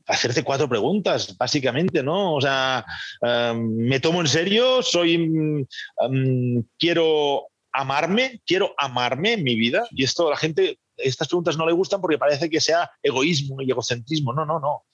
hacerte 0.06 0.44
cuatro 0.44 0.70
preguntas, 0.70 1.36
básicamente, 1.36 2.04
¿no? 2.04 2.36
O 2.36 2.40
sea, 2.40 2.86
em, 3.22 3.76
me 3.80 4.00
tomo 4.00 4.22
en 4.22 4.30
serio, 4.30 4.82
soy, 4.82 5.16
em, 5.16 6.64
quiero 6.80 7.50
amarme, 7.74 8.40
quiero 8.46 8.74
amarme 8.78 9.34
en 9.34 9.44
mi 9.44 9.56
vida, 9.56 9.90
y 9.92 10.06
esto 10.06 10.28
a 10.28 10.30
la 10.30 10.38
gente, 10.38 10.80
estas 10.96 11.28
preguntas 11.28 11.58
no 11.58 11.66
le 11.66 11.74
gustan 11.74 12.00
porque 12.00 12.18
parece 12.18 12.50
que 12.50 12.62
sea 12.62 12.90
egoísmo 13.04 13.62
y 13.62 13.70
egocentrismo. 13.70 14.32
No, 14.32 14.46
no, 14.46 14.58
no. 14.62 14.86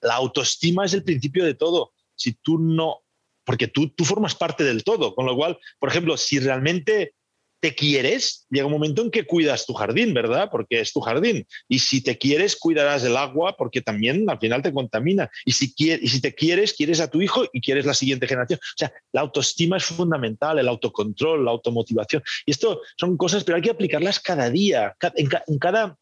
La 0.00 0.14
autoestima 0.14 0.86
es 0.86 0.94
el 0.94 1.04
principio 1.04 1.44
de 1.44 1.52
todo 1.52 1.92
si 2.22 2.34
tú 2.34 2.58
no, 2.58 3.02
porque 3.44 3.68
tú, 3.68 3.88
tú 3.90 4.04
formas 4.04 4.34
parte 4.34 4.64
del 4.64 4.84
todo, 4.84 5.14
con 5.14 5.26
lo 5.26 5.36
cual, 5.36 5.58
por 5.78 5.88
ejemplo, 5.88 6.16
si 6.16 6.38
realmente 6.38 7.14
te 7.62 7.76
quieres, 7.76 8.44
llega 8.50 8.66
un 8.66 8.72
momento 8.72 9.02
en 9.02 9.10
que 9.12 9.24
cuidas 9.24 9.66
tu 9.66 9.72
jardín, 9.72 10.12
¿verdad? 10.12 10.48
Porque 10.50 10.80
es 10.80 10.92
tu 10.92 11.00
jardín. 11.00 11.46
Y 11.68 11.78
si 11.78 12.02
te 12.02 12.18
quieres, 12.18 12.56
cuidarás 12.56 13.04
del 13.04 13.16
agua 13.16 13.56
porque 13.56 13.80
también 13.80 14.28
al 14.28 14.40
final 14.40 14.62
te 14.62 14.72
contamina. 14.72 15.30
Y 15.44 15.52
si, 15.52 15.72
y 15.76 16.08
si 16.08 16.20
te 16.20 16.34
quieres, 16.34 16.72
quieres 16.72 16.98
a 16.98 17.08
tu 17.08 17.22
hijo 17.22 17.44
y 17.52 17.60
quieres 17.60 17.86
la 17.86 17.94
siguiente 17.94 18.26
generación. 18.26 18.58
O 18.60 18.76
sea, 18.76 18.92
la 19.12 19.20
autoestima 19.20 19.76
es 19.76 19.84
fundamental, 19.84 20.58
el 20.58 20.66
autocontrol, 20.66 21.44
la 21.44 21.52
automotivación. 21.52 22.24
Y 22.46 22.50
esto 22.50 22.80
son 22.98 23.16
cosas, 23.16 23.44
pero 23.44 23.54
hay 23.54 23.62
que 23.62 23.70
aplicarlas 23.70 24.18
cada 24.18 24.50
día, 24.50 24.96
en 25.14 25.58
cada 25.60 25.96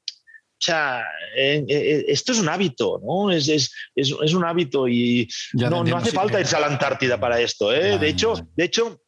o 0.60 0.62
sea, 0.62 1.06
esto 1.34 2.32
es 2.32 2.38
un 2.38 2.50
hábito, 2.50 3.00
¿no? 3.02 3.30
Es, 3.30 3.48
es, 3.48 3.72
es, 3.96 4.34
un 4.34 4.44
hábito 4.44 4.86
y 4.88 5.26
no, 5.54 5.82
no, 5.82 5.96
hace 5.96 6.12
falta 6.12 6.38
irse 6.38 6.54
a 6.54 6.60
la 6.60 6.66
Antártida 6.66 7.18
para 7.18 7.40
esto. 7.40 7.72
¿eh? 7.72 7.98
de, 7.98 8.08
hecho, 8.08 8.34
de 8.54 8.64
hecho, 8.64 9.00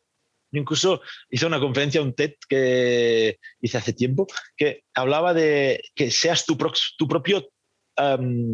incluso 0.52 1.02
hice 1.28 1.44
una 1.44 1.60
conferencia, 1.60 2.00
un 2.00 2.14
TED 2.14 2.36
que 2.48 3.38
hice 3.60 3.76
hace 3.76 3.92
tiempo, 3.92 4.26
que 4.56 4.84
hablaba 4.94 5.34
de 5.34 5.82
que 5.94 6.10
seas 6.10 6.46
tu, 6.46 6.56
tu 6.96 7.06
propio 7.06 7.46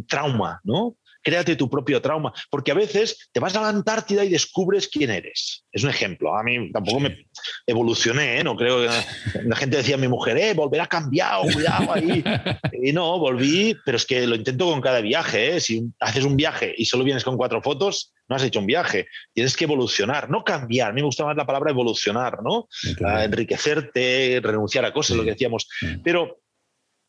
trauma, 0.09 0.61
¿no? 0.65 0.97
Créate 1.29 1.57
tu 1.57 1.69
propio 1.69 2.01
trauma, 2.01 2.33
porque 2.51 2.71
a 2.71 2.75
veces 2.75 3.29
te 3.33 3.41
vas 3.41 3.55
a 3.55 3.61
la 3.61 3.69
Antártida 3.69 4.25
y 4.25 4.31
descubres 4.31 4.89
quién 4.89 5.11
eres. 5.11 5.65
Es 5.71 5.85
un 5.85 5.91
ejemplo. 5.91 6.35
A 6.35 6.43
mí 6.43 6.73
tampoco 6.73 7.01
me 7.01 7.27
evolucioné, 7.67 8.41
¿eh? 8.41 8.45
no 8.45 8.57
creo 8.57 8.81
que 8.81 9.43
la 9.45 9.57
gente 9.57 9.77
decía 9.77 9.97
a 9.97 9.99
mi 9.99 10.09
mujer, 10.09 10.39
eh, 10.39 10.55
volverá 10.55 10.87
cambiado, 10.87 11.43
cuidado 11.53 11.93
ahí. 11.93 12.25
Y 12.81 12.93
no, 12.93 13.19
volví, 13.19 13.77
pero 13.85 13.97
es 13.97 14.07
que 14.07 14.27
lo 14.27 14.37
intento 14.37 14.67
con 14.67 14.81
cada 14.81 15.01
viaje. 15.01 15.57
¿eh? 15.57 15.61
Si 15.61 15.83
haces 16.01 16.25
un 16.25 16.37
viaje 16.37 16.73
y 16.77 16.87
solo 16.87 17.05
vienes 17.05 17.25
con 17.25 17.37
cuatro 17.37 17.61
fotos, 17.61 18.15
no 18.29 18.37
has 18.37 18.45
hecho 18.45 18.61
un 18.61 18.67
viaje. 18.67 19.09
Tienes 19.35 19.57
que 19.57 19.65
evolucionar, 19.65 20.31
no 20.31 20.45
cambiar. 20.45 20.91
A 20.91 20.93
mí 20.93 21.01
me 21.01 21.07
gusta 21.07 21.25
más 21.25 21.37
la 21.37 21.47
palabra 21.47 21.71
evolucionar, 21.71 22.39
¿no? 22.43 22.69
enriquecerte, 23.01 24.41
renunciar 24.43 24.85
a 24.85 24.93
cosas, 24.93 25.17
lo 25.17 25.25
que 25.25 25.33
decíamos. 25.33 25.69
Pero 26.05 26.39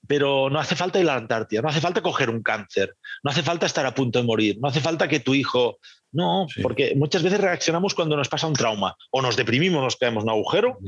pero 0.10 0.50
no 0.50 0.60
hace 0.60 0.76
falta 0.76 0.98
ir 0.98 1.08
a 1.08 1.14
la 1.14 1.20
Antártida, 1.20 1.62
no 1.62 1.70
hace 1.70 1.82
falta 1.82 2.02
coger 2.02 2.32
un 2.32 2.42
cáncer, 2.42 2.96
no 3.24 3.30
hace 3.30 3.44
falta 3.44 3.68
estar 3.68 3.86
a 3.86 3.94
punto 3.94 4.18
de 4.18 4.26
morir, 4.26 4.58
no 4.60 4.68
hace 4.68 4.82
falta 4.82 5.08
que 5.08 5.20
tu 5.20 5.36
hijo... 5.36 5.78
No, 6.12 6.48
porque 6.64 6.96
muchas 6.96 7.22
veces 7.22 7.40
reaccionamos 7.40 7.94
cuando 7.94 8.18
nos 8.18 8.28
pasa 8.28 8.48
un 8.48 8.54
trauma, 8.54 8.96
o 9.12 9.22
nos 9.22 9.36
deprimimos, 9.36 9.84
nos 9.84 9.96
caemos 9.96 10.24
en 10.24 10.30
un 10.30 10.36
agujero, 10.36 10.80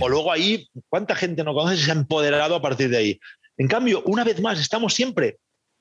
o 0.00 0.08
luego 0.08 0.30
ahí, 0.30 0.68
¿cuánta 0.88 1.16
gente 1.16 1.42
no 1.42 1.52
conoce 1.52 1.74
y 1.74 1.78
se 1.78 1.90
ha 1.90 1.94
empoderado 1.94 2.54
a 2.54 2.62
partir 2.62 2.88
de 2.88 2.96
ahí? 2.96 3.20
En 3.58 3.66
cambio, 3.66 4.04
una 4.06 4.22
vez 4.22 4.40
más, 4.40 4.60
estamos 4.60 4.94
siempre, 4.94 5.38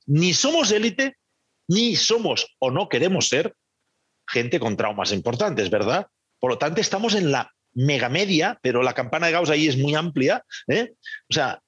ni 0.07 0.33
somos 0.33 0.71
élite, 0.71 1.17
ni 1.67 1.95
somos 1.95 2.55
o 2.57 2.71
no 2.71 2.89
queremos 2.89 3.27
ser 3.27 3.53
gente 4.27 4.59
con 4.59 4.75
traumas 4.75 5.11
importantes, 5.11 5.69
¿verdad? 5.69 6.07
Por 6.39 6.49
lo 6.49 6.57
tanto, 6.57 6.81
estamos 6.81 7.13
en 7.13 7.31
la 7.31 7.51
mega 7.75 8.09
media, 8.09 8.57
pero 8.63 8.81
la 8.81 8.93
campana 8.93 9.27
de 9.27 9.33
Gauss 9.33 9.51
ahí 9.51 9.67
es 9.67 9.77
muy 9.77 9.93
amplia. 9.93 10.43
¿eh? 10.67 10.93
O 11.29 11.33
sea, 11.33 11.61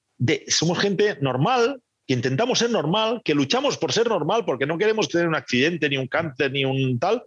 somos 0.48 0.78
gente 0.78 1.18
normal, 1.20 1.80
que 2.06 2.14
intentamos 2.14 2.58
ser 2.58 2.70
normal, 2.70 3.22
que 3.24 3.34
luchamos 3.34 3.76
por 3.76 3.92
ser 3.92 4.08
normal 4.08 4.44
porque 4.44 4.66
no 4.66 4.78
queremos 4.78 5.08
tener 5.08 5.28
un 5.28 5.34
accidente, 5.34 5.88
ni 5.88 5.96
un 5.96 6.08
cáncer, 6.08 6.52
ni 6.52 6.64
un 6.64 6.98
tal. 6.98 7.22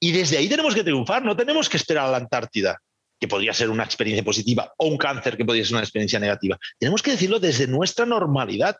Y 0.00 0.12
desde 0.12 0.38
ahí 0.38 0.48
tenemos 0.48 0.74
que 0.74 0.82
triunfar, 0.82 1.24
no 1.24 1.36
tenemos 1.36 1.68
que 1.68 1.76
esperar 1.76 2.06
a 2.06 2.10
la 2.10 2.16
Antártida, 2.16 2.80
que 3.20 3.28
podría 3.28 3.54
ser 3.54 3.70
una 3.70 3.84
experiencia 3.84 4.24
positiva, 4.24 4.72
o 4.78 4.86
un 4.86 4.98
cáncer, 4.98 5.36
que 5.36 5.44
podría 5.44 5.64
ser 5.64 5.74
una 5.74 5.84
experiencia 5.84 6.18
negativa. 6.18 6.58
Tenemos 6.78 7.02
que 7.02 7.12
decirlo 7.12 7.38
desde 7.38 7.68
nuestra 7.68 8.04
normalidad. 8.04 8.76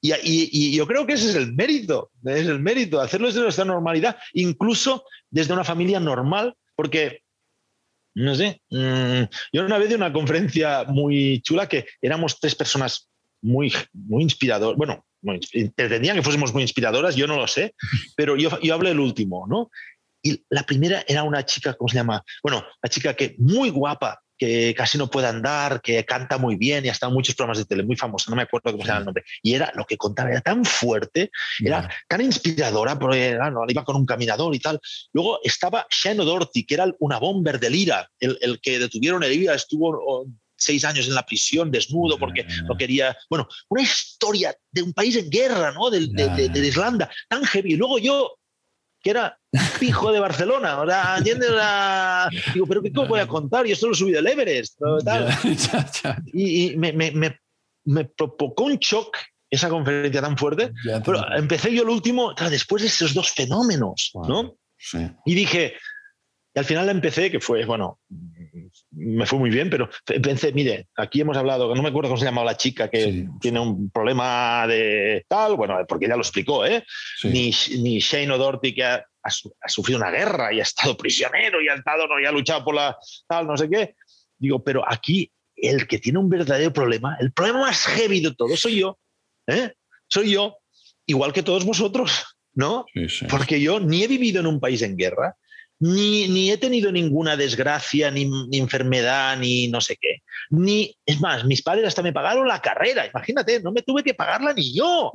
Y, 0.00 0.12
y, 0.22 0.76
yo 0.76 0.86
creo 0.86 1.06
que 1.06 1.14
ese 1.14 1.30
es 1.30 1.34
el 1.34 1.54
mérito, 1.54 2.10
es 2.26 2.46
el 2.46 2.60
mérito, 2.60 3.00
hacerlo 3.00 3.28
desde 3.28 3.40
nuestra 3.40 3.64
normalidad, 3.64 4.18
incluso 4.34 5.04
desde 5.30 5.54
una 5.54 5.64
familia 5.64 5.98
normal, 5.98 6.54
porque 6.76 7.23
no 8.14 8.34
sé. 8.34 8.60
Mm, 8.70 9.24
yo 9.52 9.64
una 9.64 9.78
vez 9.78 9.88
de 9.88 9.96
una 9.96 10.12
conferencia 10.12 10.84
muy 10.84 11.40
chula 11.42 11.68
que 11.68 11.86
éramos 12.00 12.38
tres 12.40 12.54
personas 12.54 13.08
muy, 13.42 13.72
muy 13.92 14.22
inspiradoras. 14.22 14.76
Bueno, 14.76 15.04
pretendían 15.74 16.16
que 16.16 16.22
fuésemos 16.22 16.52
muy 16.52 16.62
inspiradoras, 16.62 17.16
yo 17.16 17.26
no 17.26 17.36
lo 17.36 17.46
sé, 17.46 17.74
pero 18.16 18.36
yo, 18.36 18.58
yo 18.60 18.74
hablé 18.74 18.90
el 18.90 19.00
último, 19.00 19.46
¿no? 19.46 19.70
Y 20.22 20.42
la 20.48 20.62
primera 20.62 21.04
era 21.06 21.22
una 21.22 21.44
chica, 21.44 21.74
¿cómo 21.74 21.88
se 21.88 21.96
llama? 21.96 22.22
Bueno, 22.42 22.64
la 22.82 22.88
chica 22.88 23.14
que 23.14 23.36
muy 23.38 23.68
guapa, 23.68 24.20
que 24.36 24.74
casi 24.76 24.98
no 24.98 25.10
puede 25.10 25.28
andar, 25.28 25.80
que 25.80 26.04
canta 26.04 26.38
muy 26.38 26.56
bien 26.56 26.84
y 26.84 26.88
ha 26.88 26.92
estado 26.92 27.10
en 27.10 27.14
muchos 27.14 27.34
programas 27.34 27.58
de 27.58 27.64
tele, 27.64 27.82
muy 27.82 27.96
famoso, 27.96 28.30
no 28.30 28.36
me 28.36 28.42
acuerdo 28.42 28.72
cómo 28.72 28.82
se 28.82 28.88
llama 28.88 29.00
el 29.00 29.04
nombre. 29.04 29.24
Y 29.42 29.54
era 29.54 29.72
lo 29.74 29.84
que 29.84 29.96
contaba, 29.96 30.30
era 30.30 30.40
tan 30.40 30.64
fuerte, 30.64 31.30
era 31.60 31.88
tan 32.08 32.20
inspiradora, 32.20 32.98
porque 32.98 33.36
no, 33.52 33.64
iba 33.68 33.84
con 33.84 33.96
un 33.96 34.06
caminador 34.06 34.54
y 34.54 34.58
tal. 34.58 34.80
Luego 35.12 35.40
estaba 35.42 35.86
Shane 35.90 36.20
O'Doherty, 36.20 36.64
que 36.64 36.74
era 36.74 36.86
una 36.98 37.18
bomber 37.18 37.60
del 37.60 37.74
IRA, 37.74 38.08
el, 38.20 38.38
el 38.40 38.60
que 38.60 38.78
detuvieron 38.78 39.22
el 39.22 39.32
IRA, 39.32 39.54
estuvo 39.54 40.26
seis 40.56 40.84
años 40.84 41.06
en 41.06 41.14
la 41.14 41.26
prisión 41.26 41.70
desnudo 41.70 42.18
porque 42.18 42.46
no 42.68 42.76
quería. 42.76 43.16
Bueno, 43.28 43.48
una 43.68 43.82
historia 43.82 44.54
de 44.70 44.82
un 44.82 44.92
país 44.92 45.16
en 45.16 45.30
guerra, 45.30 45.72
¿no? 45.72 45.90
De, 45.90 46.06
de, 46.08 46.48
de, 46.48 46.66
Irlanda, 46.66 47.10
tan 47.28 47.44
heavy. 47.44 47.74
Y 47.74 47.76
luego 47.76 47.98
yo 47.98 48.38
que 49.04 49.10
era 49.10 49.38
hijo 49.82 50.10
de 50.10 50.18
Barcelona. 50.18 50.80
O 50.80 50.86
sea, 50.86 51.18
¿entiendes? 51.18 51.50
Digo, 52.54 52.66
¿pero 52.66 52.82
qué 52.82 52.90
voy 52.90 53.20
a 53.20 53.26
contar? 53.26 53.66
Yo 53.66 53.76
solo 53.76 53.94
subí 53.94 54.10
del 54.10 54.26
Everest. 54.26 54.80
Y, 56.32 56.74
me, 56.76 56.92
me, 56.92 57.38
me, 57.84 58.04
provocó 58.06 58.64
un 58.64 58.78
shock 58.78 59.16
esa 59.50 59.68
conferencia 59.68 60.22
tan 60.22 60.38
fuerte. 60.38 60.72
Pero 61.04 61.22
empecé 61.36 61.72
yo 61.72 61.82
el 61.82 61.90
último, 61.90 62.34
después 62.50 62.82
de 62.82 62.88
esos 62.88 63.12
dos 63.12 63.30
fenómenos, 63.30 64.10
¿no? 64.26 64.56
Sí. 64.76 64.98
Y 65.26 65.34
dije, 65.34 65.74
y 66.54 66.58
al 66.58 66.64
final 66.64 66.86
la 66.86 66.92
empecé, 66.92 67.30
que 67.30 67.40
fue, 67.40 67.64
bueno, 67.66 68.00
me 68.92 69.26
fue 69.26 69.38
muy 69.38 69.50
bien, 69.50 69.70
pero 69.70 69.88
pensé, 70.22 70.52
mire, 70.52 70.88
aquí 70.96 71.20
hemos 71.20 71.36
hablado, 71.36 71.74
no 71.74 71.82
me 71.82 71.88
acuerdo 71.88 72.10
cómo 72.10 72.18
se 72.18 72.24
llamaba 72.24 72.52
la 72.52 72.56
chica 72.56 72.88
que 72.88 73.26
tiene 73.40 73.60
un 73.60 73.90
problema 73.90 74.66
de 74.66 75.24
tal, 75.28 75.56
bueno, 75.56 75.76
porque 75.88 76.06
ya 76.08 76.16
lo 76.16 76.22
explicó, 76.22 76.64
¿eh? 76.64 76.84
Ni, 77.24 77.52
ni, 77.78 77.98
Shane 77.98 78.30
O'Doherty 78.30 78.74
que 78.74 78.84
ha, 78.84 79.04
sufrido 79.66 79.98
una 79.98 80.10
guerra 80.10 80.52
y 80.52 80.60
ha 80.60 80.62
estado 80.62 80.96
prisionero 80.96 81.60
y 81.60 81.68
ha 81.68 81.74
estado, 81.74 82.06
no, 82.06 82.20
y 82.20 82.26
ha 82.26 82.32
luchado 82.32 82.64
por 82.64 82.74
la 82.74 82.96
tal, 83.26 83.46
no 83.46 83.56
sé 83.56 83.68
qué. 83.68 83.96
Digo, 84.38 84.62
pero 84.62 84.84
aquí 84.86 85.30
el 85.56 85.86
que 85.86 85.98
tiene 85.98 86.18
un 86.18 86.28
verdadero 86.28 86.72
problema, 86.72 87.16
el 87.20 87.32
problema 87.32 87.60
más 87.60 87.86
heavy 87.86 88.20
de 88.20 88.34
todo 88.34 88.56
soy 88.56 88.80
yo, 88.80 88.98
¿eh? 89.46 89.72
Soy 90.06 90.32
yo, 90.32 90.58
igual 91.06 91.32
que 91.32 91.42
todos 91.42 91.64
vosotros, 91.64 92.36
¿no? 92.52 92.86
Porque 93.28 93.60
yo 93.60 93.80
ni 93.80 94.04
he 94.04 94.08
vivido 94.08 94.40
en 94.40 94.46
un 94.46 94.60
país 94.60 94.82
en 94.82 94.96
guerra, 94.96 95.36
ni, 95.84 96.50
he 96.50 96.56
tenido 96.56 96.90
ninguna 96.90 97.36
desgracia, 97.36 98.10
ni, 98.10 98.30
enfermedad, 98.52 99.36
ni 99.36 99.68
no 99.68 99.80
sé 99.80 99.96
qué. 100.00 100.22
Ni, 100.50 100.96
es 101.04 101.20
más, 101.20 101.44
mis 101.44 101.62
padres 101.62 101.88
hasta 101.88 102.02
me 102.02 102.12
pagaron 102.12 102.48
la 102.48 102.62
carrera, 102.62 103.06
imagínate, 103.06 103.60
no 103.60 103.70
me 103.70 103.82
tuve 103.82 104.02
que 104.02 104.14
pagarla 104.14 104.54
ni 104.54 104.74
yo. 104.74 105.12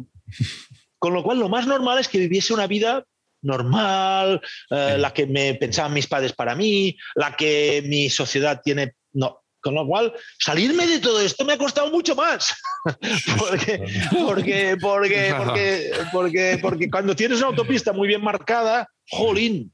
Con 0.99 1.13
lo 1.13 1.23
cual, 1.23 1.39
lo 1.39 1.49
más 1.49 1.65
normal 1.65 1.97
es 1.97 2.07
que 2.07 2.19
viviese 2.19 2.53
una 2.53 2.67
vida 2.67 3.03
normal, 3.41 4.41
eh, 4.69 4.97
la 4.99 5.11
que 5.11 5.25
me 5.25 5.55
pensaban 5.55 5.93
mis 5.93 6.07
padres 6.07 6.33
para 6.33 6.55
mí, 6.55 6.95
la 7.15 7.35
que 7.35 7.83
mi 7.87 8.09
sociedad 8.09 8.61
tiene. 8.63 8.93
No. 9.13 9.41
Con 9.61 9.73
lo 9.73 9.85
cual, 9.85 10.13
salirme 10.39 10.87
de 10.87 10.99
todo 10.99 11.19
esto 11.19 11.43
me 11.43 11.53
ha 11.53 11.57
costado 11.57 11.89
mucho 11.89 12.15
más. 12.15 12.55
porque, 13.37 13.83
porque, 14.11 14.77
porque, 14.79 15.33
porque, 15.35 15.91
porque, 16.11 16.59
porque 16.61 16.89
cuando 16.89 17.15
tienes 17.15 17.39
una 17.39 17.47
autopista 17.47 17.91
muy 17.91 18.07
bien 18.07 18.23
marcada, 18.23 18.87
jolín, 19.09 19.73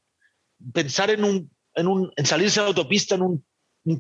pensar 0.74 1.10
en, 1.10 1.24
un, 1.24 1.52
en, 1.74 1.88
un, 1.88 2.12
en 2.16 2.26
salirse 2.26 2.60
a 2.60 2.64
la 2.64 2.70
autopista 2.70 3.16
en 3.16 3.22
un, 3.22 3.46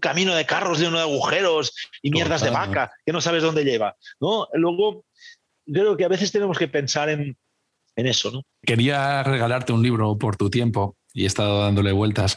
camino 0.02 0.34
de 0.34 0.48
carros 0.48 0.80
lleno 0.80 0.98
de 0.98 1.04
agujeros 1.04 1.72
y 2.02 2.10
mierdas 2.10 2.42
de 2.42 2.50
vaca 2.50 2.92
que 3.06 3.12
no 3.14 3.22
sabes 3.22 3.44
dónde 3.44 3.64
lleva. 3.64 3.96
¿no? 4.20 4.48
Luego, 4.54 5.06
creo 5.64 5.96
que 5.96 6.06
a 6.06 6.08
veces 6.08 6.32
tenemos 6.32 6.58
que 6.58 6.68
pensar 6.68 7.08
en, 7.10 7.38
en 7.96 8.08
eso. 8.08 8.32
¿no? 8.32 8.42
Quería 8.64 9.22
regalarte 9.22 9.74
un 9.74 9.84
libro 9.84 10.18
por 10.18 10.38
tu 10.38 10.50
tiempo 10.50 10.98
y 11.14 11.24
he 11.24 11.28
estado 11.28 11.62
dándole 11.62 11.92
vueltas. 11.92 12.36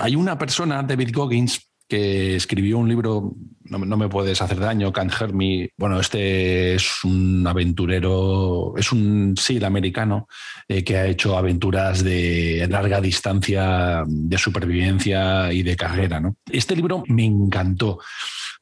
Hay 0.00 0.16
una 0.16 0.38
persona, 0.38 0.82
David 0.82 1.10
Goggins, 1.14 1.67
que 1.88 2.36
escribió 2.36 2.78
un 2.78 2.88
libro, 2.88 3.34
no, 3.64 3.96
me 3.96 4.08
puedes 4.08 4.40
hacer 4.42 4.60
daño, 4.60 4.92
Can't 4.92 5.12
Hurt 5.20 5.32
Me. 5.32 5.70
Bueno, 5.76 5.98
este 6.00 6.74
es 6.74 7.04
un 7.04 7.46
aventurero, 7.46 8.74
es 8.76 8.92
un 8.92 9.34
sí, 9.36 9.62
americano, 9.64 10.28
eh, 10.68 10.84
que 10.84 10.96
ha 10.96 11.06
hecho 11.06 11.36
aventuras 11.36 12.04
de 12.04 12.66
larga 12.70 13.00
distancia, 13.00 14.04
de 14.06 14.38
supervivencia 14.38 15.52
y 15.52 15.62
de 15.62 15.76
carrera. 15.76 16.20
¿no? 16.20 16.36
Este 16.50 16.76
libro 16.76 17.02
me 17.08 17.24
encantó. 17.24 17.98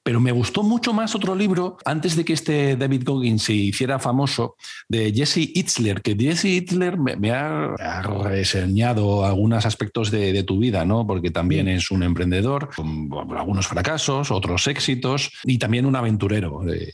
Pero 0.07 0.21
me 0.21 0.31
gustó 0.31 0.63
mucho 0.63 0.93
más 0.93 1.17
otro 1.17 1.35
libro, 1.35 1.79
antes 1.85 2.15
de 2.15 2.25
que 2.25 2.33
este 2.33 2.77
David 2.77 3.03
Goggins 3.05 3.43
se 3.43 3.55
hiciera 3.55 3.99
famoso, 3.99 4.55
de 4.89 5.13
Jesse 5.13 5.39
Itzler, 5.39 6.01
que 6.01 6.15
Jesse 6.15 6.45
Itzler 6.45 6.97
me, 6.97 7.33
ha, 7.33 8.03
reseñado 8.03 9.25
algunos 9.25 9.67
aspectos 9.67 10.13
de, 10.13 10.45
tu 10.45 10.61
vida, 10.61 10.85
¿no? 10.85 11.05
Porque 11.09 11.33
también 11.33 11.67
es 11.67 11.91
un 11.91 12.05
emprendedor, 12.05 12.71
con 12.77 13.11
algunos 13.37 13.67
fracasos, 13.67 14.31
otros 14.31 14.69
éxitos, 14.69 15.33
y 15.43 15.59
también 15.59 15.87
un 15.87 15.97
aventurero. 15.97 16.63
Eh, 16.73 16.93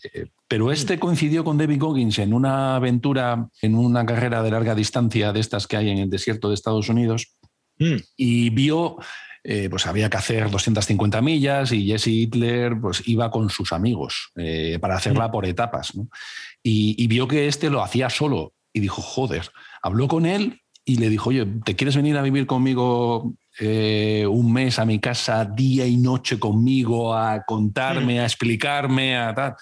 pero 0.48 0.72
este 0.72 0.98
coincidió 0.98 1.44
con 1.44 1.58
David 1.58 1.80
Goggins 1.80 2.18
en 2.18 2.32
una 2.32 2.76
aventura, 2.76 3.46
en 3.60 3.74
una 3.74 4.06
carrera 4.06 4.42
de 4.42 4.52
larga 4.52 4.74
distancia 4.74 5.34
de 5.34 5.40
estas 5.40 5.66
que 5.66 5.76
hay 5.76 5.90
en 5.90 5.98
el 5.98 6.08
desierto 6.08 6.48
de 6.48 6.54
Estados 6.54 6.88
Unidos, 6.88 7.36
mm. 7.78 7.96
y 8.16 8.48
vio 8.48 8.96
eh, 9.44 9.68
pues 9.68 9.86
había 9.86 10.08
que 10.08 10.16
hacer 10.16 10.50
250 10.50 11.20
millas 11.20 11.72
y 11.72 11.86
Jesse 11.86 12.08
Hitler 12.08 12.80
pues 12.80 13.02
iba 13.06 13.30
con 13.30 13.50
sus 13.50 13.72
amigos 13.72 14.30
eh, 14.36 14.78
para 14.80 14.96
hacerla 14.96 15.30
por 15.32 15.46
etapas. 15.46 15.92
Y, 16.62 17.06
vio 17.08 17.26
que 17.26 17.48
este 17.48 17.68
lo 17.68 17.82
hacía 17.82 18.08
solo 18.08 18.54
y 18.72 18.80
dijo, 18.80 19.02
joder, 19.02 19.50
habló 19.82 20.06
con 20.06 20.26
él 20.26 20.60
y 20.84 20.96
le 20.96 21.08
dijo, 21.08 21.30
oye, 21.30 21.46
¿te 21.64 21.74
quieres 21.74 21.96
venir 21.96 22.16
a 22.16 22.22
vivir 22.22 22.46
conmigo 22.46 23.34
eh, 23.58 24.26
un 24.28 24.52
mes 24.52 24.78
a 24.78 24.84
mi 24.84 24.98
casa, 24.98 25.44
día 25.44 25.86
y 25.86 25.96
noche 25.96 26.38
conmigo, 26.38 27.14
a 27.14 27.42
contarme, 27.44 28.20
a 28.20 28.24
explicarme, 28.24 29.16
a 29.16 29.34
tal? 29.34 29.54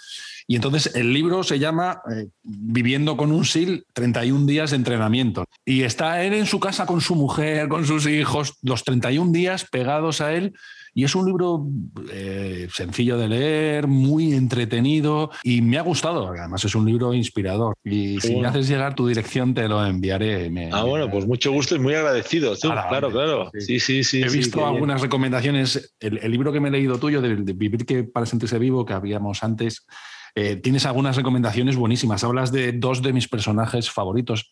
Y 0.46 0.56
entonces 0.56 0.94
el 0.94 1.12
libro 1.12 1.42
se 1.42 1.58
llama 1.58 2.02
eh, 2.10 2.26
Viviendo 2.42 3.16
con 3.16 3.32
un 3.32 3.44
SIL, 3.44 3.86
31 3.92 4.46
días 4.46 4.70
de 4.70 4.76
entrenamiento. 4.76 5.44
Y 5.64 5.82
está 5.82 6.22
él 6.22 6.34
en 6.34 6.46
su 6.46 6.60
casa 6.60 6.86
con 6.86 7.00
su 7.00 7.14
mujer, 7.14 7.68
con 7.68 7.86
sus 7.86 8.06
hijos, 8.06 8.58
los 8.62 8.84
31 8.84 9.32
días 9.32 9.64
pegados 9.64 10.20
a 10.20 10.32
él. 10.32 10.54
Y 10.94 11.04
es 11.04 11.14
un 11.14 11.26
libro 11.26 11.66
eh, 12.12 12.68
sencillo 12.72 13.16
de 13.16 13.28
leer, 13.28 13.86
muy 13.86 14.32
entretenido 14.34 15.30
y 15.42 15.62
me 15.62 15.78
ha 15.78 15.82
gustado. 15.82 16.28
Además 16.28 16.64
es 16.64 16.74
un 16.74 16.84
libro 16.84 17.14
inspirador. 17.14 17.74
Y 17.84 18.20
si 18.20 18.36
me 18.36 18.48
haces 18.48 18.68
llegar 18.68 18.94
tu 18.94 19.06
dirección 19.06 19.54
te 19.54 19.68
lo 19.68 19.84
enviaré. 19.84 20.50
ah, 20.72 20.84
bueno, 20.84 21.10
pues 21.10 21.26
mucho 21.26 21.52
gusto 21.52 21.76
y 21.76 21.78
muy 21.78 21.94
agradecido. 21.94 22.54
claro, 22.56 23.10
claro. 23.10 23.50
Sí, 23.58 23.78
sí, 23.78 24.04
sí. 24.04 24.22
He 24.22 24.28
visto 24.28 24.66
algunas 24.66 25.00
recomendaciones. 25.00 25.94
El, 26.00 26.30
libro 26.30 26.52
que 26.52 26.60
me 26.60 26.68
he 26.68 26.72
leído 26.72 26.98
tuyo, 26.98 27.20
de, 27.20 27.36
de 27.36 27.52
Vivir 27.52 27.84
que 27.84 28.04
para 28.04 28.26
sentirse 28.26 28.58
vivo, 28.58 28.84
que 28.84 28.92
habíamos 28.92 29.42
antes, 29.42 29.86
eh, 30.34 30.56
tienes 30.56 30.86
algunas 30.86 31.16
recomendaciones 31.16 31.76
buenísimas. 31.76 32.24
Hablas 32.24 32.52
de 32.52 32.72
dos 32.72 33.02
de 33.02 33.12
mis 33.12 33.28
personajes 33.28 33.90
favoritos. 33.90 34.50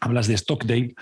Hablas 0.00 0.26
de 0.26 0.36
Stockdale, 0.36 0.94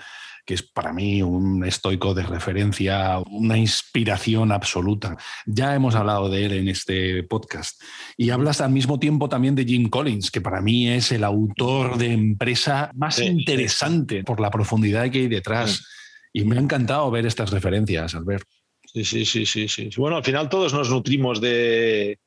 que 0.45 0.53
es 0.53 0.63
para 0.63 0.93
mí 0.93 1.21
un 1.21 1.65
estoico 1.65 2.13
de 2.13 2.23
referencia, 2.23 3.19
una 3.31 3.57
inspiración 3.57 4.51
absoluta. 4.51 5.17
Ya 5.45 5.73
hemos 5.75 5.95
hablado 5.95 6.29
de 6.29 6.45
él 6.45 6.51
en 6.53 6.67
este 6.67 7.23
podcast. 7.23 7.81
Y 8.17 8.29
hablas 8.29 8.61
al 8.61 8.71
mismo 8.71 8.99
tiempo 8.99 9.29
también 9.29 9.55
de 9.55 9.65
Jim 9.65 9.89
Collins, 9.89 10.31
que 10.31 10.41
para 10.41 10.61
mí 10.61 10.89
es 10.89 11.11
el 11.11 11.23
autor 11.23 11.97
de 11.97 12.11
empresa 12.11 12.91
más 12.95 13.19
interesante 13.19 14.23
por 14.23 14.39
la 14.39 14.51
profundidad 14.51 15.09
que 15.09 15.19
hay 15.19 15.27
detrás. 15.27 15.87
Y 16.33 16.43
me 16.43 16.57
ha 16.57 16.61
encantado 16.61 17.09
ver 17.11 17.25
estas 17.25 17.51
referencias, 17.51 18.15
Albert. 18.15 18.47
Sí, 18.85 19.05
sí, 19.05 19.25
sí, 19.25 19.45
sí, 19.45 19.67
sí. 19.67 19.89
Bueno, 19.97 20.17
al 20.17 20.23
final 20.23 20.49
todos 20.49 20.73
nos 20.73 20.89
nutrimos 20.89 21.39
de, 21.39 22.19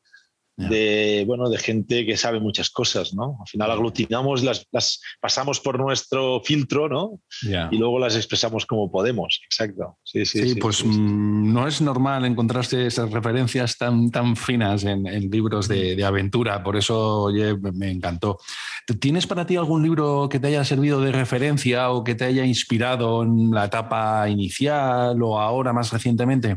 de, 0.57 1.25
bueno, 1.27 1.51
de 1.51 1.59
gente 1.59 2.07
que 2.07 2.17
sabe 2.17 2.41
muchas 2.41 2.71
cosas, 2.71 3.15
¿no? 3.15 3.37
Al 3.41 3.47
final 3.47 3.71
aglutinamos, 3.71 4.43
las, 4.43 4.67
las 4.73 5.01
pasamos 5.21 5.61
por 5.61 5.79
nuestro 5.79 6.41
filtro, 6.43 6.89
¿no? 6.89 7.21
Y 7.71 7.77
luego 7.77 7.99
las 7.99 8.17
expresamos 8.17 8.65
como 8.65 8.91
podemos, 8.91 9.41
exacto. 9.45 9.99
Sí, 10.03 10.25
sí, 10.25 10.49
sí, 10.49 10.55
pues 10.55 10.85
mm, 10.85 11.53
no 11.53 11.69
es 11.69 11.81
normal 11.81 12.25
encontrarse 12.25 12.87
esas 12.87 13.11
referencias 13.11 13.77
tan, 13.77 14.11
tan 14.11 14.35
finas 14.37 14.85
en, 14.85 15.05
libros 15.31 15.69
de, 15.69 15.95
de, 15.95 16.05
aventura, 16.05 16.63
por 16.63 16.77
eso 16.77 17.25
oye, 17.25 17.57
me 17.75 17.91
encantó. 17.91 18.39
¿Tienes 19.01 19.27
para 19.27 19.47
ti 19.47 19.57
algún 19.57 19.83
libro 19.83 20.29
que 20.31 20.41
te 20.41 20.49
haya 20.49 20.65
servido 20.65 21.01
de 21.01 21.13
referencia 21.13 21.91
o 21.91 22.03
que 22.03 22.15
te 22.15 22.25
haya 22.25 22.45
inspirado 22.45 23.23
en 23.23 23.51
la 23.51 23.67
etapa 23.67 24.29
inicial 24.29 25.21
o 25.23 25.39
ahora 25.39 25.73
más 25.73 25.93
recientemente? 25.93 26.57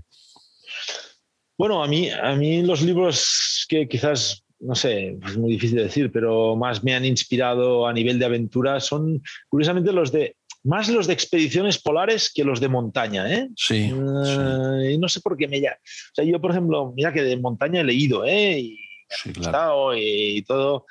Bueno, 1.60 1.84
a 1.84 1.88
mí, 1.90 2.10
a 2.10 2.36
mí 2.36 2.62
los 2.64 2.82
libros 2.82 3.66
que 3.68 3.86
quizás, 3.86 4.46
no 4.62 4.76
sé, 4.76 5.18
es 5.22 5.38
muy 5.38 5.52
difícil 5.52 5.76
de 5.76 5.84
decir, 5.84 6.10
pero 6.10 6.56
más 6.56 6.86
me 6.86 6.96
han 6.96 7.04
inspirado 7.04 7.86
a 7.86 7.92
nivel 7.92 8.18
de 8.18 8.24
aventura 8.24 8.80
son 8.80 9.22
curiosamente 9.50 9.92
los 9.92 10.10
de, 10.10 10.38
más 10.64 10.88
los 10.88 11.06
de 11.06 11.12
expediciones 11.12 11.78
polares 11.78 12.32
que 12.34 12.46
los 12.46 12.62
de 12.62 12.70
montaña, 12.70 13.30
¿eh? 13.30 13.50
Sí. 13.58 13.92
Y 13.92 14.98
no 14.98 15.10
sé 15.10 15.20
por 15.20 15.36
qué 15.36 15.50
me 15.50 15.60
ya. 15.60 15.74
O 15.74 16.16
sea, 16.16 16.24
yo, 16.24 16.40
por 16.40 16.52
ejemplo, 16.52 16.94
mira 16.96 17.12
que 17.12 17.24
de 17.24 17.36
montaña 17.36 17.82
he 17.82 17.84
leído, 17.84 18.24
¿eh? 18.24 18.58
Y 18.58 18.80
me 19.26 19.34
gustado 19.34 19.98
y, 19.98 20.42
todo. 20.44 20.86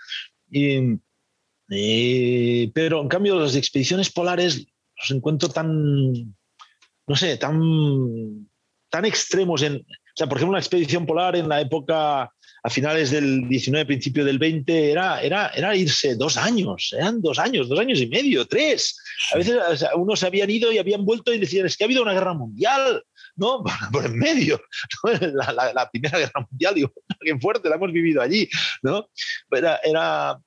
pero 2.74 3.00
en 3.00 3.08
cambio, 3.08 3.38
los 3.38 3.54
de 3.54 3.58
expediciones 3.58 4.10
polares 4.10 4.66
los 4.98 5.10
encuentro 5.12 5.48
tan, 5.48 6.12
no 6.12 7.16
sé, 7.16 7.38
tan, 7.38 8.46
tan 8.90 9.06
extremos 9.06 9.62
en, 9.62 9.82
sea, 10.18 10.26
por 10.26 10.38
ejemplo, 10.38 10.50
una 10.50 10.58
expedición 10.58 11.06
polar 11.06 11.36
en 11.36 11.48
la 11.48 11.60
época, 11.60 12.22
a 12.62 12.70
finales 12.70 13.10
del 13.10 13.48
19, 13.48 13.86
principio 13.86 14.24
del 14.24 14.38
20, 14.38 14.90
era, 14.90 15.22
era, 15.22 15.48
era 15.48 15.76
irse 15.76 16.16
dos 16.16 16.36
años, 16.36 16.92
eran 16.92 17.22
dos 17.22 17.38
años, 17.38 17.68
dos 17.68 17.78
años 17.78 18.00
y 18.00 18.08
medio, 18.08 18.46
tres. 18.46 18.98
A 19.32 19.38
veces 19.38 19.56
unos 19.94 20.22
habían 20.24 20.50
ido 20.50 20.72
y 20.72 20.78
habían 20.78 21.04
vuelto 21.04 21.32
y 21.32 21.38
decían, 21.38 21.66
es 21.66 21.76
que 21.76 21.84
ha 21.84 21.86
habido 21.86 22.02
una 22.02 22.14
guerra 22.14 22.34
mundial, 22.34 23.02
¿no? 23.36 23.62
Por 23.92 24.06
en 24.06 24.18
medio, 24.18 24.60
la, 25.04 25.88
Primera 25.90 26.18
Guerra 26.18 26.46
Mundial, 26.50 26.74
digo, 26.74 26.92
qué 27.20 27.38
fuerte, 27.38 27.68
la 27.68 27.76
hemos 27.76 27.92
vivido 27.92 28.20
allí, 28.20 28.48
¿no? 28.82 29.08
Era, 29.52 29.78
era, 29.84 30.38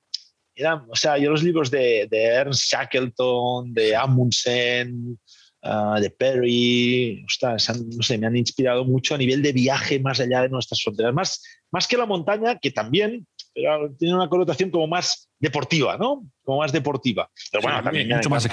era, 0.54 0.84
o 0.88 0.96
sea, 0.96 1.16
yo 1.16 1.30
los 1.30 1.42
libros 1.42 1.70
de, 1.70 2.06
de 2.10 2.24
Ernst 2.24 2.70
Shackleton, 2.70 3.72
de 3.72 3.96
Amundsen, 3.96 5.18
Ah, 5.64 5.98
de 6.00 6.10
Perry, 6.10 7.24
no 7.40 8.02
sé, 8.02 8.18
me 8.18 8.26
han 8.26 8.36
inspirado 8.36 8.84
mucho 8.84 9.14
a 9.14 9.18
nivel 9.18 9.42
de 9.42 9.52
viaje 9.52 10.00
más 10.00 10.18
allá 10.18 10.42
de 10.42 10.48
nuestras 10.48 10.82
fronteras, 10.82 11.14
más, 11.14 11.40
más 11.70 11.86
que 11.86 11.96
la 11.96 12.04
montaña, 12.04 12.58
que 12.58 12.72
también 12.72 13.28
tiene 13.54 14.14
una 14.14 14.28
connotación 14.28 14.70
como 14.70 14.88
más 14.88 15.30
deportiva, 15.38 15.96
¿no? 15.96 16.24
Como 16.42 16.58
más 16.58 16.72
deportiva. 16.72 17.30
Pero 17.52 17.62
bueno, 17.62 17.80
también 17.80 18.08
mucho 18.08 18.28
más 18.28 18.44
¿eh? 18.44 18.50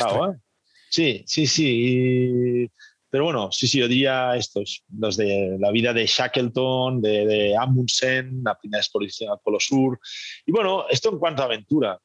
Sí, 0.92 1.24
sí, 1.26 1.48
sí. 1.48 2.70
pero 3.10 3.24
bueno, 3.24 3.52
sí, 3.52 3.68
sí, 3.68 3.80
yo 3.80 3.88
diría 3.88 4.36
estos, 4.36 4.84
los 4.96 5.18
de 5.18 5.58
la 5.60 5.72
vida 5.72 5.94
de 5.94 6.06
Shackleton, 6.06 7.02
de, 7.02 7.26
de 7.26 7.58
Amundsen, 7.58 8.42
la 8.44 8.56
primera 8.56 8.82
exposición 8.82 9.32
al 9.32 9.40
Polo 9.44 9.60
Sur. 9.60 10.00
Y 10.46 10.52
bueno, 10.52 10.86
esto 10.88 11.10
en 11.10 11.18
cuanto 11.18 11.42
a 11.42 11.46
aventura. 11.46 12.00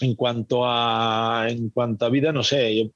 En 0.00 0.14
cuanto 0.14 0.60
a, 0.64 1.46
en 1.48 1.70
cuanto 1.70 2.04
a 2.04 2.10
vida, 2.10 2.30
no 2.30 2.44
sé, 2.44 2.76
yo, 2.76 2.90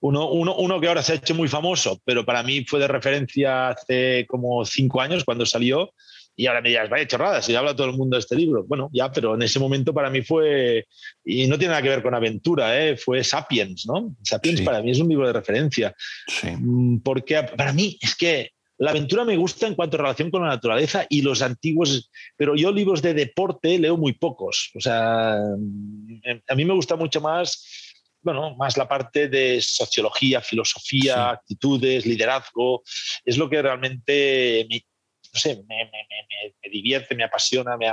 uno, 0.00 0.30
uno, 0.30 0.56
uno, 0.56 0.80
que 0.80 0.88
ahora 0.88 1.02
se 1.02 1.12
ha 1.12 1.16
hecho 1.16 1.34
muy 1.34 1.48
famoso, 1.48 2.00
pero 2.04 2.24
para 2.24 2.42
mí 2.42 2.64
fue 2.64 2.80
de 2.80 2.88
referencia 2.88 3.68
hace 3.68 4.26
como 4.26 4.64
cinco 4.64 5.00
años 5.00 5.24
cuando 5.24 5.44
salió. 5.46 5.92
Y 6.36 6.46
ahora 6.46 6.62
me 6.62 6.70
dirás, 6.70 6.88
vaya 6.88 7.06
chorradas, 7.06 7.48
y 7.50 7.54
habla 7.54 7.76
todo 7.76 7.88
el 7.88 7.96
mundo 7.96 8.16
de 8.16 8.20
este 8.20 8.34
libro. 8.34 8.64
Bueno, 8.66 8.88
ya, 8.94 9.12
pero 9.12 9.34
en 9.34 9.42
ese 9.42 9.58
momento 9.58 9.92
para 9.92 10.08
mí 10.08 10.22
fue, 10.22 10.86
y 11.22 11.46
no 11.46 11.58
tiene 11.58 11.72
nada 11.72 11.82
que 11.82 11.90
ver 11.90 12.02
con 12.02 12.14
aventura, 12.14 12.82
¿eh? 12.82 12.96
fue 12.96 13.22
Sapiens, 13.22 13.84
¿no? 13.86 14.14
Sapiens 14.22 14.62
para 14.62 14.80
mí 14.80 14.92
es 14.92 15.00
un 15.00 15.08
libro 15.08 15.26
de 15.26 15.34
referencia. 15.34 15.94
Mm, 16.42 17.00
porque 17.00 17.42
para 17.42 17.74
mí 17.74 17.98
es 18.00 18.14
que 18.14 18.52
la 18.78 18.92
aventura 18.92 19.26
me 19.26 19.36
gusta 19.36 19.66
en 19.66 19.74
cuanto 19.74 19.98
a 19.98 20.00
relación 20.00 20.30
con 20.30 20.42
la 20.42 20.48
naturaleza 20.48 21.04
y 21.10 21.20
los 21.20 21.42
antiguos, 21.42 22.10
pero 22.38 22.56
yo 22.56 22.72
libros 22.72 23.02
de 23.02 23.12
deporte 23.12 23.78
leo 23.78 23.98
muy 23.98 24.14
pocos. 24.14 24.70
O 24.74 24.80
sea, 24.80 25.36
mm, 25.58 26.40
a 26.48 26.54
mí 26.54 26.64
me 26.64 26.72
gusta 26.72 26.96
mucho 26.96 27.20
más 27.20 27.89
bueno, 28.22 28.54
más 28.56 28.76
la 28.76 28.88
parte 28.88 29.28
de 29.28 29.60
sociología, 29.60 30.40
filosofía, 30.40 31.30
actitudes, 31.30 32.06
liderazgo, 32.06 32.82
es 33.24 33.38
lo 33.38 33.48
que 33.48 33.62
realmente 33.62 34.66
me, 34.68 34.84
no 35.32 35.40
sé, 35.40 35.62
me, 35.66 36.70
divierte, 36.70 37.14
me 37.14 37.24
apasiona, 37.24 37.76
me, 37.76 37.86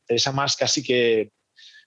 interesa 0.00 0.32
más 0.32 0.56
casi 0.56 0.82
que, 0.82 1.30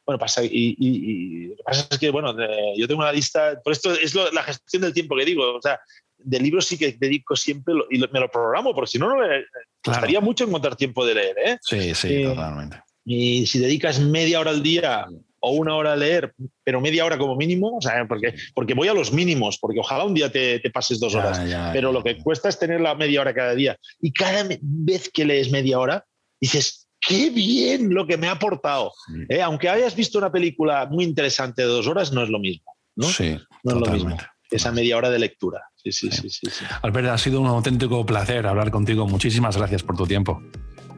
bueno, 0.06 0.18
pasa, 0.18 0.42
y, 0.44 1.48
lo 1.50 1.56
que 1.58 1.64
pasa 1.64 1.88
es 1.90 2.00
que, 2.00 2.10
bueno, 2.10 2.36
yo 2.76 2.88
tengo 2.88 3.02
una 3.02 3.12
lista, 3.12 3.60
por 3.64 3.74
esto 3.74 3.94
es 3.94 4.16
la 4.16 4.44
gestión 4.44 4.84
del 4.84 4.94
tiempo 4.94 5.16
que 5.16 5.26
digo, 5.26 5.56
o 5.56 5.62
sea, 5.62 5.80
de 6.18 6.40
libros 6.40 6.66
sí 6.66 6.78
que 6.78 6.94
dedico 6.94 7.36
siempre 7.36 7.74
y 7.92 8.00
me 8.00 8.20
lo 8.20 8.30
programo, 8.30 8.74
porque 8.74 8.92
si 8.92 9.00
no, 9.00 9.10
no 9.10 9.18
me 9.18 9.46
costaría 9.84 10.20
mucho 10.20 10.46
encontrar 10.46 10.76
tiempo 10.76 11.06
de 11.06 11.16
leer. 11.16 11.36
¿eh? 11.38 11.58
Sí, 11.62 11.94
sí, 11.94 12.24
totalmente. 12.24 12.82
Y 13.06 13.46
si 13.46 13.60
dedicas 13.60 14.00
media 14.00 14.40
hora 14.40 14.52
al 14.52 14.64
día 14.64 15.06
o 15.48 15.52
una 15.52 15.76
hora 15.76 15.94
a 15.94 15.96
leer, 15.96 16.34
pero 16.64 16.82
media 16.82 17.06
hora 17.06 17.18
como 17.18 17.36
mínimo, 17.36 17.78
o 17.78 17.82
sea, 17.82 18.06
porque, 18.08 18.36
porque 18.54 18.74
voy 18.74 18.88
a 18.88 18.94
los 18.94 19.12
mínimos, 19.12 19.58
porque 19.60 19.80
ojalá 19.80 20.04
un 20.04 20.14
día 20.14 20.32
te, 20.32 20.62
pases 20.74 21.00
dos 21.00 21.16
horas, 21.16 21.40
pero 21.74 21.92
lo 21.92 22.04
que 22.04 22.18
cuesta 22.18 22.50
es 22.50 22.60
tener 22.60 22.82
la 22.82 22.96
media 22.96 23.22
hora 23.22 23.34
cada 23.34 23.56
día. 23.56 23.78
Y 24.02 24.12
cada 24.12 24.48
vez 24.62 25.10
que 25.10 25.26
lees 25.26 25.52
media 25.52 25.80
hora, 25.80 26.06
dices, 26.40 26.88
qué 27.00 27.30
bien 27.30 27.94
lo 27.94 28.06
que 28.06 28.18
me 28.18 28.28
ha 28.28 28.34
aportado. 28.34 28.92
¿eh? 29.30 29.42
Aunque 29.42 29.70
hayas 29.70 29.96
visto 29.96 30.18
una 30.18 30.32
película 30.32 30.86
muy 30.86 31.04
interesante 31.04 31.62
de 31.62 31.68
dos 31.68 31.88
horas, 31.88 32.12
no 32.12 32.24
es 32.24 32.30
lo 32.30 32.40
mismo. 32.40 32.76
¿no? 32.96 33.08
Sí, 33.08 33.38
no 33.64 33.76
es 33.76 33.88
lo 33.88 33.94
mismo. 33.94 34.18
Esa 34.50 34.72
media 34.72 34.98
hora 34.98 35.10
de 35.10 35.20
lectura. 35.20 35.62
Sí, 35.76 35.92
sí, 35.92 36.12
sí. 36.12 36.30
sí, 36.30 36.48
sí. 36.50 36.66
Albert, 36.82 37.10
ha 37.10 37.18
sido 37.18 37.42
un 37.42 37.48
auténtico 37.48 38.06
placer 38.06 38.48
hablar 38.48 38.72
contigo. 38.72 39.08
Muchísimas 39.08 39.58
gracias 39.58 39.84
por 39.84 39.98
tu 39.98 40.08
tiempo. 40.08 40.42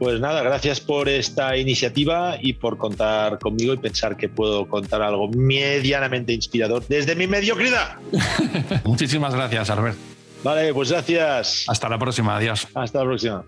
Pues 0.00 0.18
nada, 0.18 0.42
gracias 0.42 0.80
por 0.80 1.10
esta 1.10 1.58
iniciativa 1.58 2.38
y 2.40 2.54
por 2.54 2.78
contar 2.78 3.38
conmigo 3.38 3.74
y 3.74 3.76
pensar 3.76 4.16
que 4.16 4.30
puedo 4.30 4.66
contar 4.66 5.02
algo 5.02 5.28
medianamente 5.28 6.32
inspirador 6.32 6.86
desde 6.88 7.14
mi 7.14 7.26
mediocridad. 7.26 7.98
Muchísimas 8.84 9.34
gracias, 9.34 9.68
Albert. 9.68 9.98
Vale, 10.42 10.72
pues 10.72 10.90
gracias. 10.90 11.66
Hasta 11.68 11.90
la 11.90 11.98
próxima, 11.98 12.34
adiós. 12.34 12.66
Hasta 12.72 13.00
la 13.00 13.04
próxima. 13.04 13.44